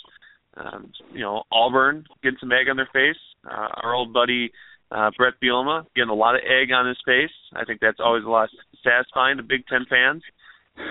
Um, 0.56 0.92
you 1.12 1.20
know, 1.20 1.44
Auburn 1.52 2.04
getting 2.22 2.38
some 2.40 2.52
egg 2.52 2.68
on 2.68 2.76
their 2.76 2.88
face. 2.92 3.20
Uh, 3.48 3.68
our 3.82 3.94
old 3.94 4.12
buddy 4.12 4.50
uh, 4.90 5.10
Bret 5.16 5.34
Bielema 5.42 5.84
getting 5.94 6.10
a 6.10 6.14
lot 6.14 6.34
of 6.34 6.42
egg 6.42 6.72
on 6.72 6.86
his 6.86 6.98
face. 7.06 7.30
I 7.54 7.64
think 7.64 7.80
that's 7.80 8.00
always 8.00 8.24
a 8.24 8.28
lot 8.28 8.48
satisfying 8.82 9.36
to 9.36 9.42
Big 9.42 9.66
Ten 9.66 9.86
fans. 9.88 10.22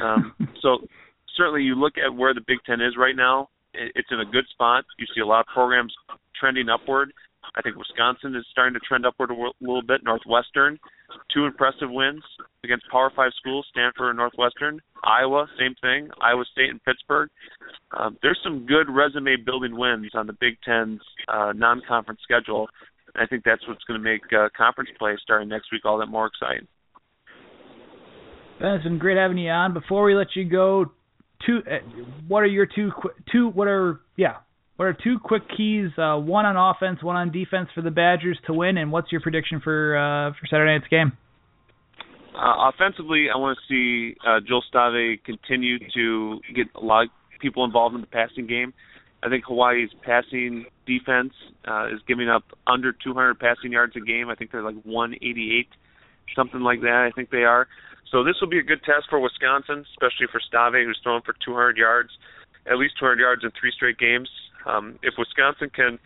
Um, 0.02 0.34
so 0.62 0.80
certainly, 1.36 1.64
you 1.64 1.76
look 1.76 1.94
at 1.98 2.16
where 2.16 2.34
the 2.34 2.42
Big 2.46 2.60
Ten 2.66 2.82
is 2.82 2.96
right 2.98 3.16
now. 3.16 3.50
It's 3.74 4.08
in 4.12 4.20
a 4.20 4.26
good 4.26 4.46
spot. 4.52 4.86
You 4.98 5.06
see 5.14 5.22
a 5.22 5.26
lot 5.26 5.42
of 5.42 5.46
programs 5.48 5.94
trending 6.40 6.70
upward. 6.70 7.14
I 7.56 7.62
think 7.62 7.76
Wisconsin 7.76 8.36
is 8.36 8.46
starting 8.52 8.74
to 8.74 8.80
trend 8.80 9.06
upward 9.06 9.32
a 9.32 9.36
little 9.62 9.82
bit. 9.82 10.04
Northwestern, 10.04 10.80
two 11.34 11.46
impressive 11.46 11.90
wins 11.90 12.24
against 12.64 12.86
Power 12.92 13.12
Five 13.16 13.32
schools, 13.40 13.66
Stanford 13.72 14.10
and 14.10 14.18
Northwestern. 14.18 14.80
Iowa, 15.04 15.48
same 15.58 15.76
thing. 15.82 16.10
Iowa 16.22 16.44
State 16.52 16.70
and 16.70 16.84
Pittsburgh. 16.84 17.30
Um, 17.98 18.18
there's 18.22 18.40
some 18.44 18.66
good 18.66 18.90
resume 18.90 19.38
building 19.46 19.78
wins 19.78 20.12
on 20.14 20.28
the 20.28 20.34
Big 20.34 20.58
Ten's 20.66 21.02
uh, 21.28 21.54
non-conference 21.56 22.20
schedule. 22.24 22.68
And 23.16 23.24
I 23.24 23.28
think 23.28 23.44
that's 23.44 23.66
what's 23.68 23.84
going 23.86 24.00
to 24.00 24.04
make 24.04 24.22
uh, 24.34 24.50
conference 24.56 24.90
play 25.00 25.18
starting 25.24 25.50
next 25.50 25.72
week 25.72 25.86
all 25.86 25.98
that 26.00 26.08
more 26.08 26.28
exciting. 26.28 26.68
Ben, 28.60 28.74
it's 28.74 28.84
been 28.84 28.98
great 28.98 29.18
having 29.18 29.38
you 29.38 29.50
on. 29.50 29.74
Before 29.74 30.04
we 30.04 30.16
let 30.16 30.36
you 30.36 30.44
go, 30.44 30.92
two, 31.46 31.60
uh, 31.66 31.78
what 32.28 32.44
are 32.44 32.48
your 32.48 32.66
two, 32.66 32.92
two, 33.32 33.50
what 33.50 33.68
are, 33.68 34.02
yeah, 34.18 34.38
what 34.80 34.86
are 34.86 34.94
two 34.94 35.20
quick 35.22 35.44
keys? 35.58 35.90
Uh, 35.98 36.16
one 36.16 36.46
on 36.46 36.56
offense, 36.56 37.04
one 37.04 37.18
on 37.18 37.34
defense 37.34 37.68
for 37.76 37.82
the 37.82 37.92
Badgers 37.92 38.40
to 38.48 38.54
win, 38.54 38.78
and 38.78 38.94
what's 38.94 39.12
your 39.12 39.20
prediction 39.20 39.60
for 39.62 39.98
uh, 39.98 40.32
for 40.32 40.48
Saturday 40.50 40.72
night's 40.72 40.88
game? 40.88 41.12
Uh, 42.34 42.72
offensively, 42.72 43.28
I 43.28 43.38
want 43.38 43.60
to 43.60 43.64
see 43.68 44.16
uh, 44.26 44.40
Joel 44.40 44.64
Stave 44.70 45.20
continue 45.26 45.80
to 45.94 46.40
get 46.56 46.68
a 46.76 46.80
lot 46.80 47.04
of 47.04 47.10
people 47.42 47.66
involved 47.66 47.94
in 47.94 48.00
the 48.00 48.08
passing 48.08 48.48
game. 48.48 48.74
I 49.22 49.28
think 49.28 49.44
Hawaii's 49.48 49.90
passing 50.02 50.64
defense 50.88 51.34
uh, 51.68 51.88
is 51.88 52.00
giving 52.08 52.30
up 52.30 52.46
under 52.66 52.94
200 52.94 53.38
passing 53.38 53.74
yards 53.74 53.98
a 53.98 54.00
game. 54.00 54.30
I 54.30 54.36
think 54.36 54.54
they're 54.54 54.64
like 54.64 54.82
188, 54.86 55.68
something 56.38 56.62
like 56.62 56.80
that. 56.88 57.06
I 57.06 57.14
think 57.14 57.32
they 57.32 57.44
are. 57.44 57.68
So 58.14 58.24
this 58.24 58.36
will 58.40 58.48
be 58.48 58.60
a 58.60 58.64
good 58.64 58.82
test 58.86 59.08
for 59.10 59.20
Wisconsin, 59.20 59.84
especially 59.92 60.32
for 60.32 60.40
Stave, 60.40 60.88
who's 60.88 61.02
thrown 61.04 61.22
for 61.24 61.36
200 61.44 61.76
yards, 61.76 62.12
at 62.66 62.78
least 62.78 62.94
200 62.98 63.20
yards 63.20 63.44
in 63.44 63.52
three 63.60 63.74
straight 63.76 63.98
games. 63.98 64.30
Um, 64.66 65.00
if 65.04 65.14
Wisconsin 65.18 65.70
can 65.74 66.00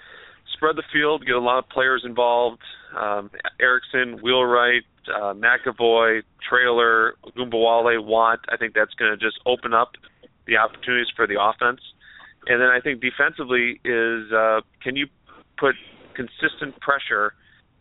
spread 0.53 0.75
the 0.75 0.83
field, 0.91 1.25
get 1.25 1.35
a 1.35 1.39
lot 1.39 1.57
of 1.59 1.69
players 1.69 2.03
involved, 2.05 2.61
um, 2.97 3.31
Erickson, 3.59 4.19
Wheelwright, 4.21 4.83
uh, 5.09 5.33
McAvoy, 5.33 6.21
Traylor, 6.47 7.15
Ogunbowale, 7.25 8.03
Watt, 8.03 8.39
I 8.49 8.57
think 8.57 8.73
that's 8.73 8.93
going 8.93 9.11
to 9.11 9.17
just 9.17 9.39
open 9.45 9.73
up 9.73 9.93
the 10.45 10.57
opportunities 10.57 11.07
for 11.15 11.27
the 11.27 11.41
offense. 11.41 11.81
And 12.47 12.61
then 12.61 12.69
I 12.69 12.79
think 12.81 13.01
defensively 13.01 13.79
is 13.85 14.31
uh, 14.31 14.61
can 14.81 14.95
you 14.95 15.07
put 15.57 15.75
consistent 16.13 16.79
pressure 16.81 17.33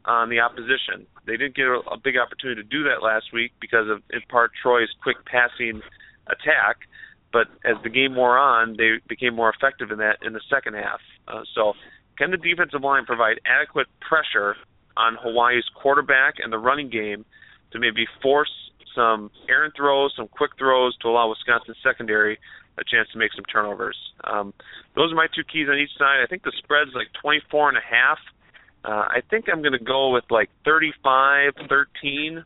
on 0.04 0.30
the 0.30 0.40
opposition? 0.40 1.06
They 1.26 1.36
didn't 1.36 1.56
get 1.56 1.66
a, 1.66 1.80
a 1.90 1.98
big 1.98 2.16
opportunity 2.16 2.62
to 2.62 2.68
do 2.68 2.84
that 2.84 3.02
last 3.02 3.32
week 3.32 3.52
because 3.60 3.88
of 3.88 4.02
in 4.10 4.20
part 4.28 4.52
Troy's 4.60 4.88
quick 5.02 5.16
passing 5.26 5.82
attack 6.28 6.86
but 7.32 7.48
as 7.64 7.76
the 7.82 7.88
game 7.88 8.14
wore 8.14 8.38
on, 8.38 8.76
they 8.76 8.96
became 9.08 9.34
more 9.34 9.50
effective 9.50 9.90
in 9.90 9.98
that 9.98 10.18
in 10.22 10.32
the 10.32 10.40
second 10.50 10.74
half. 10.74 11.00
Uh, 11.26 11.42
so, 11.54 11.72
can 12.18 12.30
the 12.30 12.36
defensive 12.36 12.82
line 12.82 13.06
provide 13.06 13.40
adequate 13.46 13.86
pressure 14.00 14.56
on 14.96 15.16
Hawaii's 15.20 15.64
quarterback 15.74 16.34
and 16.42 16.52
the 16.52 16.58
running 16.58 16.90
game 16.90 17.24
to 17.72 17.78
maybe 17.78 18.06
force 18.20 18.50
some 18.94 19.30
errant 19.48 19.74
throws, 19.74 20.12
some 20.16 20.28
quick 20.28 20.52
throws 20.58 20.96
to 20.98 21.08
allow 21.08 21.28
Wisconsin 21.28 21.74
secondary 21.82 22.38
a 22.78 22.84
chance 22.84 23.08
to 23.12 23.18
make 23.18 23.32
some 23.34 23.44
turnovers? 23.44 23.96
Um, 24.24 24.52
those 24.94 25.12
are 25.12 25.16
my 25.16 25.26
two 25.34 25.44
keys 25.44 25.68
on 25.70 25.78
each 25.78 25.96
side. 25.98 26.22
I 26.22 26.26
think 26.26 26.42
the 26.42 26.52
spread's 26.58 26.92
like 26.94 27.08
24 27.20 27.70
and 27.70 27.78
a 27.78 27.80
half. 27.80 28.18
Uh, 28.84 29.06
I 29.08 29.22
think 29.30 29.46
I'm 29.50 29.62
going 29.62 29.72
to 29.72 29.84
go 29.84 30.10
with 30.10 30.24
like 30.30 30.50
35 30.64 31.52
13, 31.68 32.44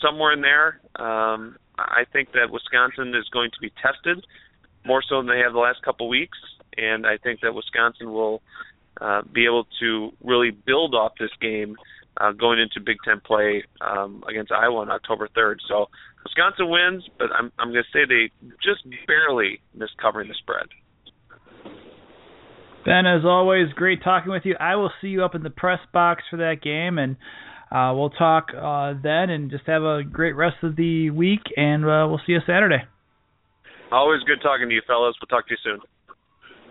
somewhere 0.00 0.32
in 0.32 0.40
there. 0.40 0.80
Um, 0.96 1.56
I 1.78 2.04
think 2.12 2.32
that 2.32 2.50
Wisconsin 2.50 3.14
is 3.14 3.28
going 3.32 3.50
to 3.50 3.60
be 3.60 3.72
tested 3.82 4.24
more 4.84 5.02
so 5.06 5.18
than 5.18 5.26
they 5.26 5.40
have 5.40 5.52
the 5.52 5.58
last 5.58 5.82
couple 5.82 6.08
weeks, 6.08 6.38
and 6.76 7.06
I 7.06 7.16
think 7.18 7.40
that 7.40 7.54
Wisconsin 7.54 8.12
will 8.12 8.42
uh, 9.00 9.22
be 9.22 9.44
able 9.44 9.66
to 9.80 10.12
really 10.24 10.50
build 10.50 10.94
off 10.94 11.12
this 11.18 11.30
game 11.40 11.76
uh, 12.18 12.32
going 12.32 12.58
into 12.58 12.80
Big 12.80 12.96
Ten 13.04 13.20
play 13.20 13.64
um, 13.80 14.24
against 14.28 14.52
Iowa 14.52 14.78
on 14.78 14.90
October 14.90 15.28
3rd. 15.36 15.56
So 15.68 15.86
Wisconsin 16.24 16.70
wins, 16.70 17.04
but 17.18 17.28
I'm 17.36 17.52
I'm 17.58 17.72
going 17.72 17.84
to 17.84 17.90
say 17.92 18.04
they 18.08 18.30
just 18.62 18.84
barely 19.06 19.60
missed 19.74 19.96
covering 20.00 20.28
the 20.28 20.34
spread. 20.34 20.66
Ben, 22.84 23.04
as 23.04 23.24
always, 23.24 23.72
great 23.74 24.02
talking 24.04 24.30
with 24.30 24.44
you. 24.44 24.54
I 24.60 24.76
will 24.76 24.92
see 25.00 25.08
you 25.08 25.24
up 25.24 25.34
in 25.34 25.42
the 25.42 25.50
press 25.50 25.80
box 25.92 26.22
for 26.30 26.36
that 26.36 26.62
game, 26.62 26.98
and 26.98 27.16
uh, 27.70 27.92
we'll 27.94 28.10
talk 28.10 28.48
uh, 28.56 28.94
then 29.02 29.30
and 29.30 29.50
just 29.50 29.66
have 29.66 29.82
a 29.82 30.02
great 30.04 30.32
rest 30.32 30.56
of 30.62 30.76
the 30.76 31.10
week, 31.10 31.40
and 31.56 31.84
uh, 31.84 32.06
we'll 32.08 32.20
see 32.26 32.32
you 32.32 32.40
Saturday. 32.46 32.82
Always 33.90 34.20
good 34.22 34.38
talking 34.42 34.68
to 34.68 34.74
you, 34.74 34.82
fellas. 34.86 35.14
We'll 35.20 35.28
talk 35.28 35.48
to 35.48 35.54
you 35.54 35.58
soon. 35.62 35.80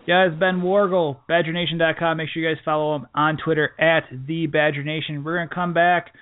Yeah, 0.08 0.28
it's 0.28 0.40
Ben 0.40 0.62
Worgull, 0.62 1.18
BadgerNation.com. 1.30 2.18
Make 2.18 2.30
sure 2.30 2.44
you 2.44 2.54
guys 2.54 2.62
follow 2.64 2.96
him 2.96 3.08
on 3.16 3.38
Twitter 3.44 3.72
at 3.80 4.04
the 4.28 4.46
Badger 4.46 4.84
Nation. 4.84 5.24
We're 5.24 5.38
gonna 5.38 5.54
come 5.54 5.74
back, 5.74 6.14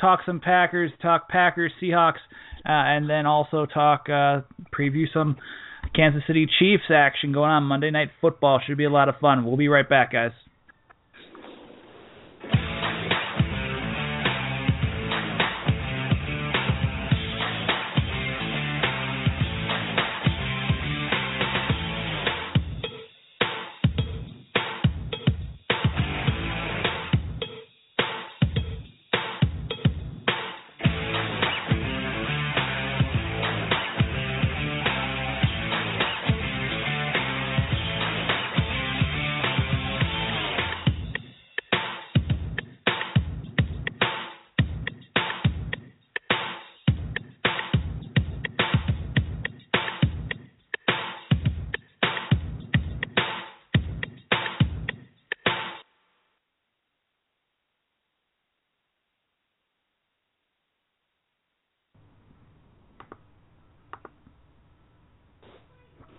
talk 0.00 0.20
some 0.24 0.40
Packers, 0.40 0.90
talk 1.02 1.28
Packers, 1.28 1.72
Seahawks, 1.82 2.22
uh, 2.64 2.72
and 2.72 3.08
then 3.10 3.26
also 3.26 3.66
talk 3.66 4.08
uh, 4.08 4.40
preview 4.76 5.04
some 5.12 5.36
Kansas 5.94 6.22
City 6.26 6.46
Chiefs 6.58 6.84
action 6.90 7.32
going 7.32 7.50
on 7.50 7.64
Monday 7.64 7.90
Night 7.90 8.08
Football. 8.20 8.60
Should 8.66 8.78
be 8.78 8.84
a 8.84 8.90
lot 8.90 9.08
of 9.08 9.16
fun. 9.20 9.44
We'll 9.44 9.56
be 9.56 9.68
right 9.68 9.88
back, 9.88 10.12
guys. 10.12 10.32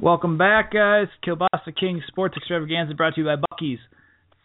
Welcome 0.08 0.38
back, 0.38 0.72
guys. 0.72 1.08
Kielbasa 1.22 1.78
King 1.78 2.02
Sports 2.08 2.38
Extravaganza 2.38 2.94
brought 2.94 3.16
to 3.16 3.20
you 3.20 3.28
by 3.28 3.36
Bucky's 3.36 3.80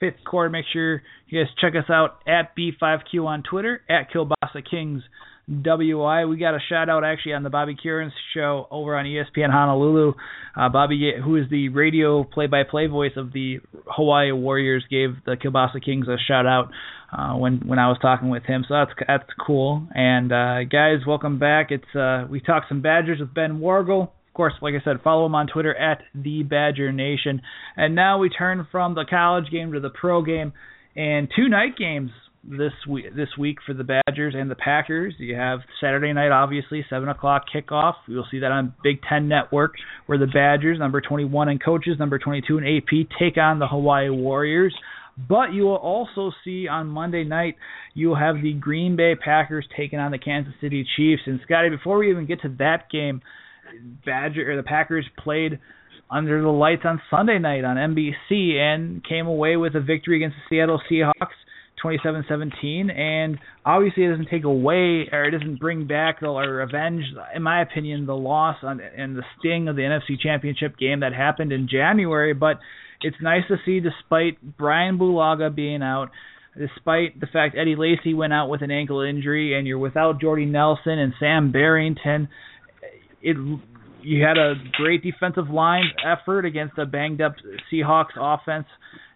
Fifth 0.01 0.25
Quarter. 0.29 0.51
Make 0.51 0.65
sure 0.73 1.03
you 1.29 1.41
guys 1.41 1.55
check 1.61 1.75
us 1.77 1.89
out 1.89 2.19
at 2.27 2.57
B5Q 2.57 3.25
on 3.25 3.45
Twitter, 3.49 3.81
at 3.89 4.11
Kielbasa 4.11 4.69
Kings 4.69 5.05
WI. 5.49 6.25
We 6.25 6.37
got 6.37 6.57
a 6.57 6.59
shout 6.69 6.89
out 6.89 7.05
actually 7.05 7.35
on 7.35 7.45
the 7.45 7.49
Bobby 7.49 7.77
Curran's 7.81 8.13
show 8.35 8.67
over 8.73 8.97
on 8.97 9.05
ESPN 9.05 9.53
Honolulu. 9.53 10.15
Uh, 10.57 10.69
Bobby, 10.69 11.13
who 11.25 11.37
is 11.37 11.45
the 11.49 11.69
radio 11.69 12.25
play-by-play 12.25 12.89
voice 12.89 13.13
of 13.17 13.33
the 13.33 13.61
Hawaii 13.87 14.33
Warriors, 14.33 14.85
gave 14.91 15.11
the 15.25 15.37
Kielbasa 15.37 15.81
Kings 15.81 16.09
a 16.09 16.17
shout 16.27 16.45
out 16.45 16.73
uh, 17.17 17.37
when 17.37 17.61
when 17.69 17.79
I 17.79 17.87
was 17.87 17.99
talking 18.03 18.31
with 18.31 18.43
him. 18.43 18.65
So 18.67 18.75
that's 18.75 18.91
that's 19.07 19.31
cool. 19.47 19.87
And 19.95 20.33
uh, 20.33 20.65
guys, 20.65 21.07
welcome 21.07 21.39
back. 21.39 21.69
It's 21.71 21.95
uh, 21.95 22.27
we 22.29 22.41
talked 22.41 22.67
some 22.69 22.83
Badgers 22.83 23.21
with 23.21 23.33
Ben 23.33 23.61
Worgull. 23.61 24.09
Of 24.33 24.35
course, 24.35 24.55
like 24.63 24.73
I 24.73 24.83
said, 24.83 25.03
follow 25.05 25.27
him 25.27 25.35
on 25.35 25.47
Twitter 25.47 25.77
at 25.77 25.99
the 26.15 26.43
Badger 26.43 26.91
Nation. 26.91 27.43
And 27.77 27.95
now 27.95 28.17
we 28.17 28.31
turn 28.31 28.67
from 28.73 28.95
the 28.95 29.05
college 29.05 29.51
game 29.53 29.75
to 29.75 29.81
the 29.81 29.91
pro 29.91 30.23
game, 30.23 30.55
and 30.97 31.29
two 31.37 31.51
night 31.51 31.77
games 31.77 32.11
this 32.43 32.73
week 32.89 33.15
this 33.15 33.29
week 33.39 33.59
for 33.67 33.75
the 33.75 33.85
Badgers 33.85 34.35
and 34.35 34.51
the 34.51 34.55
Packers. 34.55 35.13
You 35.19 35.37
have 35.37 35.59
Saturday 35.83 36.15
night, 36.15 36.31
obviously, 36.31 36.83
seven 36.89 37.11
o'clock 37.11 37.43
kickoff. 37.55 37.93
You'll 38.09 38.27
see 38.31 38.39
that 38.39 38.51
on 38.51 38.75
Big 38.83 39.01
Ten 39.07 39.29
Network, 39.29 39.75
where 40.07 40.17
the 40.17 40.27
Badgers, 40.27 40.79
number 40.79 41.03
21 41.03 41.51
in 41.51 41.59
coaches, 41.59 41.99
number 41.99 42.19
22 42.19 42.57
in 42.57 42.65
AP, 42.65 43.19
take 43.19 43.37
on 43.37 43.59
the 43.59 43.69
Hawaii 43.69 44.09
Warriors. 44.09 44.75
But 45.29 45.53
you 45.53 45.65
will 45.65 45.77
also 45.77 46.33
see 46.43 46.69
on 46.69 46.87
Monday 46.87 47.25
night, 47.25 47.57
you'll 47.93 48.17
have 48.17 48.37
the 48.43 48.55
Green 48.55 48.97
Bay 48.97 49.15
Packers 49.15 49.69
taking 49.77 49.99
on 49.99 50.11
the 50.11 50.19
Kansas 50.19 50.55
City 50.59 50.87
Chiefs. 50.97 51.23
And 51.27 51.39
Scotty, 51.45 51.69
before 51.69 51.99
we 51.99 52.11
even 52.11 52.25
get 52.25 52.41
to 52.43 52.49
that 52.59 52.91
game, 52.91 53.21
Badger 54.05 54.53
or 54.53 54.57
the 54.57 54.63
Packers 54.63 55.07
played 55.23 55.59
under 56.11 56.43
the 56.43 56.49
lights 56.49 56.83
on 56.85 57.01
Sunday 57.11 57.39
night 57.39 57.65
on 57.65 57.77
NBC 57.77 58.57
and 58.57 59.03
came 59.05 59.27
away 59.27 59.57
with 59.57 59.75
a 59.75 59.81
victory 59.81 60.17
against 60.17 60.37
the 60.37 60.57
Seattle 60.57 60.81
Seahawks 60.91 61.33
27-17 61.83 62.97
and 62.97 63.39
obviously 63.65 64.05
it 64.05 64.11
doesn't 64.11 64.29
take 64.29 64.45
away 64.45 65.09
or 65.11 65.25
it 65.25 65.31
doesn't 65.33 65.59
bring 65.59 65.87
back 65.87 66.23
or 66.23 66.61
avenge 66.61 67.03
in 67.35 67.43
my 67.43 67.63
opinion 67.63 68.07
the 68.07 68.15
loss 68.15 68.57
on, 68.63 68.81
and 68.81 69.17
the 69.17 69.25
sting 69.39 69.69
of 69.69 69.77
the 69.77 69.83
NFC 69.83 70.21
Championship 70.21 70.77
game 70.79 71.01
that 71.01 71.13
happened 71.13 71.51
in 71.51 71.69
January. 71.69 72.35
But 72.35 72.59
it's 73.01 73.17
nice 73.21 73.43
to 73.49 73.57
see 73.65 73.81
despite 73.81 74.39
Brian 74.57 74.99
Bulaga 74.99 75.53
being 75.55 75.83
out 75.83 76.11
despite 76.57 77.19
the 77.19 77.27
fact 77.27 77.57
Eddie 77.59 77.77
Lacy 77.77 78.13
went 78.15 78.33
out 78.33 78.49
with 78.49 78.63
an 78.63 78.71
ankle 78.71 79.01
injury 79.01 79.57
and 79.57 79.67
you're 79.67 79.79
without 79.79 80.21
Jordy 80.21 80.45
Nelson 80.45 80.99
and 80.99 81.15
Sam 81.19 81.51
Barrington 81.51 82.29
it 83.23 83.37
you 84.03 84.25
had 84.25 84.37
a 84.37 84.55
great 84.73 85.03
defensive 85.03 85.49
line 85.49 85.85
effort 86.05 86.45
against 86.45 86.77
a 86.79 86.87
banged 86.87 87.21
up 87.21 87.35
Seahawks 87.73 88.17
offense, 88.19 88.67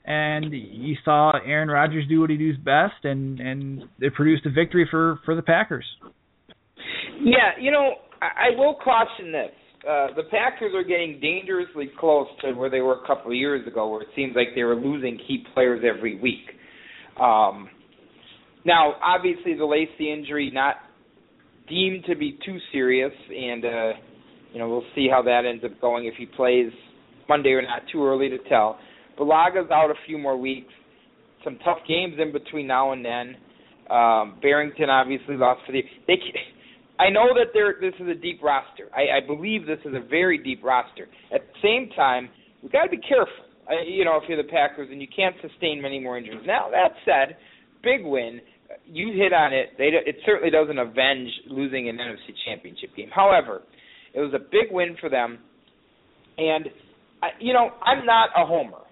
and 0.05 0.53
you 0.53 0.97
saw 1.05 1.33
Aaron 1.45 1.69
Rodgers 1.69 2.05
do 2.09 2.21
what 2.21 2.31
he 2.31 2.37
does 2.37 2.57
best, 2.59 3.05
and 3.05 3.41
and 3.41 3.85
it 4.01 4.15
produced 4.15 4.47
a 4.47 4.51
victory 4.51 4.87
for 4.91 5.21
for 5.25 5.35
the 5.35 5.43
Packers. 5.43 5.85
Yeah, 7.21 7.53
you 7.61 7.71
know, 7.71 7.95
I, 8.23 8.49
I 8.49 8.57
will 8.57 8.77
caution 8.83 9.33
this. 9.33 9.53
Uh, 9.89 10.09
the 10.17 10.25
Packers 10.31 10.73
are 10.75 10.83
getting 10.83 11.21
dangerously 11.21 11.91
close 11.99 12.27
to 12.43 12.53
where 12.53 12.71
they 12.71 12.81
were 12.81 13.03
a 13.03 13.07
couple 13.07 13.31
of 13.31 13.37
years 13.37 13.67
ago, 13.67 13.89
where 13.89 14.03
it 14.03 14.09
seems 14.17 14.35
like 14.35 14.49
they 14.55 14.65
were 14.65 14.75
losing 14.75 15.19
key 15.29 15.45
players 15.55 15.83
every 15.87 16.19
week. 16.21 16.51
Um, 17.21 17.69
now, 18.65 18.95
obviously, 19.03 19.55
the 19.55 19.65
Lacy 19.65 20.13
injury 20.13 20.51
not 20.53 20.77
deemed 21.69 22.05
to 22.07 22.17
be 22.17 22.39
too 22.45 22.59
serious, 22.73 23.13
and 23.29 23.65
uh, 23.65 23.93
you 24.53 24.59
know 24.59 24.69
we'll 24.69 24.85
see 24.95 25.09
how 25.11 25.23
that 25.23 25.43
ends 25.45 25.65
up 25.65 25.81
going 25.81 26.07
if 26.07 26.15
he 26.17 26.27
plays 26.27 26.71
Monday 27.29 27.51
or 27.51 27.63
not. 27.63 27.83
Too 27.93 28.05
early 28.05 28.29
to 28.29 28.39
tell. 28.49 28.79
Bulaga's 29.19 29.71
out 29.71 29.91
a 29.91 29.95
few 30.07 30.19
more 30.19 30.37
weeks. 30.37 30.73
Some 31.45 31.59
tough 31.65 31.79
games 31.89 32.15
in 32.19 32.33
between 32.33 32.67
now 32.67 32.93
and 32.93 33.05
then. 33.05 33.37
Um, 33.91 34.39
Barrington 34.43 34.91
obviously 34.91 35.37
lost 35.37 35.61
for 35.67 35.73
the. 35.73 35.83
They, 36.07 36.15
I 36.99 37.11
know 37.11 37.29
that 37.35 37.49
there. 37.55 37.77
This 37.81 37.95
is 38.01 38.09
a 38.09 38.15
deep 38.15 38.43
roster. 38.43 38.89
I, 38.95 39.19
I 39.19 39.27
believe 39.27 39.67
this 39.67 39.79
is 39.85 39.95
a 39.95 40.07
very 40.09 40.39
deep 40.39 40.63
roster. 40.65 41.09
At 41.33 41.43
the 41.43 41.61
same 41.63 41.91
time, 41.95 42.29
we 42.63 42.69
got 42.69 42.85
to 42.85 42.91
be 42.91 42.99
careful. 42.99 43.45
Uh, 43.69 43.83
you 43.87 44.05
know, 44.05 44.17
if 44.17 44.29
you're 44.29 44.41
the 44.41 44.49
Packers 44.49 44.89
and 44.91 45.01
you 45.01 45.09
can't 45.15 45.35
sustain 45.43 45.83
many 45.83 45.99
more 45.99 46.17
injuries. 46.19 46.41
Now 46.47 46.69
that 46.71 46.93
said, 47.05 47.37
big 47.83 48.05
win 48.05 48.41
you 48.87 49.13
hit 49.13 49.33
on 49.33 49.53
it. 49.53 49.71
They 49.79 49.85
it 49.85 50.17
certainly 50.25 50.51
doesn't 50.51 50.79
avenge 50.79 51.31
losing 51.49 51.89
an 51.89 51.97
NFC 51.97 52.35
Championship 52.47 52.95
game. 52.97 53.11
However, 53.15 53.63
it 54.15 54.21
was 54.21 54.33
a 54.35 54.39
big 54.39 54.71
win 54.71 54.97
for 55.01 55.09
them, 55.09 55.39
and 56.39 56.67
I, 57.23 57.29
you 57.41 57.53
know 57.53 57.71
I'm 57.83 58.05
not 58.07 58.31
a 58.37 58.47
homer. 58.47 58.83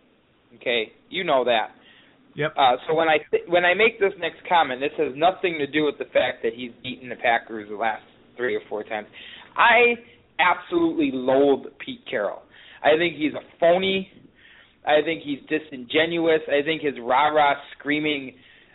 Okay, 0.57 0.93
you 1.11 1.25
know 1.25 1.45
that. 1.45 1.69
Yep. 2.37 2.55
Uh, 2.57 2.77
so 2.87 2.95
when 2.95 3.09
I 3.09 3.19
th- 3.31 3.45
when 3.49 3.65
I 3.65 3.75
make 3.75 4.01
this 4.01 4.13
next 4.19 4.39
comment, 4.49 4.81
this 4.81 4.93
has 4.99 5.13
nothing 5.17 5.59
to 5.59 5.67
do 5.67 5.85
with 5.85 5.99
the 5.99 6.07
fact 6.07 6.43
that 6.43 6.53
he's 6.55 6.73
beaten 6.83 7.09
the 7.09 7.17
Packers 7.17 7.69
the 7.69 7.77
last 7.77 8.03
three 8.37 8.57
or 8.57 8.61
four 8.69 8.83
times. 8.83 9.07
I 9.57 9.95
absolutely 10.39 11.11
loathe 11.13 11.67
Pete 11.85 12.05
Carroll. 12.11 12.43
I 12.83 12.97
think 12.99 13.17
he's 13.17 13.33
a 13.35 13.45
phony. 13.61 14.11
I 14.87 15.01
think 15.05 15.23
he's 15.23 15.39
disingenuous. 15.49 16.41
I 16.49 16.63
think 16.63 16.83
his 16.83 16.95
rah 17.01 17.29
rah 17.29 17.55
screaming 17.79 18.35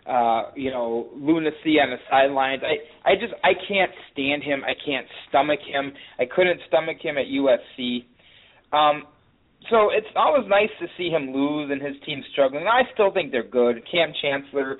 uh, 0.10 0.52
you 0.56 0.72
know, 0.72 1.08
lunacy 1.16 1.78
on 1.80 1.92
the 1.92 1.98
sidelines. 2.10 2.64
I 2.66 3.12
I 3.12 3.16
just 3.16 3.34
I 3.44 3.54
can't 3.68 3.92
stand 4.12 4.44
him. 4.44 4.64
I 4.66 4.74
can't 4.84 5.06
stomach 5.30 5.60
him. 5.62 5.94
I 6.18 6.26
couldn't 6.26 6.60
stomach 6.68 6.98
him 7.00 7.18
at 7.18 7.26
USC. 7.26 8.06
Um, 8.74 9.04
so 9.70 9.90
it's 9.92 10.08
always 10.16 10.48
nice 10.50 10.72
to 10.80 10.88
see 10.98 11.10
him 11.10 11.32
lose 11.34 11.70
and 11.72 11.82
his 11.82 11.96
team 12.06 12.24
struggling. 12.32 12.66
I 12.66 12.84
still 12.94 13.12
think 13.14 13.32
they're 13.32 13.44
good. 13.44 13.84
Kam 13.92 14.14
Chancellor 14.22 14.78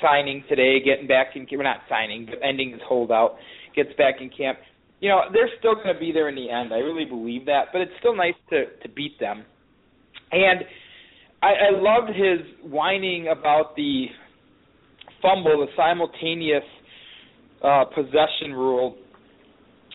signing 0.00 0.44
today, 0.48 0.78
getting 0.84 1.08
back 1.08 1.34
in 1.34 1.46
camp 1.46 1.58
we're 1.58 1.64
not 1.64 1.80
signing, 1.88 2.26
but 2.26 2.38
ending 2.46 2.70
his 2.70 2.80
holdout, 2.86 3.36
gets 3.74 3.90
back 3.98 4.16
in 4.20 4.30
camp. 4.30 4.58
You 5.00 5.08
know, 5.08 5.22
they're 5.32 5.50
still 5.58 5.74
going 5.74 5.92
to 5.92 5.98
be 5.98 6.12
there 6.12 6.28
in 6.28 6.34
the 6.34 6.50
end. 6.50 6.72
I 6.72 6.78
really 6.78 7.04
believe 7.04 7.46
that, 7.46 7.72
but 7.72 7.80
it's 7.80 7.92
still 7.98 8.14
nice 8.14 8.38
to 8.50 8.66
to 8.82 8.88
beat 8.94 9.18
them. 9.18 9.44
And 10.30 10.60
I, 11.42 11.48
I 11.48 11.70
loved 11.72 12.10
his 12.10 12.46
whining 12.62 13.28
about 13.28 13.74
the 13.76 14.06
fumble, 15.22 15.66
the 15.66 15.72
simultaneous 15.76 16.64
uh, 17.62 17.84
possession 17.94 18.52
rule. 18.52 18.96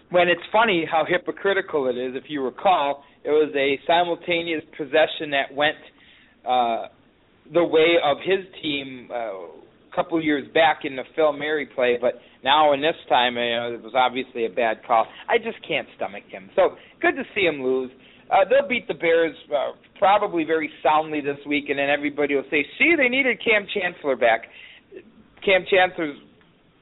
When 0.09 0.27
it's 0.27 0.41
funny 0.51 0.85
how 0.89 1.05
hypocritical 1.07 1.87
it 1.87 1.97
is, 1.97 2.15
if 2.15 2.25
you 2.27 2.43
recall, 2.43 3.03
it 3.23 3.29
was 3.29 3.51
a 3.55 3.79
simultaneous 3.87 4.63
possession 4.77 5.31
that 5.31 5.53
went 5.53 5.77
uh, 6.47 6.87
the 7.53 7.63
way 7.63 7.95
of 8.03 8.17
his 8.23 8.45
team 8.61 9.09
uh, 9.11 9.15
a 9.15 9.95
couple 9.95 10.21
years 10.23 10.47
back 10.53 10.81
in 10.83 10.95
the 10.95 11.03
Fail 11.15 11.33
Mary 11.33 11.65
play, 11.65 11.97
but 11.99 12.15
now 12.43 12.73
in 12.73 12.81
this 12.81 12.95
time, 13.09 13.35
you 13.35 13.55
know, 13.55 13.73
it 13.73 13.81
was 13.81 13.93
obviously 13.95 14.45
a 14.45 14.49
bad 14.49 14.83
call. 14.85 15.07
I 15.29 15.37
just 15.37 15.65
can't 15.67 15.87
stomach 15.95 16.23
him. 16.29 16.49
So 16.55 16.75
good 17.01 17.15
to 17.15 17.23
see 17.35 17.41
him 17.41 17.63
lose. 17.63 17.91
Uh, 18.31 18.45
they'll 18.49 18.67
beat 18.67 18.87
the 18.87 18.93
Bears 18.93 19.35
uh, 19.53 19.73
probably 19.99 20.43
very 20.43 20.69
soundly 20.81 21.21
this 21.21 21.37
week, 21.45 21.65
and 21.69 21.77
then 21.77 21.89
everybody 21.89 22.35
will 22.35 22.47
say, 22.49 22.65
"See, 22.79 22.95
they 22.97 23.09
needed 23.09 23.39
Kam 23.43 23.67
Chancellor 23.73 24.15
back." 24.15 24.43
Kam 25.45 25.65
Chancellor's 25.69 26.17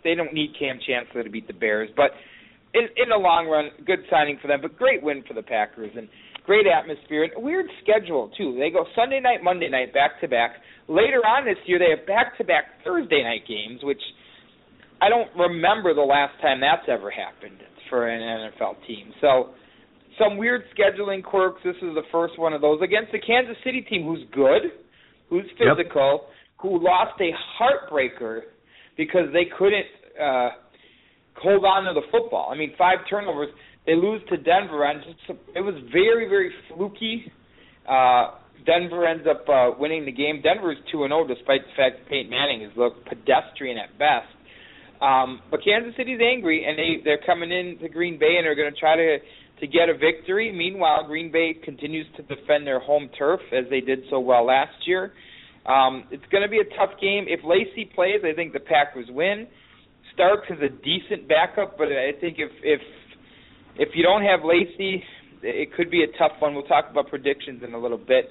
they 0.04 0.16
don't 0.16 0.34
need 0.34 0.56
Kam 0.58 0.80
Chancellor 0.86 1.24
to 1.24 1.30
beat 1.30 1.48
the 1.48 1.54
Bears, 1.54 1.90
but 1.96 2.12
in 2.74 2.88
in 2.98 3.10
the 3.10 3.18
long 3.18 3.48
run, 3.48 3.70
good 3.86 4.00
signing 4.10 4.38
for 4.42 4.48
them. 4.48 4.60
But 4.62 4.78
great 4.78 5.04
win 5.04 5.24
for 5.28 5.34
the 5.34 5.44
Packers 5.44 5.92
and 5.96 6.08
great 6.46 6.66
atmosphere 6.66 7.24
and 7.24 7.34
a 7.36 7.40
weird 7.40 7.68
schedule 7.84 8.32
too. 8.38 8.58
They 8.60 8.70
go 8.70 8.86
Sunday 8.96 9.20
night, 9.20 9.44
Monday 9.44 9.70
night, 9.70 9.94
back 9.94 10.20
to 10.22 10.28
back. 10.28 10.56
Later 10.88 11.22
on 11.22 11.46
this 11.46 11.58
year, 11.66 11.80
they 11.80 11.96
have 11.96 12.06
back 12.08 12.38
to 12.38 12.44
back 12.44 12.66
Thursday 12.84 13.24
night 13.24 13.48
games, 13.48 13.82
which 13.84 14.02
I 15.02 15.10
don't 15.10 15.30
remember 15.38 15.94
the 15.94 16.02
last 16.02 16.34
time 16.42 16.60
that's 16.60 16.88
ever 16.90 17.12
happened 17.12 17.62
for 17.90 18.10
an 18.10 18.22
NFL 18.22 18.86
team. 18.88 19.14
So 19.22 19.52
some 20.18 20.38
weird 20.38 20.64
scheduling 20.74 21.24
quirks. 21.24 21.62
This 21.64 21.76
is 21.76 21.94
the 21.94 22.06
first 22.12 22.38
one 22.40 22.54
of 22.54 22.62
those 22.62 22.82
against 22.82 23.12
the 23.12 23.20
Kansas 23.20 23.56
City 23.64 23.82
team, 23.82 24.04
who's 24.04 24.26
good, 24.34 24.74
who's 25.30 25.46
physical. 25.58 26.22
Yep 26.24 26.30
who 26.62 26.84
lost 26.84 27.20
a 27.20 27.32
heartbreaker 27.60 28.42
because 29.02 29.34
they 29.34 29.50
couldn't 29.58 29.90
uh, 30.14 30.50
hold 31.42 31.66
on 31.66 31.90
to 31.90 32.00
the 32.00 32.06
football. 32.12 32.52
I 32.54 32.56
mean, 32.56 32.72
five 32.78 33.00
turnovers. 33.10 33.50
They 33.88 33.96
lose 33.96 34.22
to 34.30 34.38
Denver, 34.38 34.86
and 34.86 35.02
it 35.56 35.62
was 35.62 35.74
very, 35.92 36.30
very 36.30 36.52
fluky. 36.70 37.26
Uh, 37.90 38.38
Denver 38.64 39.08
ends 39.08 39.26
up 39.26 39.50
uh, 39.50 39.72
winning 39.80 40.06
the 40.06 40.12
game. 40.12 40.44
Denver 40.44 40.72
is 40.72 40.78
two 40.92 41.04
and 41.04 41.10
zero, 41.10 41.26
despite 41.26 41.62
the 41.66 41.74
fact 41.76 42.08
Peyton 42.10 42.30
Manning 42.30 42.62
has 42.62 42.70
looked 42.78 43.10
pedestrian 43.10 43.80
at 43.80 43.90
best. 43.98 44.30
Um, 45.02 45.42
but 45.50 45.66
Kansas 45.66 45.98
City's 45.98 46.22
angry, 46.22 46.64
and 46.70 46.78
they 46.78 47.02
they're 47.04 47.26
coming 47.26 47.50
in 47.50 47.80
to 47.82 47.90
Green 47.90 48.20
Bay, 48.20 48.38
and 48.38 48.46
they're 48.46 48.54
going 48.54 48.72
to 48.72 48.80
try 48.80 48.96
to 48.96 49.18
to 49.18 49.66
get 49.66 49.90
a 49.90 49.98
victory. 49.98 50.54
Meanwhile, 50.54 51.08
Green 51.08 51.32
Bay 51.32 51.56
continues 51.58 52.06
to 52.18 52.22
defend 52.22 52.68
their 52.68 52.80
home 52.80 53.10
turf 53.18 53.42
as 53.52 53.66
they 53.72 53.82
did 53.82 54.06
so 54.12 54.20
well 54.20 54.46
last 54.46 54.78
year. 54.86 55.12
Um, 55.66 56.06
it's 56.12 56.26
going 56.32 56.44
to 56.44 56.50
be 56.50 56.60
a 56.60 56.70
tough 56.78 56.98
game. 57.00 57.26
If 57.28 57.42
Lacy 57.44 57.90
plays, 57.94 58.22
I 58.26 58.34
think 58.34 58.54
the 58.54 58.60
Packers 58.60 59.08
win. 59.10 59.48
Starks 60.14 60.48
is 60.50 60.58
a 60.62 60.70
decent 60.70 61.28
backup, 61.28 61.78
but 61.78 61.88
I 61.88 62.12
think 62.20 62.38
if 62.38 62.52
if 62.64 62.82
if 63.78 63.90
you 63.96 64.04
don't 64.04 64.24
have 64.24 64.42
Lacy, 64.44 65.04
it 65.42 65.74
could 65.74 65.90
be 65.90 66.04
a 66.04 66.18
tough 66.18 66.34
one. 66.40 66.54
We'll 66.54 66.64
talk 66.64 66.90
about 66.90 67.10
predictions 67.10 67.64
in 67.64 67.74
a 67.74 67.78
little 67.78 67.98
bit. 67.98 68.30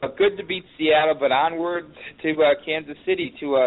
But 0.00 0.18
good 0.18 0.36
to 0.36 0.44
beat 0.44 0.64
Seattle, 0.76 1.14
but 1.18 1.30
onward 1.30 1.86
to 2.22 2.30
uh, 2.32 2.64
Kansas 2.66 2.96
City 3.06 3.32
to 3.40 3.56
a, 3.56 3.66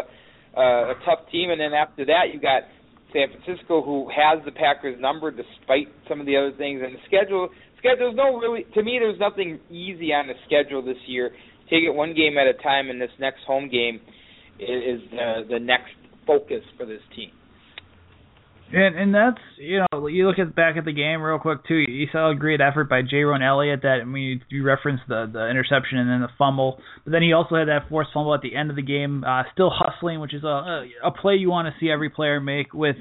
uh, 0.55 0.91
a 0.91 0.93
tough 1.05 1.31
team, 1.31 1.49
and 1.49 1.59
then 1.59 1.73
after 1.73 2.05
that 2.05 2.33
you 2.33 2.41
got 2.41 2.63
San 3.13 3.27
Francisco, 3.31 3.81
who 3.81 4.09
has 4.11 4.43
the 4.43 4.51
Packers 4.51 4.99
number 4.99 5.31
despite 5.31 5.87
some 6.09 6.19
of 6.19 6.25
the 6.25 6.35
other 6.35 6.51
things. 6.57 6.81
And 6.83 6.93
the 6.93 6.99
schedule, 7.07 7.49
schedule's 7.79 8.15
no 8.15 8.37
really 8.37 8.65
to 8.73 8.83
me. 8.83 8.99
There's 8.99 9.19
nothing 9.19 9.59
easy 9.71 10.11
on 10.11 10.27
the 10.27 10.33
schedule 10.45 10.83
this 10.83 10.99
year. 11.07 11.31
Take 11.69 11.83
it 11.83 11.93
one 11.93 12.13
game 12.13 12.37
at 12.37 12.47
a 12.47 12.53
time, 12.61 12.89
and 12.89 13.01
this 13.01 13.11
next 13.19 13.39
home 13.45 13.69
game 13.69 13.99
is, 14.59 15.01
uh, 15.13 15.41
the 15.49 15.59
next 15.59 15.93
focus 16.25 16.63
for 16.77 16.85
this 16.85 17.01
team. 17.15 17.31
And 18.73 18.95
and 18.95 19.13
that's 19.13 19.41
you 19.57 19.83
know 19.91 20.07
you 20.07 20.27
look 20.27 20.39
at 20.39 20.55
back 20.55 20.75
at 20.75 20.85
the 20.85 20.91
game 20.91 21.21
real 21.21 21.37
quick 21.37 21.67
too. 21.67 21.75
You 21.75 22.07
saw 22.11 22.31
a 22.31 22.35
great 22.35 22.61
effort 22.61 22.89
by 22.89 23.03
Jayrone 23.03 23.47
Elliott. 23.47 23.83
That 23.83 23.99
I 24.01 24.05
mean 24.05 24.41
you 24.49 24.63
referenced 24.63 25.03
the 25.07 25.29
the 25.31 25.47
interception 25.47 25.99
and 25.99 26.09
then 26.09 26.21
the 26.21 26.29
fumble, 26.35 26.79
but 27.03 27.11
then 27.11 27.21
he 27.21 27.31
also 27.31 27.57
had 27.57 27.67
that 27.67 27.89
forced 27.89 28.09
fumble 28.11 28.33
at 28.33 28.41
the 28.41 28.55
end 28.55 28.71
of 28.71 28.75
the 28.75 28.81
game. 28.81 29.23
Uh, 29.23 29.43
still 29.53 29.69
hustling, 29.71 30.19
which 30.19 30.33
is 30.33 30.43
a 30.43 30.83
a 31.03 31.11
play 31.11 31.35
you 31.35 31.51
want 31.51 31.67
to 31.67 31.79
see 31.79 31.91
every 31.91 32.09
player 32.09 32.39
make 32.39 32.73
with 32.73 32.95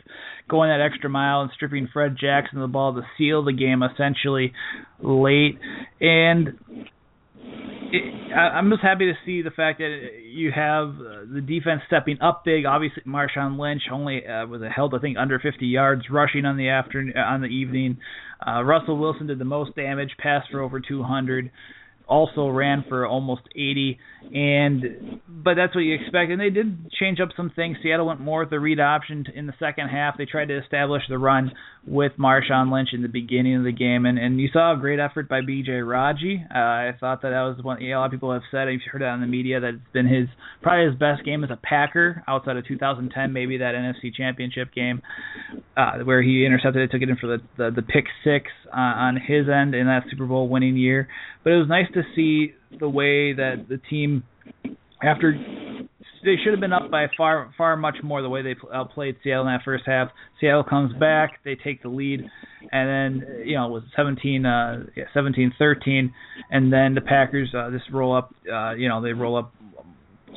going 0.50 0.68
that 0.68 0.84
extra 0.84 1.08
mile 1.08 1.40
and 1.40 1.50
stripping 1.54 1.88
Fred 1.90 2.16
Jackson 2.20 2.60
the 2.60 2.66
ball 2.66 2.92
to 2.94 3.02
seal 3.16 3.42
the 3.42 3.52
game 3.54 3.82
essentially 3.82 4.52
late. 5.02 5.58
And 5.98 6.58
it, 7.92 8.32
I, 8.34 8.56
I'm 8.56 8.70
just 8.70 8.82
happy 8.82 9.06
to 9.06 9.14
see 9.24 9.42
the 9.42 9.50
fact 9.50 9.78
that 9.78 10.08
you 10.24 10.50
have 10.54 10.88
uh, 10.88 11.32
the 11.32 11.40
defense 11.40 11.82
stepping 11.86 12.20
up 12.20 12.44
big. 12.44 12.66
Obviously, 12.66 13.02
Marshawn 13.06 13.58
Lynch 13.58 13.82
only 13.92 14.26
uh, 14.26 14.46
was 14.46 14.62
held, 14.74 14.94
I 14.94 14.98
think, 14.98 15.16
under 15.18 15.38
50 15.38 15.66
yards 15.66 16.02
rushing 16.10 16.44
on 16.44 16.56
the 16.56 16.68
afternoon 16.68 17.16
on 17.16 17.40
the 17.40 17.48
evening. 17.48 17.98
Uh, 18.46 18.62
Russell 18.62 18.98
Wilson 18.98 19.26
did 19.26 19.38
the 19.38 19.44
most 19.44 19.74
damage, 19.76 20.10
passed 20.18 20.50
for 20.50 20.60
over 20.60 20.80
200 20.80 21.50
also 22.06 22.48
ran 22.48 22.84
for 22.88 23.06
almost 23.06 23.42
80 23.54 23.98
and 24.32 25.20
but 25.28 25.54
that's 25.54 25.74
what 25.74 25.82
you 25.82 25.94
expect. 25.94 26.30
And 26.30 26.40
they 26.40 26.50
did 26.50 26.90
change 26.92 27.20
up 27.20 27.28
some 27.36 27.50
things. 27.54 27.76
Seattle 27.82 28.06
went 28.06 28.20
more 28.20 28.40
with 28.40 28.50
the 28.50 28.58
read 28.58 28.80
option 28.80 29.26
in 29.34 29.46
the 29.46 29.52
second 29.58 29.88
half. 29.88 30.16
They 30.16 30.24
tried 30.24 30.48
to 30.48 30.58
establish 30.58 31.02
the 31.08 31.18
run 31.18 31.52
with 31.86 32.12
Marshawn 32.18 32.72
Lynch 32.72 32.90
in 32.92 33.02
the 33.02 33.08
beginning 33.08 33.56
of 33.56 33.64
the 33.64 33.72
game. 33.72 34.06
And 34.06 34.18
and 34.18 34.40
you 34.40 34.48
saw 34.52 34.74
a 34.74 34.80
great 34.80 34.98
effort 34.98 35.28
by 35.28 35.40
BJ 35.40 35.86
Raji. 35.86 36.42
Uh, 36.52 36.58
I 36.58 36.92
thought 36.98 37.22
that 37.22 37.30
that 37.30 37.42
was 37.42 37.62
one 37.62 37.80
you 37.80 37.94
a 37.94 37.98
lot 37.98 38.06
of 38.06 38.12
people 38.12 38.32
have 38.32 38.42
said 38.50 38.68
you've 38.68 38.80
heard 38.90 39.02
it 39.02 39.08
on 39.08 39.20
the 39.20 39.26
media 39.26 39.60
that 39.60 39.74
it's 39.74 39.92
been 39.92 40.08
his 40.08 40.28
probably 40.62 40.86
his 40.86 40.98
best 40.98 41.24
game 41.24 41.44
as 41.44 41.50
a 41.50 41.58
Packer 41.62 42.24
outside 42.26 42.56
of 42.56 42.66
2010 42.66 43.32
maybe 43.32 43.58
that 43.58 43.74
NFC 43.74 44.14
championship 44.14 44.72
game 44.74 45.02
uh 45.76 45.98
where 46.04 46.22
he 46.22 46.46
intercepted 46.46 46.82
it 46.82 46.90
took 46.90 47.02
it 47.02 47.08
in 47.08 47.16
for 47.16 47.26
the 47.26 47.38
the, 47.56 47.70
the 47.70 47.82
pick 47.82 48.06
6 48.24 48.50
uh, 48.72 48.76
on 48.76 49.16
his 49.16 49.46
end 49.48 49.74
in 49.74 49.86
that 49.86 50.04
Super 50.10 50.26
Bowl 50.26 50.48
winning 50.48 50.76
year. 50.76 51.08
But 51.42 51.52
it 51.52 51.56
was 51.56 51.68
nice 51.68 51.86
to 51.94 52.02
see 52.14 52.52
the 52.78 52.88
way 52.88 53.32
that 53.32 53.66
the 53.68 53.78
team, 53.90 54.24
after 55.02 55.34
they 56.24 56.36
should 56.42 56.52
have 56.52 56.60
been 56.60 56.72
up 56.72 56.90
by 56.90 57.06
far 57.16 57.52
far 57.56 57.76
much 57.76 57.96
more 58.02 58.22
the 58.22 58.28
way 58.28 58.42
they 58.42 58.56
outplayed 58.72 59.16
Seattle 59.22 59.46
in 59.46 59.52
that 59.52 59.64
first 59.64 59.84
half. 59.86 60.08
Seattle 60.40 60.64
comes 60.64 60.92
back, 60.94 61.40
they 61.44 61.54
take 61.54 61.82
the 61.82 61.88
lead, 61.88 62.20
and 62.72 62.88
then 63.22 63.44
you 63.44 63.56
know 63.56 63.66
it 63.66 63.72
was 63.72 63.82
17 63.96 64.46
uh 64.46 64.84
yeah, 64.96 65.04
17-13 65.14 66.10
and 66.50 66.72
then 66.72 66.94
the 66.94 67.00
Packers 67.00 67.54
uh 67.54 67.70
just 67.70 67.90
roll 67.92 68.16
up 68.16 68.34
uh 68.52 68.72
you 68.74 68.88
know 68.88 69.02
they 69.02 69.12
roll 69.12 69.36
up 69.36 69.52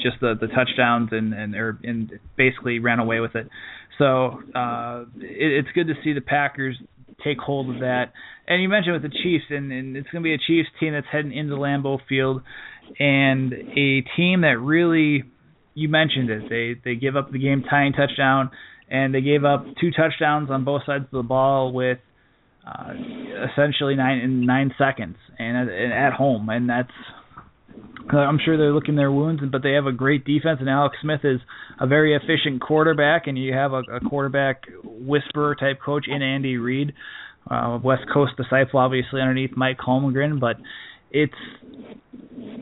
just 0.01 0.19
the 0.21 0.35
the 0.39 0.47
touchdowns 0.47 1.09
and 1.11 1.33
and 1.33 1.55
or 1.55 1.79
and 1.83 2.11
basically 2.35 2.79
ran 2.79 2.99
away 2.99 3.19
with 3.19 3.35
it. 3.35 3.47
So 3.97 4.41
uh 4.53 5.05
it, 5.15 5.65
it's 5.65 5.69
good 5.73 5.87
to 5.87 5.93
see 6.03 6.13
the 6.13 6.21
Packers 6.21 6.77
take 7.23 7.39
hold 7.39 7.73
of 7.73 7.81
that. 7.81 8.13
And 8.47 8.61
you 8.61 8.69
mentioned 8.69 8.93
with 8.93 9.11
the 9.11 9.17
Chiefs, 9.23 9.45
and, 9.49 9.71
and 9.71 9.97
it's 9.97 10.09
going 10.09 10.23
to 10.23 10.27
be 10.27 10.33
a 10.33 10.37
Chiefs 10.37 10.69
team 10.79 10.93
that's 10.93 11.07
heading 11.11 11.35
into 11.35 11.55
Lambeau 11.55 11.99
Field, 12.07 12.41
and 12.99 13.53
a 13.53 14.01
team 14.15 14.41
that 14.41 14.57
really, 14.59 15.23
you 15.73 15.89
mentioned 15.89 16.29
it, 16.29 16.49
they 16.49 16.75
they 16.83 16.95
give 16.95 17.15
up 17.15 17.31
the 17.31 17.39
game 17.39 17.63
tying 17.69 17.93
touchdown, 17.93 18.51
and 18.89 19.13
they 19.13 19.21
gave 19.21 19.43
up 19.43 19.65
two 19.81 19.91
touchdowns 19.91 20.49
on 20.49 20.63
both 20.63 20.83
sides 20.85 21.05
of 21.05 21.11
the 21.11 21.23
ball 21.23 21.73
with 21.73 21.99
uh, 22.65 22.93
essentially 23.51 23.95
nine 23.95 24.19
in 24.19 24.45
nine 24.45 24.73
seconds, 24.77 25.17
and 25.37 25.69
and 25.69 25.93
at 25.93 26.13
home, 26.13 26.49
and 26.49 26.69
that's 26.69 26.91
I'm 28.09 28.39
sure 28.43 28.57
they're 28.57 28.73
looking 28.73 28.95
their 28.95 29.11
wounds, 29.11 29.41
but 29.51 29.63
they 29.63 29.73
have 29.73 29.85
a 29.85 29.91
great 29.91 30.23
defense, 30.23 30.59
and 30.59 30.69
Alex 30.69 30.95
Smith 31.01 31.21
is 31.23 31.41
a 31.79 31.87
very 31.87 32.15
efficient 32.15 32.61
quarterback, 32.61 33.27
and 33.27 33.37
you 33.37 33.53
have 33.53 33.73
a, 33.73 33.81
a 33.91 33.99
quarterback 33.99 34.63
whisperer 34.83 35.55
type 35.55 35.79
coach 35.83 36.05
in 36.07 36.21
Andy 36.21 36.57
Reid, 36.57 36.93
uh, 37.49 37.79
West 37.83 38.03
Coast 38.13 38.33
disciple, 38.37 38.79
obviously 38.79 39.19
underneath 39.19 39.51
Mike 39.57 39.77
Holmgren, 39.79 40.39
but 40.39 40.55
it's 41.11 41.33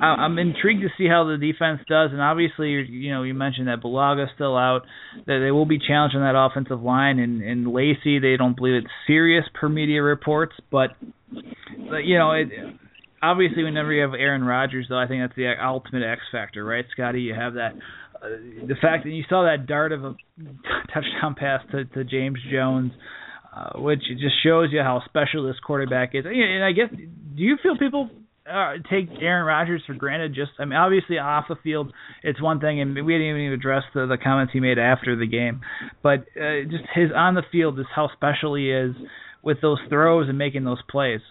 I'm 0.02 0.38
intrigued 0.38 0.82
to 0.82 0.90
see 0.98 1.08
how 1.08 1.26
the 1.26 1.38
defense 1.38 1.80
does, 1.88 2.12
and 2.12 2.22
obviously, 2.22 2.70
you 2.70 3.14
know, 3.14 3.24
you 3.24 3.34
mentioned 3.34 3.68
that 3.68 3.82
Bulaga's 3.82 4.30
still 4.36 4.58
out. 4.58 4.82
That 5.26 5.40
they 5.44 5.52
will 5.52 5.66
be 5.66 5.80
challenged 5.80 6.16
on 6.16 6.22
that 6.22 6.38
offensive 6.38 6.82
line, 6.82 7.20
and 7.20 7.42
and 7.42 7.68
Lacy, 7.68 8.20
they 8.20 8.36
don't 8.38 8.56
believe 8.56 8.84
it's 8.84 8.94
serious 9.08 9.46
per 9.54 9.70
media 9.70 10.02
reports, 10.02 10.54
but, 10.72 10.92
but 11.90 12.04
you 12.04 12.18
know, 12.18 12.32
it 12.32 12.50
obviously 13.32 13.64
whenever 13.64 13.92
you 13.92 14.02
have 14.02 14.14
Aaron 14.14 14.44
Rodgers, 14.44 14.88
though, 14.90 15.00
I 15.00 15.08
think 15.08 15.24
that's 15.24 15.36
the 15.36 15.54
ultimate 15.64 16.04
X 16.04 16.22
factor, 16.32 16.64
right, 16.64 16.86
Scotty? 16.92 17.22
You 17.22 17.34
have 17.34 17.56
that. 17.56 17.74
Uh, 18.16 18.30
the 18.68 18.76
fact 18.82 19.04
that 19.04 19.12
you 19.12 19.24
saw 19.28 19.44
that 19.44 19.68
dart 19.68 19.92
of 19.92 20.04
a 20.04 20.16
touchdown 20.94 21.36
pass 21.38 21.62
to, 21.72 21.86
to 21.86 22.04
James 22.04 22.40
Jones, 22.52 22.92
uh, 23.56 23.80
which 23.80 24.02
just 24.20 24.36
shows 24.44 24.70
you 24.72 24.82
how 24.82 25.02
special 25.06 25.46
this 25.46 25.60
quarterback 25.66 26.12
is. 26.14 26.26
And 26.26 26.64
I 26.64 26.72
guess, 26.72 26.90
do 26.92 27.42
you 27.42 27.58
feel 27.62 27.78
people 27.78 28.10
uh, 28.52 28.74
take 28.90 29.10
Aaron 29.22 29.46
Rodgers 29.46 29.84
for 29.86 29.94
granted? 29.94 30.36
Just, 30.36 30.52
I 30.60 30.66
mean, 30.66 30.78
obviously 30.78 31.18
off 31.18 31.46
the 31.50 31.56
field, 31.64 31.92
it's 32.24 32.42
one 32.42 32.60
thing, 32.60 32.82
and 32.82 32.94
we 32.94 33.14
didn't 33.14 33.38
even 33.38 33.54
address 33.54 33.84
the, 33.94 34.06
the 34.06 34.18
comments 34.22 34.54
he 34.54 34.60
made 34.60 34.78
after 34.78 35.16
the 35.16 35.28
game, 35.28 35.62
but 36.04 36.20
uh, 36.40 36.64
just 36.70 36.84
his 36.94 37.10
on 37.16 37.36
the 37.36 37.44
field 37.52 37.80
is 37.80 37.86
how 37.94 38.10
special 38.14 38.56
he 38.56 38.72
is 38.72 38.96
with 39.42 39.62
those 39.62 39.80
throws 39.90 40.28
and 40.30 40.38
making 40.38 40.64
those 40.64 40.82
plays. 40.90 41.22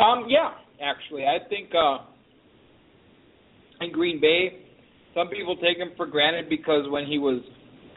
Um, 0.00 0.26
yeah, 0.28 0.52
actually, 0.82 1.24
I 1.24 1.46
think 1.48 1.70
uh, 1.74 1.98
in 3.84 3.92
Green 3.92 4.20
Bay, 4.20 4.64
some 5.14 5.28
people 5.28 5.56
take 5.56 5.76
him 5.76 5.90
for 5.96 6.06
granted 6.06 6.48
because 6.48 6.88
when 6.88 7.06
he 7.06 7.18
was 7.18 7.42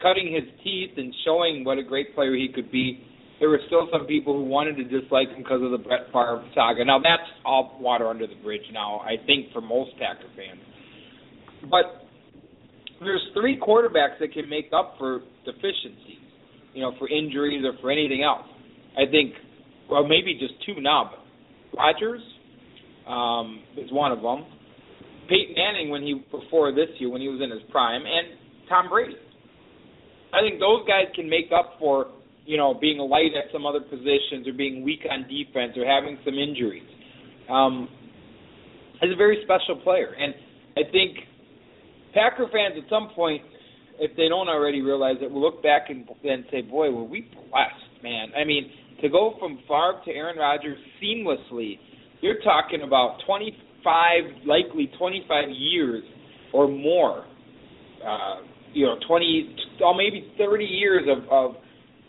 cutting 0.02 0.32
his 0.32 0.44
teeth 0.62 0.90
and 0.96 1.14
showing 1.24 1.64
what 1.64 1.78
a 1.78 1.82
great 1.82 2.14
player 2.14 2.34
he 2.34 2.48
could 2.52 2.70
be, 2.70 3.02
there 3.40 3.48
were 3.48 3.60
still 3.66 3.88
some 3.90 4.06
people 4.06 4.34
who 4.34 4.44
wanted 4.44 4.76
to 4.76 4.84
dislike 4.84 5.28
him 5.28 5.38
because 5.38 5.62
of 5.62 5.70
the 5.70 5.78
Brett 5.78 6.06
Favre 6.12 6.44
saga. 6.54 6.84
Now 6.84 6.98
that's 6.98 7.28
all 7.44 7.78
water 7.80 8.08
under 8.08 8.26
the 8.26 8.36
bridge 8.36 8.62
now, 8.72 9.00
I 9.00 9.16
think, 9.26 9.52
for 9.52 9.60
most 9.60 9.92
Packer 9.98 10.28
fans. 10.36 10.60
But 11.70 12.06
there's 13.00 13.22
three 13.34 13.58
quarterbacks 13.58 14.18
that 14.20 14.32
can 14.32 14.48
make 14.48 14.70
up 14.76 14.94
for 14.98 15.22
deficiencies, 15.44 16.22
you 16.74 16.82
know, 16.82 16.92
for 16.98 17.08
injuries 17.08 17.64
or 17.64 17.72
for 17.80 17.90
anything 17.90 18.22
else. 18.22 18.46
I 18.96 19.10
think, 19.10 19.34
well, 19.90 20.06
maybe 20.06 20.38
just 20.38 20.54
two 20.64 20.80
now, 20.80 21.10
but 21.10 21.23
Rodgers 21.76 22.22
um, 23.08 23.62
is 23.76 23.90
one 23.92 24.12
of 24.12 24.22
them. 24.22 24.44
Peyton 25.28 25.54
Manning 25.56 25.90
when 25.90 26.02
he 26.02 26.22
before 26.30 26.72
this 26.72 26.88
year 26.98 27.10
when 27.10 27.20
he 27.20 27.28
was 27.28 27.40
in 27.42 27.50
his 27.50 27.62
prime, 27.70 28.02
and 28.02 28.38
Tom 28.68 28.88
Brady. 28.88 29.16
I 30.32 30.40
think 30.40 30.60
those 30.60 30.86
guys 30.86 31.06
can 31.14 31.28
make 31.28 31.50
up 31.54 31.76
for 31.78 32.08
you 32.44 32.56
know 32.56 32.74
being 32.74 32.98
light 32.98 33.32
at 33.36 33.52
some 33.52 33.66
other 33.66 33.80
positions 33.80 34.46
or 34.46 34.52
being 34.52 34.82
weak 34.82 35.00
on 35.10 35.22
defense 35.22 35.76
or 35.76 35.86
having 35.86 36.18
some 36.24 36.34
injuries. 36.34 36.86
Um, 37.48 37.88
he's 39.00 39.12
a 39.12 39.16
very 39.16 39.44
special 39.44 39.80
player, 39.82 40.14
and 40.18 40.34
I 40.76 40.90
think 40.90 41.18
Packer 42.12 42.48
fans 42.52 42.74
at 42.76 42.88
some 42.90 43.10
point, 43.14 43.42
if 43.98 44.16
they 44.16 44.28
don't 44.28 44.48
already 44.48 44.82
realize 44.82 45.16
it, 45.22 45.30
will 45.30 45.42
look 45.42 45.62
back 45.62 45.88
and 45.88 46.08
then 46.22 46.44
say, 46.50 46.62
"Boy, 46.62 46.90
were 46.90 47.04
we 47.04 47.22
blessed, 47.32 48.02
man." 48.02 48.32
I 48.36 48.44
mean 48.44 48.70
to 49.04 49.10
go 49.10 49.34
from 49.38 49.58
Favre 49.68 50.00
to 50.06 50.10
Aaron 50.10 50.38
Rodgers 50.38 50.78
seamlessly, 51.00 51.78
you're 52.22 52.40
talking 52.42 52.82
about 52.82 53.18
25, 53.26 54.46
likely 54.46 54.90
25 54.98 55.44
years 55.50 56.02
or 56.52 56.68
more. 56.68 57.26
Uh, 58.04 58.40
you 58.72 58.84
know, 58.84 58.96
20, 59.06 59.56
or 59.84 59.94
maybe 59.94 60.32
30 60.36 60.64
years 60.64 61.08
of, 61.08 61.28
of 61.30 61.56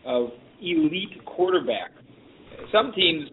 of 0.05 0.29
elite 0.61 1.25
quarterback. 1.25 1.91
Some 2.71 2.91
teams, 2.95 3.29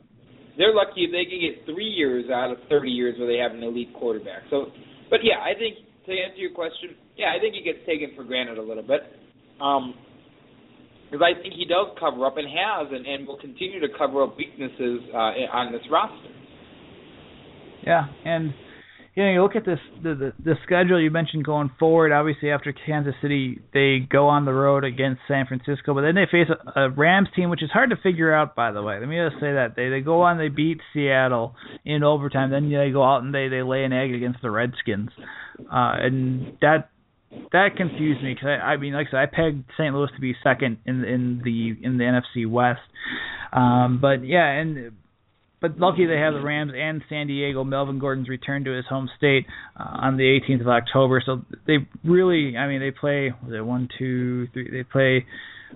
they're 0.56 0.74
lucky 0.74 1.04
if 1.04 1.12
they 1.12 1.24
can 1.24 1.40
get 1.40 1.64
three 1.72 1.88
years 1.88 2.30
out 2.30 2.50
of 2.50 2.58
30 2.68 2.90
years 2.90 3.18
where 3.18 3.28
they 3.28 3.38
have 3.38 3.52
an 3.52 3.62
elite 3.62 3.92
quarterback. 3.94 4.42
So, 4.50 4.66
but 5.10 5.20
yeah, 5.22 5.38
I 5.40 5.56
think 5.58 5.76
to 6.06 6.12
answer 6.12 6.38
your 6.38 6.52
question, 6.52 6.96
yeah, 7.16 7.32
I 7.36 7.40
think 7.40 7.54
he 7.54 7.62
gets 7.62 7.78
taken 7.86 8.12
for 8.16 8.24
granted 8.24 8.58
a 8.58 8.62
little 8.62 8.82
bit. 8.82 9.02
Um, 9.60 9.94
because 11.12 11.20
I 11.22 11.40
think 11.40 11.52
he 11.52 11.66
does 11.66 11.88
cover 12.00 12.24
up 12.24 12.38
and 12.38 12.48
has 12.48 12.88
and, 12.90 13.06
and 13.06 13.26
will 13.26 13.38
continue 13.38 13.80
to 13.80 13.88
cover 13.98 14.22
up 14.22 14.36
weaknesses 14.38 15.00
uh, 15.12 15.52
on 15.52 15.70
this 15.70 15.82
roster. 15.90 16.32
Yeah, 17.84 18.06
and 18.24 18.54
you 19.14 19.22
know, 19.22 19.30
you 19.30 19.42
look 19.42 19.56
at 19.56 19.66
this 19.66 19.78
the, 20.02 20.14
the 20.14 20.32
the 20.42 20.54
schedule 20.64 20.98
you 20.98 21.10
mentioned 21.10 21.44
going 21.44 21.70
forward. 21.78 22.12
Obviously, 22.12 22.50
after 22.50 22.72
Kansas 22.72 23.14
City, 23.20 23.60
they 23.74 23.98
go 23.98 24.28
on 24.28 24.46
the 24.46 24.54
road 24.54 24.84
against 24.84 25.20
San 25.28 25.44
Francisco, 25.46 25.92
but 25.92 26.00
then 26.00 26.14
they 26.14 26.24
face 26.30 26.48
a, 26.48 26.80
a 26.80 26.90
Rams 26.90 27.28
team, 27.36 27.50
which 27.50 27.62
is 27.62 27.70
hard 27.70 27.90
to 27.90 27.96
figure 27.96 28.32
out. 28.32 28.54
By 28.54 28.72
the 28.72 28.80
way, 28.80 28.98
let 28.98 29.06
me 29.06 29.18
just 29.18 29.38
say 29.38 29.52
that 29.52 29.74
they 29.76 29.90
they 29.90 30.00
go 30.00 30.22
on, 30.22 30.38
they 30.38 30.48
beat 30.48 30.78
Seattle 30.94 31.54
in 31.84 32.02
overtime, 32.02 32.50
then 32.50 32.70
they 32.70 32.90
go 32.90 33.04
out 33.04 33.22
and 33.22 33.34
they 33.34 33.48
they 33.48 33.62
lay 33.62 33.84
an 33.84 33.92
egg 33.92 34.14
against 34.14 34.40
the 34.40 34.50
Redskins, 34.50 35.10
uh, 35.60 35.92
and 36.00 36.56
that 36.62 36.88
that 37.52 37.76
confused 37.76 38.22
me 38.22 38.34
because 38.34 38.48
I, 38.48 38.72
I 38.72 38.76
mean, 38.76 38.94
like 38.94 39.08
I 39.08 39.10
said, 39.10 39.16
I 39.18 39.26
pegged 39.26 39.64
St. 39.78 39.94
Louis 39.94 40.10
to 40.14 40.20
be 40.20 40.34
second 40.42 40.78
in 40.86 41.04
in 41.04 41.42
the 41.44 41.76
in 41.86 41.98
the 41.98 42.04
NFC 42.04 42.48
West, 42.48 42.80
um, 43.52 43.98
but 44.00 44.24
yeah, 44.24 44.48
and 44.50 44.92
but 45.60 45.78
lucky 45.78 46.06
they 46.06 46.18
have 46.18 46.34
the 46.34 46.42
Rams 46.42 46.72
and 46.76 47.02
San 47.08 47.28
Diego. 47.28 47.64
Melvin 47.64 47.98
Gordon's 47.98 48.28
returned 48.28 48.64
to 48.66 48.72
his 48.72 48.84
home 48.86 49.08
state 49.16 49.46
uh, 49.78 49.84
on 49.84 50.16
the 50.16 50.24
18th 50.24 50.62
of 50.62 50.68
October, 50.68 51.22
so 51.24 51.42
they 51.66 51.78
really, 52.04 52.56
I 52.56 52.66
mean, 52.66 52.80
they 52.80 52.90
play 52.90 53.32
was 53.44 53.54
it 53.54 53.64
one, 53.64 53.88
two, 53.98 54.48
three? 54.52 54.70
They 54.70 54.82
play 54.82 55.24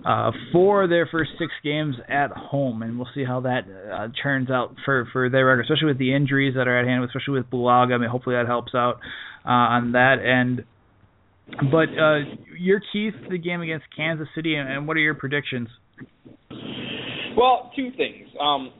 uh, 0.05 0.31
four 0.51 0.83
of 0.83 0.89
their 0.89 1.07
first 1.07 1.31
six 1.39 1.51
games 1.63 1.95
at 2.07 2.31
home, 2.31 2.83
and 2.83 2.97
we'll 2.97 3.07
see 3.15 3.23
how 3.23 3.39
that 3.41 3.61
uh, 3.91 4.07
turns 4.21 4.51
out 4.51 4.75
for 4.85 5.07
for 5.11 5.29
their 5.29 5.45
record, 5.45 5.61
especially 5.61 5.87
with 5.87 5.97
the 5.97 6.13
injuries 6.13 6.53
that 6.55 6.67
are 6.67 6.79
at 6.79 6.85
hand, 6.85 7.03
especially 7.03 7.39
with 7.39 7.49
Bulaga. 7.49 7.93
I 7.93 7.97
mean, 7.97 8.09
hopefully 8.09 8.35
that 8.35 8.45
helps 8.45 8.75
out 8.75 8.99
uh, 9.45 9.49
on 9.49 9.93
that 9.93 10.17
end. 10.23 10.65
But 11.71 11.89
uh, 11.97 12.19
your 12.57 12.81
keys 12.91 13.13
to 13.23 13.29
the 13.29 13.37
game 13.37 13.61
against 13.61 13.85
Kansas 13.95 14.27
City, 14.35 14.55
and, 14.55 14.87
what 14.87 14.97
are 14.97 15.01
your 15.01 15.15
predictions? 15.15 15.69
Well, 17.37 17.71
two 17.75 17.89
things. 17.95 18.27
Um, 18.39 18.71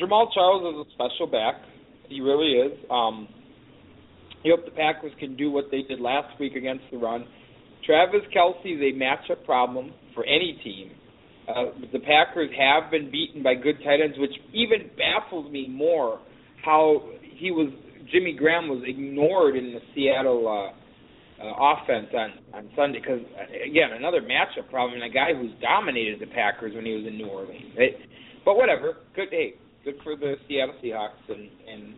Jamaal 0.00 0.28
Charles 0.32 0.74
is 0.74 0.90
a 0.90 0.94
special 0.94 1.26
back. 1.26 1.56
He 2.08 2.20
really 2.20 2.52
is. 2.52 2.78
Um, 2.90 3.28
I 4.44 4.48
hope 4.48 4.64
the 4.64 4.70
Packers 4.70 5.12
can 5.18 5.36
do 5.36 5.50
what 5.50 5.66
they 5.70 5.82
did 5.82 6.00
last 6.00 6.38
week 6.40 6.54
against 6.54 6.84
the 6.90 6.98
run. 6.98 7.26
Travis 7.84 8.22
Kelce 8.34 8.64
is 8.64 8.80
a 8.80 8.98
matchup 8.98 9.44
problem 9.44 9.92
for 10.14 10.24
any 10.24 10.58
team. 10.64 10.90
Uh, 11.48 11.76
the 11.92 11.98
Packers 11.98 12.50
have 12.58 12.90
been 12.90 13.10
beaten 13.10 13.42
by 13.42 13.54
good 13.54 13.76
tight 13.84 14.00
ends, 14.02 14.16
which 14.18 14.32
even 14.52 14.90
baffles 14.96 15.50
me 15.52 15.68
more 15.68 16.20
how 16.64 17.02
he 17.36 17.50
was 17.50 17.70
Jimmy 18.12 18.32
Graham 18.32 18.68
was 18.68 18.82
ignored 18.86 19.56
in 19.56 19.72
the 19.72 19.80
Seattle 19.94 20.46
uh, 20.46 21.42
uh, 21.42 21.74
offense 21.74 22.08
on 22.14 22.32
on 22.54 22.70
Sunday 22.76 23.00
because 23.00 23.20
again 23.64 23.92
another 23.92 24.20
matchup 24.20 24.70
problem 24.70 25.00
and 25.00 25.10
a 25.10 25.14
guy 25.14 25.34
who's 25.34 25.52
dominated 25.60 26.20
the 26.20 26.26
Packers 26.26 26.74
when 26.74 26.84
he 26.84 26.92
was 26.92 27.06
in 27.06 27.16
New 27.16 27.26
Orleans. 27.26 27.74
It, 27.76 27.96
but 28.44 28.56
whatever, 28.56 28.98
good. 29.16 29.28
Hey, 29.30 29.54
good 29.84 29.96
for 30.02 30.16
the 30.16 30.34
Seattle 30.48 30.74
Seahawks, 30.82 31.24
and 31.28 31.50
and 31.68 31.94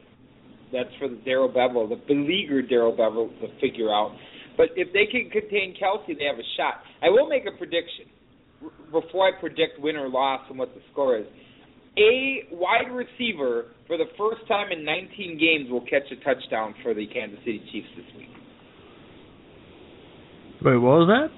that's 0.72 0.90
for 0.98 1.08
the 1.08 1.20
Darrell 1.24 1.48
Bevell, 1.48 1.88
the 1.88 2.00
beleaguered 2.06 2.68
Darrell 2.68 2.96
Bevell 2.96 3.28
to 3.40 3.60
figure 3.60 3.92
out. 3.92 4.16
But 4.56 4.68
if 4.74 4.92
they 4.92 5.06
can 5.06 5.30
contain 5.30 5.76
Kelce, 5.80 6.18
they 6.18 6.24
have 6.24 6.38
a 6.38 6.48
shot. 6.56 6.80
I 7.02 7.10
will 7.10 7.28
make 7.28 7.44
a 7.46 7.56
prediction 7.56 8.06
before 8.90 9.28
I 9.28 9.38
predict 9.38 9.78
win 9.78 9.96
or 9.96 10.08
loss 10.08 10.40
and 10.48 10.58
what 10.58 10.74
the 10.74 10.80
score 10.92 11.18
is. 11.18 11.26
A 11.98 12.44
wide 12.52 12.92
receiver 12.92 13.72
for 13.86 13.96
the 13.96 14.04
first 14.18 14.46
time 14.48 14.70
in 14.70 14.84
19 14.84 15.38
games 15.40 15.70
will 15.70 15.80
catch 15.82 16.04
a 16.12 16.16
touchdown 16.22 16.74
for 16.82 16.92
the 16.92 17.06
Kansas 17.06 17.38
City 17.40 17.62
Chiefs 17.72 17.88
this 17.96 18.04
week. 18.16 18.28
Wait, 20.62 20.76
what 20.76 21.00
was 21.04 21.08
that? 21.08 21.30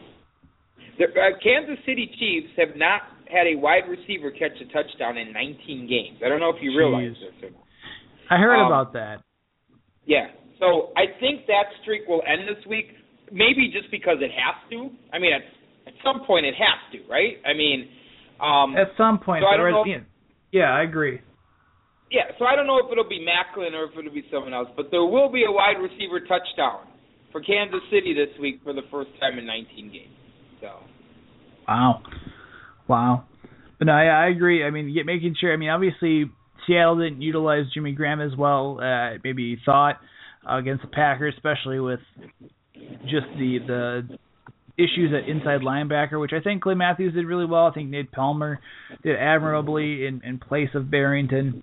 The 0.98 1.04
uh, 1.14 1.38
Kansas 1.42 1.78
City 1.86 2.10
Chiefs 2.18 2.50
have 2.58 2.74
not 2.76 3.02
had 3.30 3.46
a 3.46 3.54
wide 3.54 3.86
receiver 3.86 4.30
catch 4.32 4.58
a 4.58 4.66
touchdown 4.72 5.16
in 5.16 5.32
19 5.32 5.86
games. 5.86 6.18
I 6.24 6.28
don't 6.28 6.40
know 6.40 6.50
if 6.50 6.60
you 6.60 6.76
realize 6.76 7.14
this 7.20 7.34
or 7.42 7.50
not. 7.50 7.62
I 8.30 8.36
heard 8.38 8.58
Um, 8.58 8.66
about 8.66 8.92
that. 8.94 9.22
Yeah. 10.06 10.26
So 10.58 10.90
I 10.96 11.06
think 11.20 11.46
that 11.46 11.70
streak 11.82 12.08
will 12.08 12.22
end 12.26 12.48
this 12.48 12.64
week. 12.66 12.86
Maybe 13.30 13.70
just 13.70 13.90
because 13.92 14.16
it 14.20 14.32
has 14.32 14.56
to. 14.72 14.90
I 15.12 15.18
mean, 15.20 15.32
at, 15.34 15.44
at 15.86 15.94
some 16.02 16.24
point 16.26 16.46
it 16.46 16.54
has 16.56 16.80
to, 16.98 17.06
right? 17.08 17.36
I 17.46 17.52
mean, 17.52 17.88
um, 18.40 18.74
At 18.76 18.96
some 18.96 19.18
point, 19.18 19.44
so 19.44 19.48
I 19.48 19.56
don't 19.56 19.70
know- 19.70 19.84
yeah, 20.52 20.72
I 20.72 20.82
agree. 20.82 21.20
yeah. 22.10 22.32
So 22.38 22.44
I 22.44 22.56
don't 22.56 22.66
know 22.66 22.78
if 22.78 22.90
it'll 22.90 23.08
be 23.08 23.24
Macklin 23.24 23.74
or 23.74 23.84
if 23.84 23.98
it'll 23.98 24.12
be 24.12 24.24
someone 24.32 24.54
else, 24.54 24.68
but 24.76 24.86
there 24.90 25.04
will 25.04 25.30
be 25.30 25.44
a 25.48 25.52
wide 25.52 25.80
receiver 25.80 26.20
touchdown 26.20 26.86
for 27.32 27.40
Kansas 27.42 27.80
City 27.90 28.14
this 28.14 28.38
week 28.40 28.60
for 28.64 28.72
the 28.72 28.82
first 28.90 29.10
time 29.20 29.38
in 29.38 29.46
19 29.46 29.92
games. 29.92 30.14
So 30.60 30.68
Wow, 31.68 32.02
wow. 32.88 33.24
But 33.78 33.86
no, 33.86 33.92
I, 33.92 34.06
I 34.06 34.28
agree. 34.28 34.64
I 34.64 34.70
mean, 34.70 34.92
get, 34.92 35.06
making 35.06 35.36
sure. 35.38 35.52
I 35.52 35.56
mean, 35.56 35.68
obviously 35.68 36.24
Seattle 36.66 36.98
didn't 36.98 37.20
utilize 37.22 37.64
Jimmy 37.74 37.92
Graham 37.92 38.20
as 38.20 38.36
well. 38.36 38.80
Uh, 38.80 39.18
maybe 39.22 39.42
you 39.42 39.58
thought 39.64 39.96
uh, 40.48 40.56
against 40.56 40.82
the 40.82 40.88
Packers, 40.88 41.34
especially 41.36 41.78
with 41.78 42.00
just 43.02 43.26
the 43.36 43.58
the 43.66 44.18
issues 44.78 45.12
at 45.12 45.28
inside 45.28 45.60
linebacker, 45.60 46.20
which 46.20 46.32
I 46.32 46.40
think 46.40 46.62
Clay 46.62 46.74
Matthews 46.74 47.14
did 47.14 47.26
really 47.26 47.44
well. 47.44 47.66
I 47.66 47.72
think 47.72 47.90
Nate 47.90 48.12
Palmer 48.12 48.60
did 49.02 49.16
admirably 49.16 50.06
in 50.06 50.22
in 50.24 50.38
place 50.38 50.70
of 50.74 50.90
Barrington. 50.90 51.62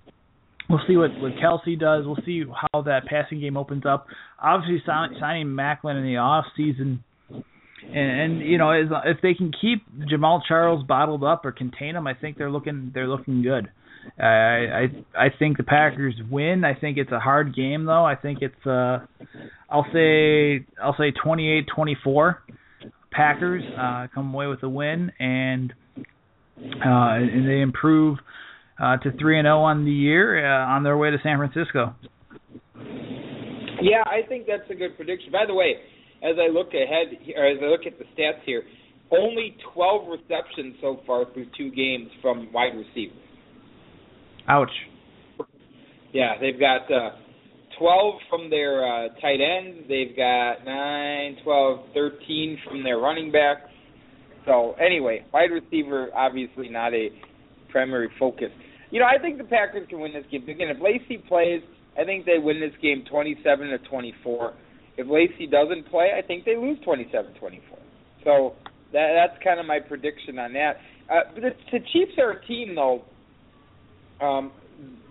We'll 0.70 0.82
see 0.88 0.98
what 0.98 1.12
what 1.20 1.34
Kelce 1.34 1.80
does. 1.80 2.06
We'll 2.06 2.20
see 2.26 2.44
how 2.74 2.82
that 2.82 3.06
passing 3.06 3.40
game 3.40 3.56
opens 3.56 3.86
up. 3.86 4.08
Obviously, 4.42 4.84
sign, 4.86 5.16
signing 5.20 5.56
Macklin 5.56 5.98
in 5.98 6.04
the 6.04 6.18
off 6.18 6.46
season, 6.58 7.04
and, 7.30 7.94
and 7.94 8.42
you 8.42 8.58
know, 8.58 8.72
as, 8.72 8.88
if 9.06 9.18
they 9.22 9.34
can 9.34 9.52
keep 9.60 9.86
Jamaal 10.12 10.42
Charles 10.46 10.84
bottled 10.86 11.24
up 11.24 11.46
or 11.46 11.52
contain 11.52 11.96
him, 11.96 12.08
I 12.08 12.14
think 12.14 12.38
they're 12.38 12.52
looking 12.52 12.92
they're 12.94 13.08
looking 13.08 13.42
good. 13.42 13.70
I 14.20 14.26
I 14.26 14.82
I 15.18 15.28
think 15.38 15.58
the 15.58 15.64
Packers 15.64 16.16
win. 16.30 16.64
I 16.66 16.74
think 16.74 16.98
it's 16.98 17.12
a 17.12 17.20
hard 17.20 17.56
game 17.56 17.86
though. 17.86 18.06
I 18.06 18.16
think 18.16 18.40
it's 18.42 18.66
uh 18.66 19.00
I'll 19.70 19.86
say 19.94 20.66
I'll 20.82 20.96
say 20.98 21.12
28-24. 21.26 22.36
Packers 23.16 23.64
uh 23.78 24.08
come 24.14 24.34
away 24.34 24.48
with 24.48 24.64
a 24.64 24.70
win 24.70 25.12
and 25.20 25.74
uh 26.08 27.16
and 27.22 27.48
they 27.48 27.62
improve 27.62 28.18
uh 28.82 28.98
to 28.98 29.12
3 29.18 29.40
and 29.40 29.46
0 29.46 29.60
on 29.60 29.86
the 29.86 29.92
year 29.92 30.46
uh, 30.46 30.68
on 30.68 30.84
their 30.84 30.98
way 30.98 31.12
to 31.12 31.18
San 31.24 31.38
Francisco. 31.38 31.96
Yeah, 33.82 34.04
I 34.06 34.28
think 34.28 34.48
that's 34.48 34.70
a 34.70 34.76
good 34.76 34.96
prediction. 34.96 35.32
By 35.32 35.46
the 35.46 35.54
way, 35.54 35.76
as 36.24 36.36
I 36.40 36.52
look 36.52 36.70
ahead, 36.70 37.14
or 37.36 37.46
as 37.46 37.58
I 37.62 37.66
look 37.66 37.86
at 37.86 38.00
the 38.00 38.06
stats 38.18 38.42
here, 38.46 38.64
only 39.12 39.56
12 39.74 40.08
receptions 40.08 40.76
so 40.82 41.02
far 41.06 41.26
through 41.34 41.48
two 41.58 41.72
games 41.72 42.10
from 42.22 42.52
wide 42.52 42.74
receivers. 42.76 43.18
Ouch. 44.48 44.72
Yeah, 46.14 46.34
they've 46.40 46.60
got 46.60 46.92
uh, 46.92 47.12
12 47.78 48.14
from 48.30 48.50
their 48.50 48.86
uh, 48.86 49.10
tight 49.22 49.40
ends. 49.42 49.86
They've 49.88 50.16
got 50.16 50.66
9, 50.66 51.38
12, 51.44 51.80
13 51.94 52.60
from 52.68 52.84
their 52.84 52.98
running 52.98 53.32
backs. 53.32 53.70
So 54.46 54.74
anyway, 54.74 55.26
wide 55.34 55.52
receiver 55.52 56.10
obviously 56.16 56.70
not 56.70 56.94
a 56.94 57.10
primary 57.70 58.10
focus. 58.20 58.52
You 58.92 59.00
know, 59.00 59.08
I 59.08 59.22
think 59.22 59.38
the 59.38 59.44
Packers 59.44 59.88
can 59.90 60.00
win 60.00 60.14
this 60.14 60.26
game. 60.32 60.44
Again, 60.44 60.70
if 60.70 60.78
Lacy 60.82 61.22
plays, 61.28 61.62
I 62.00 62.06
think 62.06 62.26
they 62.26 62.38
win 62.38 62.60
this 62.60 62.74
game 62.82 63.04
27 63.10 63.70
to 63.70 63.78
24. 63.80 64.54
If 64.98 65.08
Lacy 65.10 65.48
doesn't 65.48 65.90
play, 65.90 66.12
I 66.18 66.26
think 66.26 66.46
they 66.46 66.56
lose 66.56 66.78
27-24. 66.88 67.62
So 68.24 68.54
that 68.94 69.12
that's 69.14 69.44
kind 69.44 69.60
of 69.60 69.66
my 69.66 69.80
prediction 69.80 70.40
on 70.40 70.54
that. 70.54 70.78
Uh, 71.10 71.22
but 71.34 71.42
the, 71.42 71.50
the 71.72 71.80
Chiefs 71.92 72.14
are 72.18 72.32
a 72.32 72.46
team 72.46 72.76
though 72.76 73.04
um, 74.22 74.52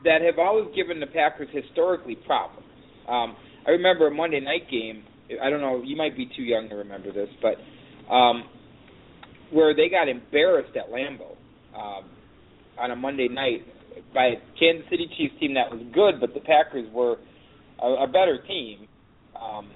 that 0.04 0.20
have 0.22 0.38
always 0.38 0.74
given 0.74 1.00
the 1.00 1.06
Packers 1.06 1.48
historically 1.52 2.16
problems. 2.26 2.66
Um, 3.08 3.36
I 3.66 3.70
remember 3.70 4.06
a 4.06 4.10
Monday 4.10 4.40
night 4.40 4.70
game. 4.70 5.04
I 5.42 5.50
don't 5.50 5.60
know. 5.60 5.82
You 5.82 5.96
might 5.96 6.16
be 6.16 6.30
too 6.36 6.42
young 6.42 6.68
to 6.68 6.76
remember 6.76 7.12
this, 7.12 7.28
but 7.40 7.56
um, 8.12 8.44
where 9.50 9.74
they 9.74 9.88
got 9.88 10.08
embarrassed 10.08 10.76
at 10.76 10.90
Lambeau 10.90 11.36
um, 11.74 12.04
on 12.78 12.90
a 12.90 12.96
Monday 12.96 13.28
night 13.28 13.66
by 14.12 14.26
a 14.26 14.34
Kansas 14.58 14.84
City 14.90 15.08
Chiefs 15.16 15.34
team 15.40 15.54
that 15.54 15.70
was 15.70 15.80
good, 15.92 16.20
but 16.20 16.34
the 16.34 16.40
Packers 16.40 16.86
were 16.92 17.16
a, 17.82 18.04
a 18.04 18.06
better 18.06 18.38
team. 18.46 18.86
Um, 19.40 19.70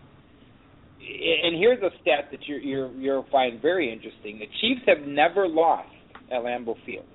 and 1.01 1.57
here's 1.57 1.81
a 1.83 1.91
stat 2.03 2.29
that 2.31 2.41
you're, 2.47 2.59
you're 2.59 2.93
you'll 2.93 3.27
find 3.31 3.63
very 3.63 3.91
interesting. 3.93 4.39
The 4.39 4.47
Chiefs 4.61 4.83
have 4.87 5.07
never 5.07 5.49
lost 5.49 5.89
at 6.31 6.43
Lambeau 6.43 6.75
Field. 6.85 7.07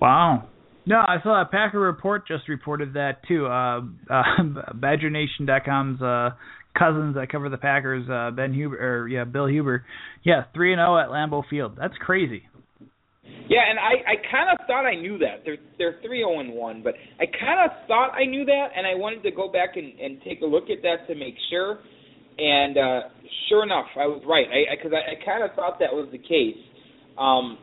Wow. 0.00 0.48
No, 0.84 0.96
I 0.96 1.16
saw 1.22 1.40
a 1.40 1.44
Packer 1.44 1.78
report 1.78 2.26
just 2.26 2.48
reported 2.48 2.94
that 2.94 3.26
too. 3.28 3.46
Uh, 3.46 3.82
uh 4.10 4.22
BadgerNation.com's 4.74 6.02
uh, 6.02 6.30
cousins 6.76 7.14
that 7.14 7.30
cover 7.30 7.48
the 7.48 7.58
Packers, 7.58 8.08
uh, 8.10 8.30
Ben 8.34 8.52
Huber 8.52 8.76
or 8.76 9.08
yeah, 9.08 9.24
Bill 9.24 9.46
Huber. 9.46 9.84
Yeah, 10.24 10.44
three 10.54 10.72
and 10.72 10.80
zero 10.80 10.98
at 10.98 11.08
Lambeau 11.08 11.42
Field. 11.48 11.76
That's 11.78 11.94
crazy. 11.98 12.42
Yeah, 13.22 13.62
and 13.68 13.78
I 13.78 14.12
I 14.12 14.14
kind 14.30 14.50
of 14.50 14.66
thought 14.66 14.84
I 14.84 14.94
knew 14.94 15.18
that. 15.18 15.42
They're 15.44 15.58
they're 15.78 16.00
three 16.04 16.20
zero 16.20 16.40
and 16.40 16.52
one, 16.52 16.82
but 16.82 16.94
I 17.20 17.26
kind 17.26 17.60
of 17.64 17.86
thought 17.86 18.10
I 18.14 18.24
knew 18.24 18.44
that, 18.44 18.68
and 18.76 18.86
I 18.86 18.94
wanted 18.94 19.22
to 19.22 19.30
go 19.30 19.50
back 19.50 19.76
and 19.76 19.98
and 20.00 20.20
take 20.22 20.40
a 20.42 20.46
look 20.46 20.64
at 20.64 20.82
that 20.82 21.06
to 21.08 21.14
make 21.14 21.34
sure. 21.50 21.78
And 22.38 22.78
uh 22.78 23.00
sure 23.48 23.62
enough, 23.62 23.86
I 23.96 24.06
was 24.06 24.22
right. 24.26 24.46
I 24.48 24.74
because 24.74 24.92
I, 24.92 25.12
I, 25.12 25.22
I 25.22 25.24
kind 25.24 25.44
of 25.44 25.54
thought 25.54 25.78
that 25.78 25.92
was 25.92 26.08
the 26.10 26.18
case. 26.18 26.58
Um, 27.18 27.58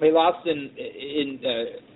they 0.00 0.10
lost 0.10 0.46
in 0.46 0.70
in 0.78 1.40
uh, 1.44 1.93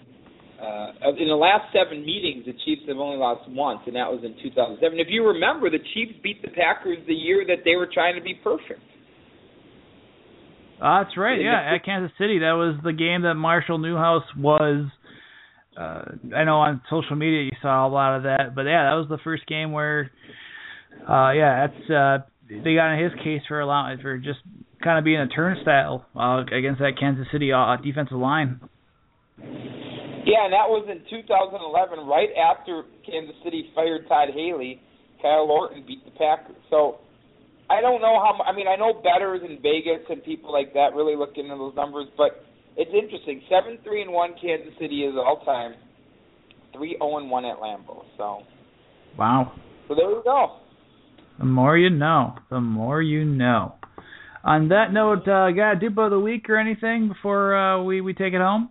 uh, 0.58 1.14
in 1.16 1.28
the 1.28 1.38
last 1.38 1.72
seven 1.72 2.04
meetings, 2.04 2.44
the 2.44 2.54
Chiefs 2.64 2.82
have 2.88 2.98
only 2.98 3.16
lost 3.16 3.48
once, 3.48 3.80
and 3.86 3.94
that 3.94 4.10
was 4.10 4.20
in 4.24 4.34
2007. 4.42 4.98
If 4.98 5.06
you 5.08 5.26
remember, 5.26 5.70
the 5.70 5.78
Chiefs 5.94 6.18
beat 6.22 6.42
the 6.42 6.50
Packers 6.50 6.98
the 7.06 7.14
year 7.14 7.44
that 7.46 7.62
they 7.64 7.76
were 7.76 7.88
trying 7.92 8.16
to 8.16 8.22
be 8.22 8.34
perfect. 8.42 8.82
Uh, 10.82 11.02
that's 11.02 11.16
right. 11.16 11.40
Yeah, 11.40 11.74
at 11.74 11.84
Kansas 11.84 12.10
City, 12.18 12.40
that 12.40 12.52
was 12.52 12.78
the 12.82 12.92
game 12.92 13.22
that 13.22 13.34
Marshall 13.34 13.78
Newhouse 13.78 14.24
was. 14.36 14.86
Uh, 15.78 16.02
I 16.34 16.42
know 16.42 16.58
on 16.58 16.82
social 16.90 17.14
media 17.14 17.42
you 17.42 17.56
saw 17.62 17.86
a 17.86 17.90
lot 17.90 18.16
of 18.16 18.24
that, 18.24 18.54
but 18.54 18.62
yeah, 18.62 18.90
that 18.90 18.94
was 18.94 19.06
the 19.08 19.18
first 19.22 19.46
game 19.46 19.70
where, 19.70 20.10
uh, 21.08 21.30
yeah, 21.30 21.68
that's 21.68 21.90
uh, 21.90 22.18
they 22.48 22.74
got 22.74 22.94
in 22.94 23.04
his 23.04 23.12
case 23.22 23.42
for 23.46 23.60
allowing 23.60 24.00
for 24.00 24.18
just 24.18 24.40
kind 24.82 24.98
of 24.98 25.04
being 25.04 25.20
a 25.20 25.28
turnstile 25.28 26.04
uh, 26.16 26.42
against 26.52 26.80
that 26.80 26.98
Kansas 26.98 27.26
City 27.30 27.52
uh, 27.52 27.76
defensive 27.76 28.18
line. 28.18 28.60
Yeah, 30.24 30.48
and 30.48 30.52
that 30.52 30.68
was 30.68 30.86
in 30.90 31.02
2011, 31.10 32.06
right 32.06 32.28
after 32.34 32.84
Kansas 33.04 33.36
City 33.44 33.70
fired 33.74 34.08
Todd 34.08 34.28
Haley. 34.34 34.80
Kyle 35.20 35.50
Orton 35.50 35.84
beat 35.86 36.04
the 36.04 36.12
Packers. 36.12 36.56
So 36.70 36.98
I 37.70 37.80
don't 37.80 38.00
know 38.00 38.18
how. 38.22 38.38
I 38.42 38.54
mean, 38.54 38.66
I 38.68 38.76
know 38.76 39.02
betters 39.02 39.42
in 39.42 39.56
Vegas 39.62 40.06
and 40.08 40.22
people 40.24 40.52
like 40.52 40.72
that 40.74 40.94
really 40.94 41.16
look 41.16 41.32
into 41.36 41.56
those 41.56 41.74
numbers, 41.74 42.06
but 42.16 42.44
it's 42.76 42.90
interesting. 42.94 43.42
Seven 43.48 43.78
three 43.84 44.02
and 44.02 44.12
one 44.12 44.34
Kansas 44.40 44.72
City 44.80 45.02
is 45.02 45.14
all 45.16 45.42
time. 45.44 45.74
Three 46.72 46.90
zero 46.90 47.14
oh 47.14 47.18
and 47.18 47.30
one 47.30 47.44
at 47.44 47.58
Lambeau. 47.58 48.04
So. 48.16 48.42
Wow. 49.18 49.52
So 49.88 49.94
there 49.94 50.08
we 50.08 50.22
go. 50.22 50.58
The 51.38 51.44
more 51.44 51.76
you 51.76 51.90
know, 51.90 52.34
the 52.50 52.60
more 52.60 53.02
you 53.02 53.24
know. 53.24 53.74
On 54.44 54.68
that 54.68 54.92
note, 54.92 55.26
uh, 55.28 55.50
got 55.50 55.76
a 55.76 55.80
dupe 55.80 55.98
of 55.98 56.10
the 56.10 56.20
week 56.20 56.48
or 56.48 56.56
anything 56.56 57.08
before 57.08 57.56
uh, 57.56 57.82
we 57.82 58.00
we 58.00 58.14
take 58.14 58.34
it 58.34 58.40
home? 58.40 58.70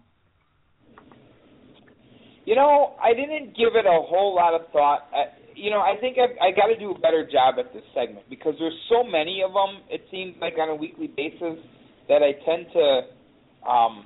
You 2.48 2.56
know, 2.56 2.96
I 3.04 3.12
didn't 3.12 3.58
give 3.60 3.76
it 3.76 3.84
a 3.84 4.00
whole 4.08 4.34
lot 4.34 4.56
of 4.56 4.72
thought. 4.72 5.12
I, 5.12 5.36
you 5.54 5.70
know, 5.70 5.84
I 5.84 6.00
think 6.00 6.16
I've, 6.16 6.32
I 6.40 6.56
got 6.56 6.72
to 6.72 6.80
do 6.80 6.92
a 6.92 6.98
better 6.98 7.28
job 7.28 7.56
at 7.60 7.74
this 7.74 7.84
segment 7.94 8.24
because 8.30 8.56
there's 8.58 8.80
so 8.88 9.04
many 9.04 9.44
of 9.44 9.52
them. 9.52 9.84
It 9.92 10.08
seems 10.10 10.34
like 10.40 10.54
on 10.56 10.70
a 10.70 10.76
weekly 10.76 11.08
basis 11.12 11.60
that 12.08 12.24
I 12.24 12.40
tend 12.48 12.72
to, 12.72 13.68
um, 13.68 14.06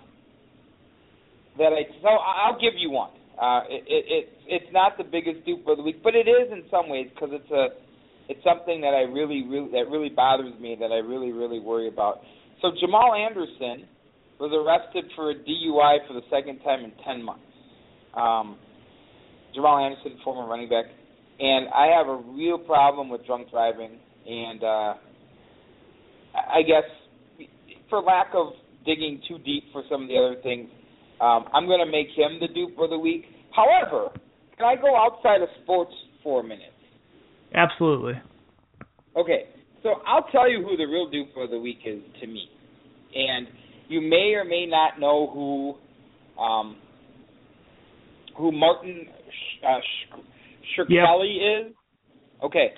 that 1.62 1.70
I. 1.70 1.86
So 2.02 2.10
I'll 2.10 2.58
give 2.58 2.74
you 2.82 2.90
one. 2.90 3.12
Uh, 3.38 3.62
it, 3.70 3.86
it, 3.86 4.04
it 4.10 4.26
it's 4.48 4.74
not 4.74 4.98
the 4.98 5.06
biggest 5.06 5.46
dupe 5.46 5.68
of 5.68 5.78
the 5.78 5.84
week, 5.84 6.02
but 6.02 6.16
it 6.16 6.26
is 6.26 6.50
in 6.52 6.64
some 6.72 6.90
ways 6.90 7.14
because 7.14 7.30
it's 7.34 7.52
a, 7.52 7.78
it's 8.26 8.42
something 8.44 8.82
that 8.82 8.98
I 8.98 9.06
really, 9.06 9.46
really 9.46 9.70
that 9.70 9.86
really 9.86 10.10
bothers 10.10 10.58
me 10.60 10.76
that 10.80 10.90
I 10.90 11.06
really, 11.06 11.32
really 11.32 11.60
worry 11.60 11.90
about. 11.90 12.22
So 12.64 12.74
Jamal 12.82 13.14
Anderson 13.14 13.86
was 14.42 14.50
arrested 14.50 15.12
for 15.14 15.30
a 15.30 15.36
DUI 15.36 16.08
for 16.08 16.18
the 16.18 16.26
second 16.34 16.58
time 16.66 16.82
in 16.82 16.92
ten 17.06 17.22
months. 17.22 17.51
Um, 18.16 18.58
Jamal 19.54 19.80
Anderson, 19.80 20.18
former 20.24 20.50
running 20.50 20.70
back, 20.70 20.86
and 21.40 21.68
I 21.70 21.88
have 21.98 22.08
a 22.08 22.18
real 22.34 22.58
problem 22.58 23.10
with 23.10 23.26
drunk 23.26 23.50
driving, 23.52 23.98
and 24.28 24.64
uh, 24.64 24.94
I 26.34 26.62
guess 26.62 27.48
for 27.90 28.02
lack 28.02 28.28
of 28.34 28.54
digging 28.86 29.22
too 29.28 29.38
deep 29.40 29.64
for 29.72 29.84
some 29.90 30.04
of 30.04 30.08
the 30.08 30.18
other 30.18 30.42
things, 30.42 30.70
um, 31.20 31.46
I'm 31.54 31.68
going 31.68 31.86
to 31.86 31.92
make 31.92 32.08
him 32.08 32.40
the 32.40 32.48
dupe 32.48 32.78
of 32.80 32.90
the 32.90 32.98
week. 32.98 33.26
However, 33.56 34.10
can 34.58 34.66
I 34.66 34.82
go 34.82 34.96
outside 34.96 35.42
of 35.42 35.50
sports 35.64 35.92
for 36.24 36.42
a 36.42 36.44
minute? 36.44 36.74
Absolutely. 37.54 38.14
Okay, 39.16 39.50
so 39.84 39.96
I'll 40.08 40.26
tell 40.32 40.50
you 40.50 40.64
who 40.64 40.78
the 40.78 40.86
real 40.86 41.10
dupe 41.10 41.36
of 41.38 41.50
the 41.50 41.60
week 41.60 41.80
is 41.86 42.02
to 42.22 42.28
me, 42.28 42.48
and 43.14 43.48
you 43.90 44.00
may 44.00 44.34
or 44.36 44.46
may 44.46 44.66
not 44.66 45.00
know 45.00 45.30
who 45.34 46.42
um, 46.42 46.78
who 48.38 48.52
Martin 48.52 49.08
uh, 49.68 49.80
Shkreli 50.78 50.90
yep. 50.90 51.68
is? 51.68 51.74
Okay. 52.44 52.70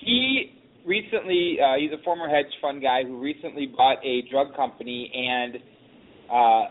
He 0.00 0.52
recently, 0.84 1.58
uh, 1.60 1.78
he's 1.78 1.90
a 1.92 2.02
former 2.04 2.28
hedge 2.28 2.52
fund 2.60 2.82
guy 2.82 3.04
who 3.04 3.18
recently 3.20 3.66
bought 3.66 3.98
a 4.04 4.22
drug 4.30 4.54
company, 4.54 5.10
and 5.14 5.56
uh, 6.30 6.64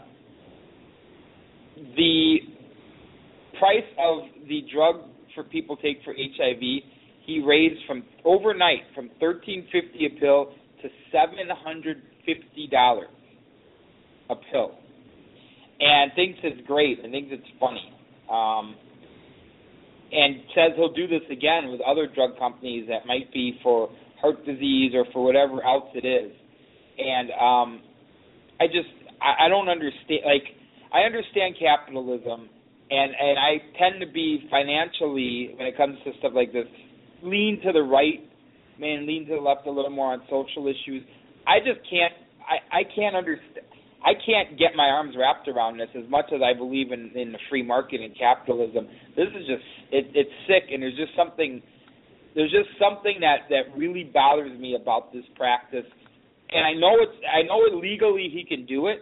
the 1.96 2.38
price 3.60 3.84
of 4.00 4.24
the 4.48 4.62
drug 4.74 5.10
for 5.34 5.44
people 5.44 5.76
take 5.78 5.98
for 6.04 6.14
HIV, 6.14 6.60
he 7.26 7.44
raised 7.46 7.80
from 7.88 8.04
overnight 8.26 8.82
from 8.94 9.10
thirteen 9.20 9.66
fifty 9.72 10.06
a 10.06 10.20
pill 10.20 10.54
to 10.82 10.90
seven 11.12 11.50
hundred 11.64 12.02
fifty 12.26 12.68
dollars 12.70 13.08
a 14.30 14.36
pill, 14.52 14.76
and 15.80 16.12
thinks 16.16 16.40
it's 16.44 16.66
great 16.68 17.04
and 17.04 17.12
thinks 17.12 17.30
it's 17.32 17.48
funny. 17.60 17.93
Um, 18.30 18.76
and 20.14 20.46
says 20.54 20.72
he'll 20.76 20.94
do 20.94 21.08
this 21.08 21.26
again 21.32 21.72
with 21.72 21.82
other 21.82 22.08
drug 22.08 22.38
companies 22.38 22.88
that 22.88 23.06
might 23.06 23.34
be 23.34 23.60
for 23.64 23.90
heart 24.22 24.46
disease 24.46 24.94
or 24.94 25.06
for 25.12 25.26
whatever 25.26 25.64
else 25.66 25.90
it 25.96 26.06
is. 26.06 26.32
And 26.98 27.32
um 27.32 27.82
I 28.62 28.68
just 28.68 28.94
I, 29.20 29.46
I 29.46 29.50
don't 29.50 29.68
understand 29.68 30.22
like 30.26 30.46
I 30.94 31.02
understand 31.02 31.56
capitalism 31.60 32.48
and 32.92 33.12
and 33.20 33.40
I 33.40 33.58
tend 33.80 34.00
to 34.02 34.08
be 34.12 34.48
financially 34.52 35.56
when 35.58 35.68
it 35.68 35.76
comes 35.76 35.98
to 36.06 36.12
stuff 36.20 36.34
like 36.36 36.54
this 36.54 36.68
lean 37.24 37.60
to 37.66 37.72
the 37.72 37.82
right, 37.82 38.22
man, 38.80 39.08
lean 39.08 39.26
to 39.28 39.36
the 39.36 39.42
left 39.42 39.66
a 39.66 39.72
little 39.72 39.90
more 39.90 40.14
on 40.14 40.22
social 40.30 40.68
issues. 40.68 41.04
I 41.48 41.58
just 41.60 41.82
can't 41.90 42.14
I 42.46 42.80
I 42.80 42.82
can't 42.96 43.16
understand 43.16 43.66
I 44.04 44.12
can't 44.14 44.60
get 44.60 44.76
my 44.76 44.86
arms 44.86 45.16
wrapped 45.18 45.48
around 45.48 45.78
this 45.78 45.88
as 45.96 46.10
much 46.10 46.26
as 46.36 46.42
I 46.44 46.58
believe 46.58 46.92
in 46.92 47.12
in 47.16 47.32
the 47.32 47.40
free 47.50 47.64
market 47.64 48.02
and 48.02 48.16
capitalism. 48.18 48.88
This 49.16 49.28
is 49.30 49.48
just 49.48 49.64
it, 49.92 50.12
it's 50.14 50.36
sick, 50.48 50.72
and 50.72 50.84
there's 50.84 50.98
just 50.98 51.16
something 51.16 51.62
there's 52.36 52.52
just 52.52 52.70
something 52.80 53.22
that 53.22 53.48
that 53.50 53.78
really 53.78 54.04
bothers 54.14 54.60
me 54.60 54.76
about 54.80 55.14
this 55.14 55.24
practice. 55.36 55.86
And 56.52 56.66
I 56.66 56.74
know 56.74 57.00
it's 57.00 57.18
I 57.24 57.48
know 57.48 57.64
it 57.66 57.76
legally 57.80 58.30
he 58.32 58.44
can 58.44 58.66
do 58.66 58.88
it, 58.88 59.00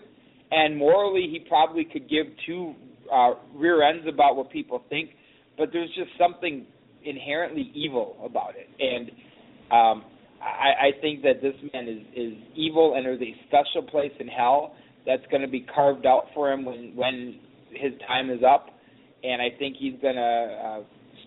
and 0.51 0.77
morally 0.77 1.27
he 1.31 1.39
probably 1.49 1.83
could 1.83 2.07
give 2.07 2.27
two 2.45 2.75
uh, 3.11 3.31
rear 3.55 3.81
ends 3.81 4.05
about 4.07 4.35
what 4.35 4.51
people 4.51 4.83
think, 4.89 5.11
but 5.57 5.69
there's 5.73 5.89
just 5.95 6.11
something 6.19 6.65
inherently 7.03 7.71
evil 7.73 8.17
about 8.23 8.53
it, 8.55 8.69
and 8.79 9.09
um, 9.71 10.05
I, 10.39 10.89
I 10.89 11.01
think 11.01 11.23
that 11.23 11.41
this 11.41 11.55
man 11.73 11.87
is 11.87 12.05
is 12.15 12.33
evil, 12.55 12.93
and 12.95 13.03
there's 13.03 13.21
a 13.21 13.35
special 13.47 13.81
place 13.89 14.13
in 14.19 14.27
hell 14.27 14.75
that's 15.05 15.25
going 15.31 15.41
to 15.41 15.47
be 15.47 15.65
carved 15.73 16.05
out 16.05 16.25
for 16.33 16.51
him 16.51 16.65
when 16.65 16.93
when 16.95 17.39
his 17.71 17.93
time 18.07 18.29
is 18.29 18.41
up, 18.47 18.67
and 19.23 19.41
I 19.41 19.49
think 19.57 19.77
he's 19.79 19.95
going 20.01 20.15
to 20.15 20.21
uh, 20.21 20.79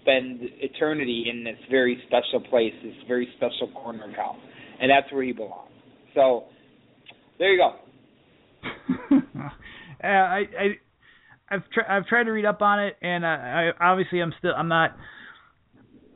spend 0.03 0.41
eternity 0.43 1.27
in 1.31 1.45
this 1.45 1.57
very 1.71 2.03
special 2.07 2.41
place, 2.49 2.73
this 2.83 2.95
very 3.09 3.29
special 3.37 3.73
corner 3.75 4.05
of 4.05 4.15
hell, 4.15 4.37
and 4.81 4.91
that's 4.91 5.11
where 5.13 5.23
he 5.23 5.33
belongs. 5.33 5.71
So 6.15 6.45
there 7.39 7.53
you 7.53 7.59
go. 7.59 7.75
uh, 9.17 10.07
I 10.07 10.45
I 10.59 10.67
I've 11.51 11.71
tried 11.71 11.87
I've 11.89 12.07
tried 12.07 12.25
to 12.25 12.31
read 12.31 12.45
up 12.45 12.63
on 12.63 12.81
it, 12.81 12.97
and 13.03 13.27
I, 13.27 13.71
I 13.81 13.91
obviously 13.91 14.21
I'm 14.21 14.35
still 14.39 14.53
I'm 14.57 14.69
not 14.69 14.97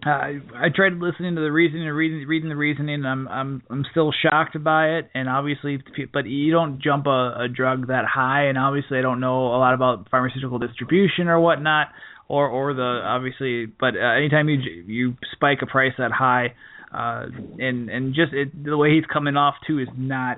uh, 0.06 0.10
I 0.10 0.68
tried 0.74 0.92
listening 0.94 1.34
to 1.34 1.40
the 1.40 1.50
reasoning 1.50 1.88
and 1.88 1.96
reading 1.96 2.26
reading 2.28 2.48
the 2.48 2.56
reasoning. 2.56 3.04
I'm 3.04 3.26
I'm 3.26 3.62
I'm 3.68 3.84
still 3.90 4.12
shocked 4.22 4.62
by 4.62 4.90
it, 4.98 5.10
and 5.12 5.28
obviously, 5.28 5.82
but 6.12 6.26
you 6.26 6.52
don't 6.52 6.80
jump 6.80 7.06
a, 7.06 7.34
a 7.40 7.48
drug 7.48 7.88
that 7.88 8.04
high, 8.04 8.44
and 8.44 8.56
obviously, 8.56 8.98
I 8.98 9.02
don't 9.02 9.18
know 9.18 9.48
a 9.48 9.58
lot 9.58 9.74
about 9.74 10.08
pharmaceutical 10.08 10.60
distribution 10.60 11.26
or 11.26 11.40
whatnot, 11.40 11.88
or 12.28 12.48
or 12.48 12.74
the 12.74 13.00
obviously, 13.04 13.66
but 13.66 13.96
uh, 13.96 14.16
anytime 14.16 14.48
you 14.48 14.58
you 14.86 15.16
spike 15.32 15.58
a 15.62 15.66
price 15.66 15.94
that 15.98 16.12
high, 16.12 16.54
uh, 16.94 17.26
and 17.58 17.90
and 17.90 18.14
just 18.14 18.32
it, 18.32 18.64
the 18.64 18.76
way 18.76 18.94
he's 18.94 19.06
coming 19.12 19.36
off 19.36 19.54
too 19.66 19.80
is 19.80 19.88
not 19.96 20.36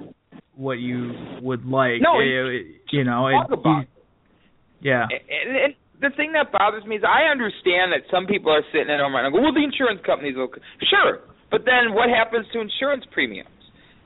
what 0.57 0.79
you 0.79 1.13
would 1.43 1.67
like. 1.67 2.01
No, 2.01 2.19
it, 2.21 2.65
you 2.93 3.05
know, 3.05 3.27
it, 3.27 3.89
yeah. 4.81 5.03
And, 5.11 5.57
and 5.57 5.75
the 6.01 6.11
thing 6.17 6.33
that 6.33 6.51
bothers 6.53 6.85
me 6.85 6.97
is 6.97 7.05
I 7.05 7.31
understand 7.31 7.93
that 7.93 8.09
some 8.11 8.27
people 8.27 8.53
are 8.53 8.65
sitting 8.73 8.89
at 8.89 9.01
home 9.01 9.15
and 9.15 9.33
go, 9.33 9.41
well, 9.41 9.53
the 9.53 9.65
insurance 9.65 10.01
companies 10.05 10.37
will. 10.37 10.49
Sure, 10.89 11.21
but 11.51 11.65
then 11.65 11.93
what 11.93 12.09
happens 12.09 12.47
to 12.53 12.61
insurance 12.61 13.05
premiums? 13.13 13.53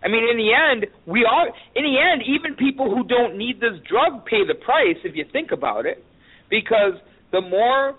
I 0.03 0.09
mean, 0.09 0.29
in 0.29 0.37
the 0.37 0.53
end, 0.53 0.87
we 1.07 1.25
all, 1.25 1.49
in 1.75 1.85
the 1.85 1.97
end, 1.97 2.23
even 2.29 2.57
people 2.57 2.93
who 2.93 3.09
don't 3.09 3.39
need 3.39 3.57
this 3.61 3.81
drug 3.89 4.27
pay 4.27 4.45
the 4.47 4.55
price 4.55 5.01
if 5.03 5.17
you 5.17 5.25
think 5.33 5.51
about 5.51 5.87
it, 5.87 6.05
because 6.51 7.01
the 7.33 7.41
more 7.41 7.97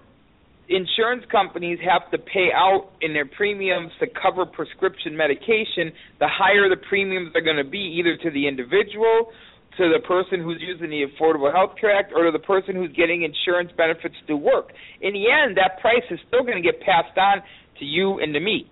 insurance 0.69 1.23
companies 1.31 1.79
have 1.81 2.09
to 2.11 2.17
pay 2.17 2.49
out 2.53 2.89
in 3.01 3.13
their 3.13 3.25
premiums 3.25 3.91
to 3.99 4.07
cover 4.07 4.45
prescription 4.45 5.15
medication, 5.17 5.91
the 6.19 6.27
higher 6.27 6.69
the 6.69 6.77
premiums 6.89 7.31
are 7.35 7.41
going 7.41 7.57
to 7.57 7.69
be, 7.69 7.97
either 7.97 8.17
to 8.17 8.29
the 8.29 8.47
individual 8.47 9.31
to 9.77 9.91
the 9.91 9.99
person 10.07 10.41
who's 10.41 10.61
using 10.61 10.89
the 10.89 11.05
Affordable 11.05 11.53
Health 11.53 11.75
Care 11.79 11.95
Act 11.95 12.13
or 12.15 12.25
to 12.25 12.31
the 12.31 12.39
person 12.39 12.75
who's 12.75 12.91
getting 12.93 13.23
insurance 13.23 13.71
benefits 13.75 14.15
to 14.27 14.35
work. 14.35 14.71
In 15.01 15.13
the 15.13 15.25
end, 15.29 15.57
that 15.57 15.79
price 15.81 16.03
is 16.09 16.19
still 16.27 16.43
going 16.43 16.61
to 16.61 16.63
get 16.63 16.79
passed 16.81 17.17
on 17.17 17.43
to 17.79 17.85
you 17.85 18.19
and 18.19 18.33
to 18.33 18.39
me. 18.39 18.69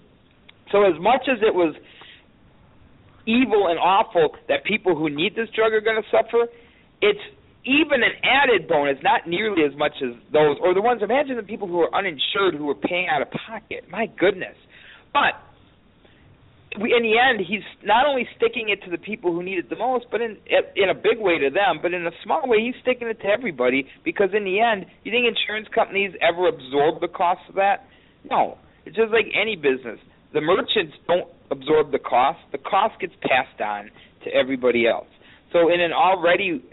So 0.72 0.84
as 0.84 1.00
much 1.00 1.28
as 1.28 1.40
it 1.42 1.54
was 1.54 1.76
evil 3.26 3.68
and 3.68 3.80
awful 3.80 4.36
that 4.48 4.64
people 4.64 4.96
who 4.96 5.10
need 5.10 5.36
this 5.36 5.50
drug 5.56 5.74
are 5.74 5.82
going 5.82 6.02
to 6.02 6.08
suffer, 6.10 6.48
it's 7.02 7.20
even 7.66 8.04
an 8.04 8.16
added 8.24 8.68
bonus, 8.68 8.98
not 9.04 9.28
nearly 9.28 9.64
as 9.64 9.78
much 9.78 9.94
as 10.04 10.16
those, 10.32 10.58
or 10.62 10.74
the 10.74 10.82
ones. 10.82 11.02
Imagine 11.04 11.38
the 11.38 11.44
people 11.44 11.68
who 11.68 11.80
are 11.80 11.94
uninsured 11.96 12.56
who 12.56 12.70
are 12.70 12.76
paying 12.76 13.08
out 13.08 13.22
of 13.22 13.30
pocket. 13.32 13.86
My 13.90 14.08
goodness, 14.20 14.56
but 15.14 15.40
in 16.76 17.04
the 17.04 17.20
end, 17.20 17.40
he's 17.46 17.64
not 17.84 18.06
only 18.06 18.28
sticking 18.36 18.70
it 18.70 18.84
to 18.84 18.90
the 18.90 18.98
people 18.98 19.32
who 19.32 19.44
need 19.44 19.60
it 19.60 19.70
the 19.70 19.76
most, 19.76 20.06
but 20.12 20.22
in 20.22 20.38
in 20.76 20.90
a 20.90 20.96
big 20.96 21.20
way 21.20 21.38
to 21.38 21.50
them, 21.50 21.80
but 21.82 21.94
in 21.94 22.06
a 22.08 22.12
small 22.24 22.42
way, 22.46 22.62
he's 22.62 22.76
sticking 22.82 23.08
it 23.08 23.20
to 23.22 23.28
everybody. 23.28 23.88
Because 24.04 24.30
in 24.34 24.44
the 24.44 24.60
end, 24.60 24.86
you 25.04 25.12
think 25.12 25.26
insurance 25.28 25.68
companies 25.74 26.14
ever 26.22 26.48
absorb 26.48 27.02
the 27.02 27.08
cost 27.08 27.42
of 27.50 27.56
that? 27.56 27.86
No. 28.30 28.58
It's 28.86 28.96
just 28.96 29.12
like 29.12 29.28
any 29.40 29.56
business. 29.56 30.00
The 30.34 30.42
merchants 30.42 30.98
don't 31.08 31.30
absorb 31.52 31.92
the 31.92 32.00
cost. 32.00 32.40
The 32.52 32.58
cost 32.58 33.00
gets 33.00 33.14
passed 33.22 33.62
on 33.62 33.92
to 34.26 34.34
everybody 34.34 34.88
else. 34.88 35.08
So 35.52 35.72
in 35.72 35.80
an 35.80 35.94
already 35.94 36.64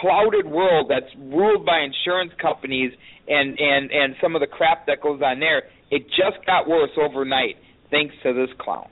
clouded 0.00 0.46
world 0.46 0.88
that's 0.88 1.12
ruled 1.18 1.66
by 1.66 1.80
insurance 1.80 2.32
companies 2.40 2.92
and 3.28 3.58
and 3.60 3.90
and 3.90 4.16
some 4.22 4.34
of 4.34 4.40
the 4.40 4.46
crap 4.46 4.86
that 4.86 5.02
goes 5.02 5.20
on 5.20 5.40
there, 5.40 5.64
it 5.90 6.08
just 6.08 6.44
got 6.46 6.66
worse 6.66 6.90
overnight 6.96 7.56
thanks 7.92 8.14
to 8.24 8.32
this 8.32 8.50
clown. 8.58 8.88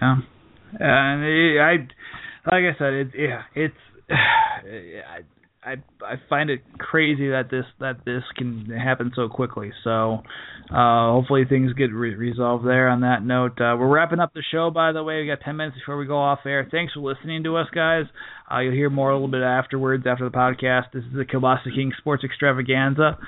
Yeah, 0.00 0.16
and 0.80 1.60
I, 1.60 1.72
like 2.50 2.64
I 2.64 2.78
said, 2.78 2.92
it, 2.94 3.08
yeah, 3.14 3.42
it's. 3.54 3.74
I, 4.10 5.20
I 5.66 5.74
I 6.00 6.14
find 6.28 6.48
it 6.48 6.60
crazy 6.78 7.28
that 7.30 7.50
this 7.50 7.64
that 7.80 8.04
this 8.04 8.22
can 8.36 8.66
happen 8.66 9.10
so 9.16 9.28
quickly. 9.28 9.72
So 9.82 10.22
uh, 10.70 11.10
hopefully 11.10 11.44
things 11.48 11.72
get 11.72 11.92
re- 11.92 12.14
resolved 12.14 12.64
there. 12.64 12.88
On 12.88 13.00
that 13.00 13.24
note, 13.24 13.60
uh, 13.60 13.74
we're 13.76 13.88
wrapping 13.88 14.20
up 14.20 14.32
the 14.32 14.44
show. 14.52 14.70
By 14.70 14.92
the 14.92 15.02
way, 15.02 15.20
we 15.22 15.26
got 15.26 15.40
10 15.40 15.56
minutes 15.56 15.76
before 15.76 15.98
we 15.98 16.06
go 16.06 16.18
off 16.18 16.38
air. 16.46 16.68
Thanks 16.70 16.92
for 16.92 17.00
listening 17.00 17.42
to 17.44 17.56
us, 17.56 17.66
guys. 17.74 18.04
Uh, 18.50 18.60
you'll 18.60 18.74
hear 18.74 18.90
more 18.90 19.10
a 19.10 19.14
little 19.14 19.26
bit 19.26 19.42
afterwards 19.42 20.04
after 20.06 20.24
the 20.24 20.36
podcast. 20.36 20.92
This 20.94 21.02
is 21.02 21.12
the 21.12 21.24
Kielbasa 21.24 21.74
King 21.74 21.92
Sports 21.98 22.22
Extravaganza, 22.22 23.18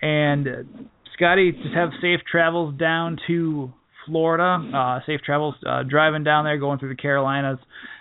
and 0.00 0.88
Scotty, 1.14 1.52
just 1.52 1.74
have 1.74 1.90
safe 2.00 2.20
travels 2.30 2.74
down 2.78 3.18
to 3.26 3.70
Florida. 4.06 4.58
Uh, 4.76 5.00
safe 5.06 5.20
travels 5.24 5.54
uh, 5.66 5.82
driving 5.82 6.24
down 6.24 6.44
there, 6.44 6.58
going 6.58 6.78
through 6.78 6.90
the 6.90 7.00
Carolinas. 7.00 7.58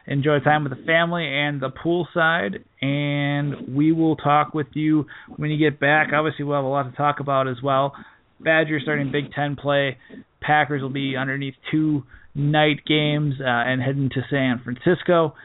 Enjoy 0.07 0.39
time 0.39 0.63
with 0.63 0.77
the 0.77 0.83
family 0.85 1.25
and 1.25 1.61
the 1.61 1.69
poolside. 1.69 2.63
And 2.81 3.75
we 3.75 3.91
will 3.91 4.15
talk 4.15 4.53
with 4.53 4.67
you 4.73 5.05
when 5.35 5.51
you 5.51 5.57
get 5.57 5.79
back. 5.79 6.09
Obviously, 6.13 6.45
we'll 6.45 6.55
have 6.55 6.65
a 6.65 6.67
lot 6.67 6.89
to 6.89 6.95
talk 6.95 7.19
about 7.19 7.47
as 7.47 7.57
well. 7.63 7.93
Badgers 8.39 8.81
starting 8.83 9.11
Big 9.11 9.31
Ten 9.33 9.55
play. 9.55 9.97
Packers 10.41 10.81
will 10.81 10.89
be 10.89 11.15
underneath 11.15 11.53
two 11.69 12.03
night 12.33 12.85
games 12.87 13.35
uh, 13.39 13.45
and 13.45 13.81
heading 13.81 14.09
to 14.09 14.21
San 14.29 14.61
Francisco. 14.63 15.35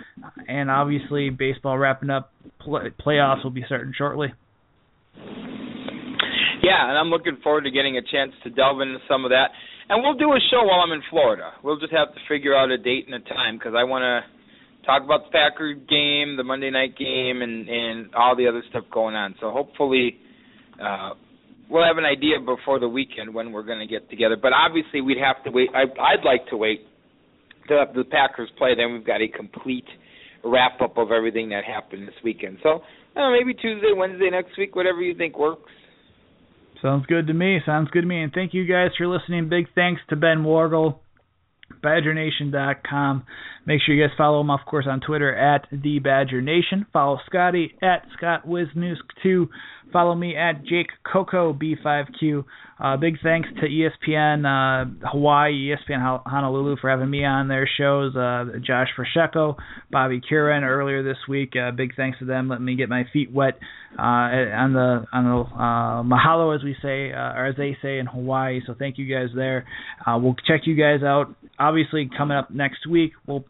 And 0.48 0.70
obviously, 0.70 1.30
baseball 1.30 1.76
wrapping 1.76 2.10
up. 2.10 2.32
Play- 2.60 2.90
playoffs 3.04 3.44
will 3.44 3.50
be 3.50 3.64
starting 3.66 3.92
shortly. 3.96 4.32
Yeah, 6.66 6.90
and 6.90 6.98
I'm 6.98 7.14
looking 7.14 7.38
forward 7.44 7.62
to 7.62 7.70
getting 7.70 7.96
a 7.96 8.02
chance 8.02 8.32
to 8.42 8.50
delve 8.50 8.80
into 8.80 8.98
some 9.06 9.24
of 9.24 9.30
that. 9.30 9.54
And 9.88 10.02
we'll 10.02 10.18
do 10.18 10.34
a 10.34 10.40
show 10.50 10.66
while 10.66 10.82
I'm 10.82 10.90
in 10.90 11.02
Florida. 11.10 11.52
We'll 11.62 11.78
just 11.78 11.92
have 11.92 12.12
to 12.12 12.20
figure 12.28 12.56
out 12.56 12.72
a 12.72 12.78
date 12.78 13.06
and 13.06 13.14
a 13.14 13.22
time 13.28 13.56
because 13.56 13.74
I 13.78 13.84
want 13.84 14.02
to 14.02 14.26
talk 14.84 15.04
about 15.04 15.26
the 15.26 15.30
Packer 15.30 15.74
game, 15.74 16.36
the 16.36 16.42
Monday 16.42 16.70
night 16.70 16.98
game, 16.98 17.42
and 17.42 17.68
and 17.68 18.12
all 18.16 18.34
the 18.34 18.48
other 18.48 18.64
stuff 18.70 18.82
going 18.90 19.14
on. 19.14 19.36
So 19.40 19.52
hopefully, 19.52 20.18
uh, 20.82 21.10
we'll 21.70 21.86
have 21.86 21.98
an 21.98 22.04
idea 22.04 22.42
before 22.44 22.80
the 22.80 22.88
weekend 22.88 23.32
when 23.32 23.52
we're 23.52 23.62
going 23.62 23.78
to 23.78 23.86
get 23.86 24.10
together. 24.10 24.34
But 24.34 24.52
obviously, 24.52 25.02
we'd 25.02 25.22
have 25.22 25.44
to 25.44 25.52
wait. 25.52 25.70
I, 25.72 25.82
I'd 26.02 26.24
like 26.24 26.48
to 26.50 26.56
wait 26.56 26.80
till 27.68 27.78
the 27.94 28.02
Packers 28.10 28.50
play. 28.58 28.74
Then 28.74 28.92
we've 28.92 29.06
got 29.06 29.22
a 29.22 29.28
complete 29.28 29.86
wrap 30.42 30.80
up 30.80 30.98
of 30.98 31.12
everything 31.12 31.48
that 31.50 31.62
happened 31.62 32.08
this 32.08 32.18
weekend. 32.24 32.58
So 32.64 32.82
uh, 33.14 33.30
maybe 33.30 33.54
Tuesday, 33.54 33.94
Wednesday 33.94 34.30
next 34.30 34.58
week, 34.58 34.74
whatever 34.74 35.00
you 35.00 35.14
think 35.14 35.38
works. 35.38 35.70
Sounds 36.82 37.06
good 37.06 37.26
to 37.26 37.32
me. 37.32 37.60
Sounds 37.64 37.90
good 37.90 38.02
to 38.02 38.06
me. 38.06 38.22
And 38.22 38.32
thank 38.32 38.54
you 38.54 38.66
guys 38.66 38.90
for 38.96 39.06
listening. 39.06 39.48
Big 39.48 39.66
thanks 39.74 40.00
to 40.10 40.16
Ben 40.16 40.44
Worgull, 40.44 41.00
BadgerNation.com. 41.86 43.24
Make 43.64 43.80
sure 43.84 43.94
you 43.94 44.06
guys 44.06 44.14
follow 44.18 44.40
him, 44.40 44.50
of 44.50 44.60
course, 44.66 44.86
on 44.88 45.00
Twitter 45.00 45.34
at 45.34 45.66
the 45.70 45.98
Badger 46.00 46.42
Nation. 46.42 46.86
Follow 46.92 47.18
Scotty 47.26 47.74
at 47.82 48.02
Scott 48.16 48.46
Wisniewski2. 48.46 49.48
Follow 49.92 50.14
me 50.14 50.36
at 50.36 50.64
Jake 50.64 50.88
Coco 51.10 51.52
B5Q. 51.52 52.44
Uh, 52.78 52.96
big 52.96 53.14
thanks 53.22 53.48
to 53.60 53.66
ESPN 53.66 54.44
uh, 54.44 55.08
Hawaii, 55.10 55.70
ESPN 55.70 56.22
Honolulu 56.26 56.76
for 56.80 56.90
having 56.90 57.08
me 57.08 57.24
on 57.24 57.48
their 57.48 57.68
shows. 57.78 58.14
Uh, 58.14 58.58
Josh 58.64 58.88
Frashecko, 58.96 59.56
Bobby 59.90 60.20
Curran 60.28 60.62
earlier 60.62 61.02
this 61.02 61.16
week. 61.28 61.54
Uh, 61.56 61.70
big 61.70 61.96
thanks 61.96 62.18
to 62.18 62.24
them 62.24 62.48
letting 62.48 62.64
me 62.64 62.76
get 62.76 62.88
my 62.88 63.04
feet 63.12 63.32
wet 63.32 63.58
uh, 63.98 64.02
on 64.02 64.72
the 64.74 65.06
on 65.12 65.24
the 65.24 65.54
uh, 65.54 66.02
mahalo, 66.02 66.54
as 66.54 66.62
we 66.62 66.76
say, 66.82 67.10
or 67.10 67.46
as 67.46 67.56
they 67.56 67.76
say 67.80 67.98
in 67.98 68.06
Hawaii. 68.06 68.60
So 68.66 68.74
thank 68.78 68.98
you 68.98 69.12
guys 69.12 69.28
there. 69.34 69.64
We'll 70.06 70.36
check 70.46 70.62
you 70.64 70.74
guys 70.74 71.02
out. 71.02 71.34
Obviously, 71.58 72.10
coming 72.16 72.36
up 72.36 72.50
next 72.50 72.86
week, 72.86 73.12
we'll 73.26 73.44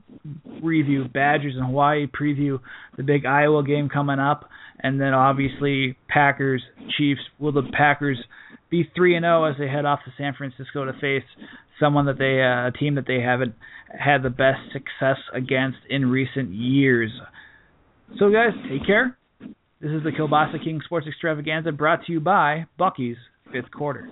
review 0.63 1.05
Badgers 1.13 1.55
in 1.57 1.65
Hawaii, 1.65 2.07
preview 2.07 2.61
the 2.97 3.03
big 3.03 3.27
Iowa 3.27 3.65
game 3.65 3.89
coming 3.89 4.19
up, 4.19 4.49
and 4.79 5.01
then 5.01 5.13
obviously 5.13 5.97
Packers 6.09 6.63
Chiefs. 6.97 7.21
Will 7.39 7.53
the 7.53 7.63
Packers 7.73 8.19
be 8.71 8.89
three 8.95 9.17
and 9.17 9.25
zero 9.25 9.45
as 9.45 9.57
they 9.59 9.69
head 9.69 9.85
off 9.85 10.01
to 10.05 10.13
San 10.17 10.35
Francisco 10.35 10.85
to 10.85 10.93
face 11.01 11.25
someone 11.81 12.07
that 12.07 12.19
they 12.19 12.43
uh, 12.43 12.69
a 12.69 12.73
team 12.79 12.95
that 12.95 13.07
they 13.07 13.21
haven't 13.21 13.55
had 13.99 14.23
the 14.23 14.31
best 14.31 14.61
success 14.73 15.19
against 15.35 15.79
in 15.89 16.07
recent 16.07 16.53
years? 16.53 17.11
So 18.19 18.31
guys, 18.31 18.53
take 18.69 18.87
care. 18.87 19.17
This 19.81 19.91
is 19.91 20.03
the 20.05 20.11
Kielbasa 20.11 20.63
King 20.63 20.81
Sports 20.85 21.07
Extravaganza 21.07 21.71
brought 21.73 22.07
to 22.07 22.13
you 22.13 22.21
by 22.21 22.67
Bucky's 22.79 23.17
Fifth 23.53 23.71
Quarter. 23.71 24.09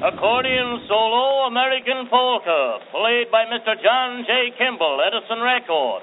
Accordion 0.00 0.80
solo 0.86 1.46
American 1.48 2.06
polka, 2.08 2.78
played 2.92 3.32
by 3.32 3.44
Mr. 3.46 3.74
John 3.82 4.24
J. 4.24 4.52
Kimmel, 4.56 5.02
Edison 5.02 5.42
Record. 5.42 6.02